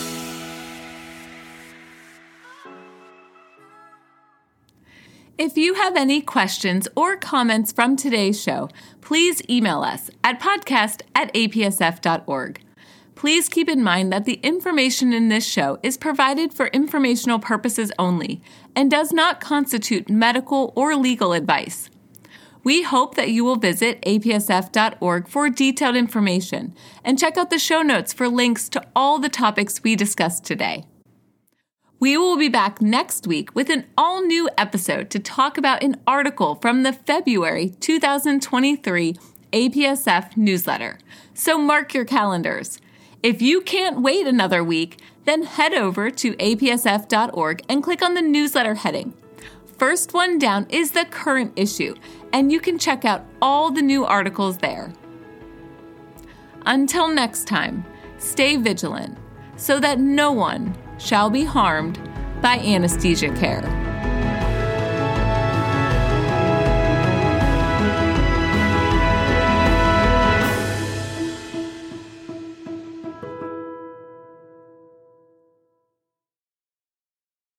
If 5.38 5.56
you 5.56 5.74
have 5.74 5.96
any 5.96 6.20
questions 6.20 6.86
or 6.94 7.16
comments 7.16 7.72
from 7.72 7.96
today's 7.96 8.40
show, 8.40 8.68
please 9.00 9.42
email 9.48 9.82
us 9.82 10.10
at 10.22 10.40
podcast 10.40 11.02
at 11.14 11.32
apsf.org. 11.34 12.60
Please 13.14 13.48
keep 13.48 13.68
in 13.68 13.82
mind 13.82 14.12
that 14.12 14.24
the 14.24 14.40
information 14.42 15.12
in 15.12 15.28
this 15.28 15.46
show 15.46 15.78
is 15.82 15.96
provided 15.96 16.52
for 16.52 16.66
informational 16.68 17.38
purposes 17.38 17.92
only 17.98 18.42
and 18.74 18.90
does 18.90 19.12
not 19.12 19.40
constitute 19.40 20.10
medical 20.10 20.72
or 20.74 20.96
legal 20.96 21.32
advice. 21.32 21.88
We 22.64 22.82
hope 22.82 23.16
that 23.16 23.30
you 23.30 23.44
will 23.44 23.56
visit 23.56 24.00
apsf.org 24.02 25.28
for 25.28 25.50
detailed 25.50 25.96
information 25.96 26.74
and 27.04 27.18
check 27.18 27.36
out 27.36 27.50
the 27.50 27.58
show 27.58 27.82
notes 27.82 28.12
for 28.12 28.28
links 28.28 28.68
to 28.70 28.82
all 28.94 29.18
the 29.18 29.28
topics 29.28 29.82
we 29.82 29.96
discussed 29.96 30.44
today. 30.44 30.84
We 31.98 32.16
will 32.16 32.36
be 32.36 32.48
back 32.48 32.82
next 32.82 33.26
week 33.26 33.54
with 33.54 33.70
an 33.70 33.86
all 33.96 34.22
new 34.24 34.48
episode 34.58 35.08
to 35.10 35.18
talk 35.18 35.56
about 35.56 35.82
an 35.82 36.00
article 36.06 36.56
from 36.56 36.82
the 36.82 36.92
February 36.92 37.70
2023 37.80 39.16
APSF 39.52 40.36
newsletter. 40.36 40.98
So 41.34 41.58
mark 41.58 41.94
your 41.94 42.04
calendars. 42.04 42.80
If 43.22 43.40
you 43.40 43.60
can't 43.60 44.02
wait 44.02 44.26
another 44.26 44.64
week, 44.64 45.00
then 45.26 45.44
head 45.44 45.74
over 45.74 46.10
to 46.10 46.34
apsf.org 46.34 47.64
and 47.68 47.82
click 47.82 48.02
on 48.02 48.14
the 48.14 48.22
newsletter 48.22 48.74
heading. 48.74 49.14
First 49.78 50.12
one 50.12 50.38
down 50.38 50.66
is 50.70 50.92
the 50.92 51.04
current 51.04 51.52
issue, 51.54 51.94
and 52.32 52.50
you 52.50 52.60
can 52.60 52.78
check 52.78 53.04
out 53.04 53.24
all 53.40 53.70
the 53.70 53.82
new 53.82 54.04
articles 54.04 54.58
there. 54.58 54.92
Until 56.66 57.08
next 57.08 57.46
time, 57.46 57.84
stay 58.18 58.56
vigilant 58.56 59.18
so 59.56 59.80
that 59.80 59.98
no 59.98 60.32
one 60.32 60.76
shall 60.98 61.30
be 61.30 61.44
harmed 61.44 61.98
by 62.40 62.58
anesthesia 62.58 63.32
care. 63.34 63.91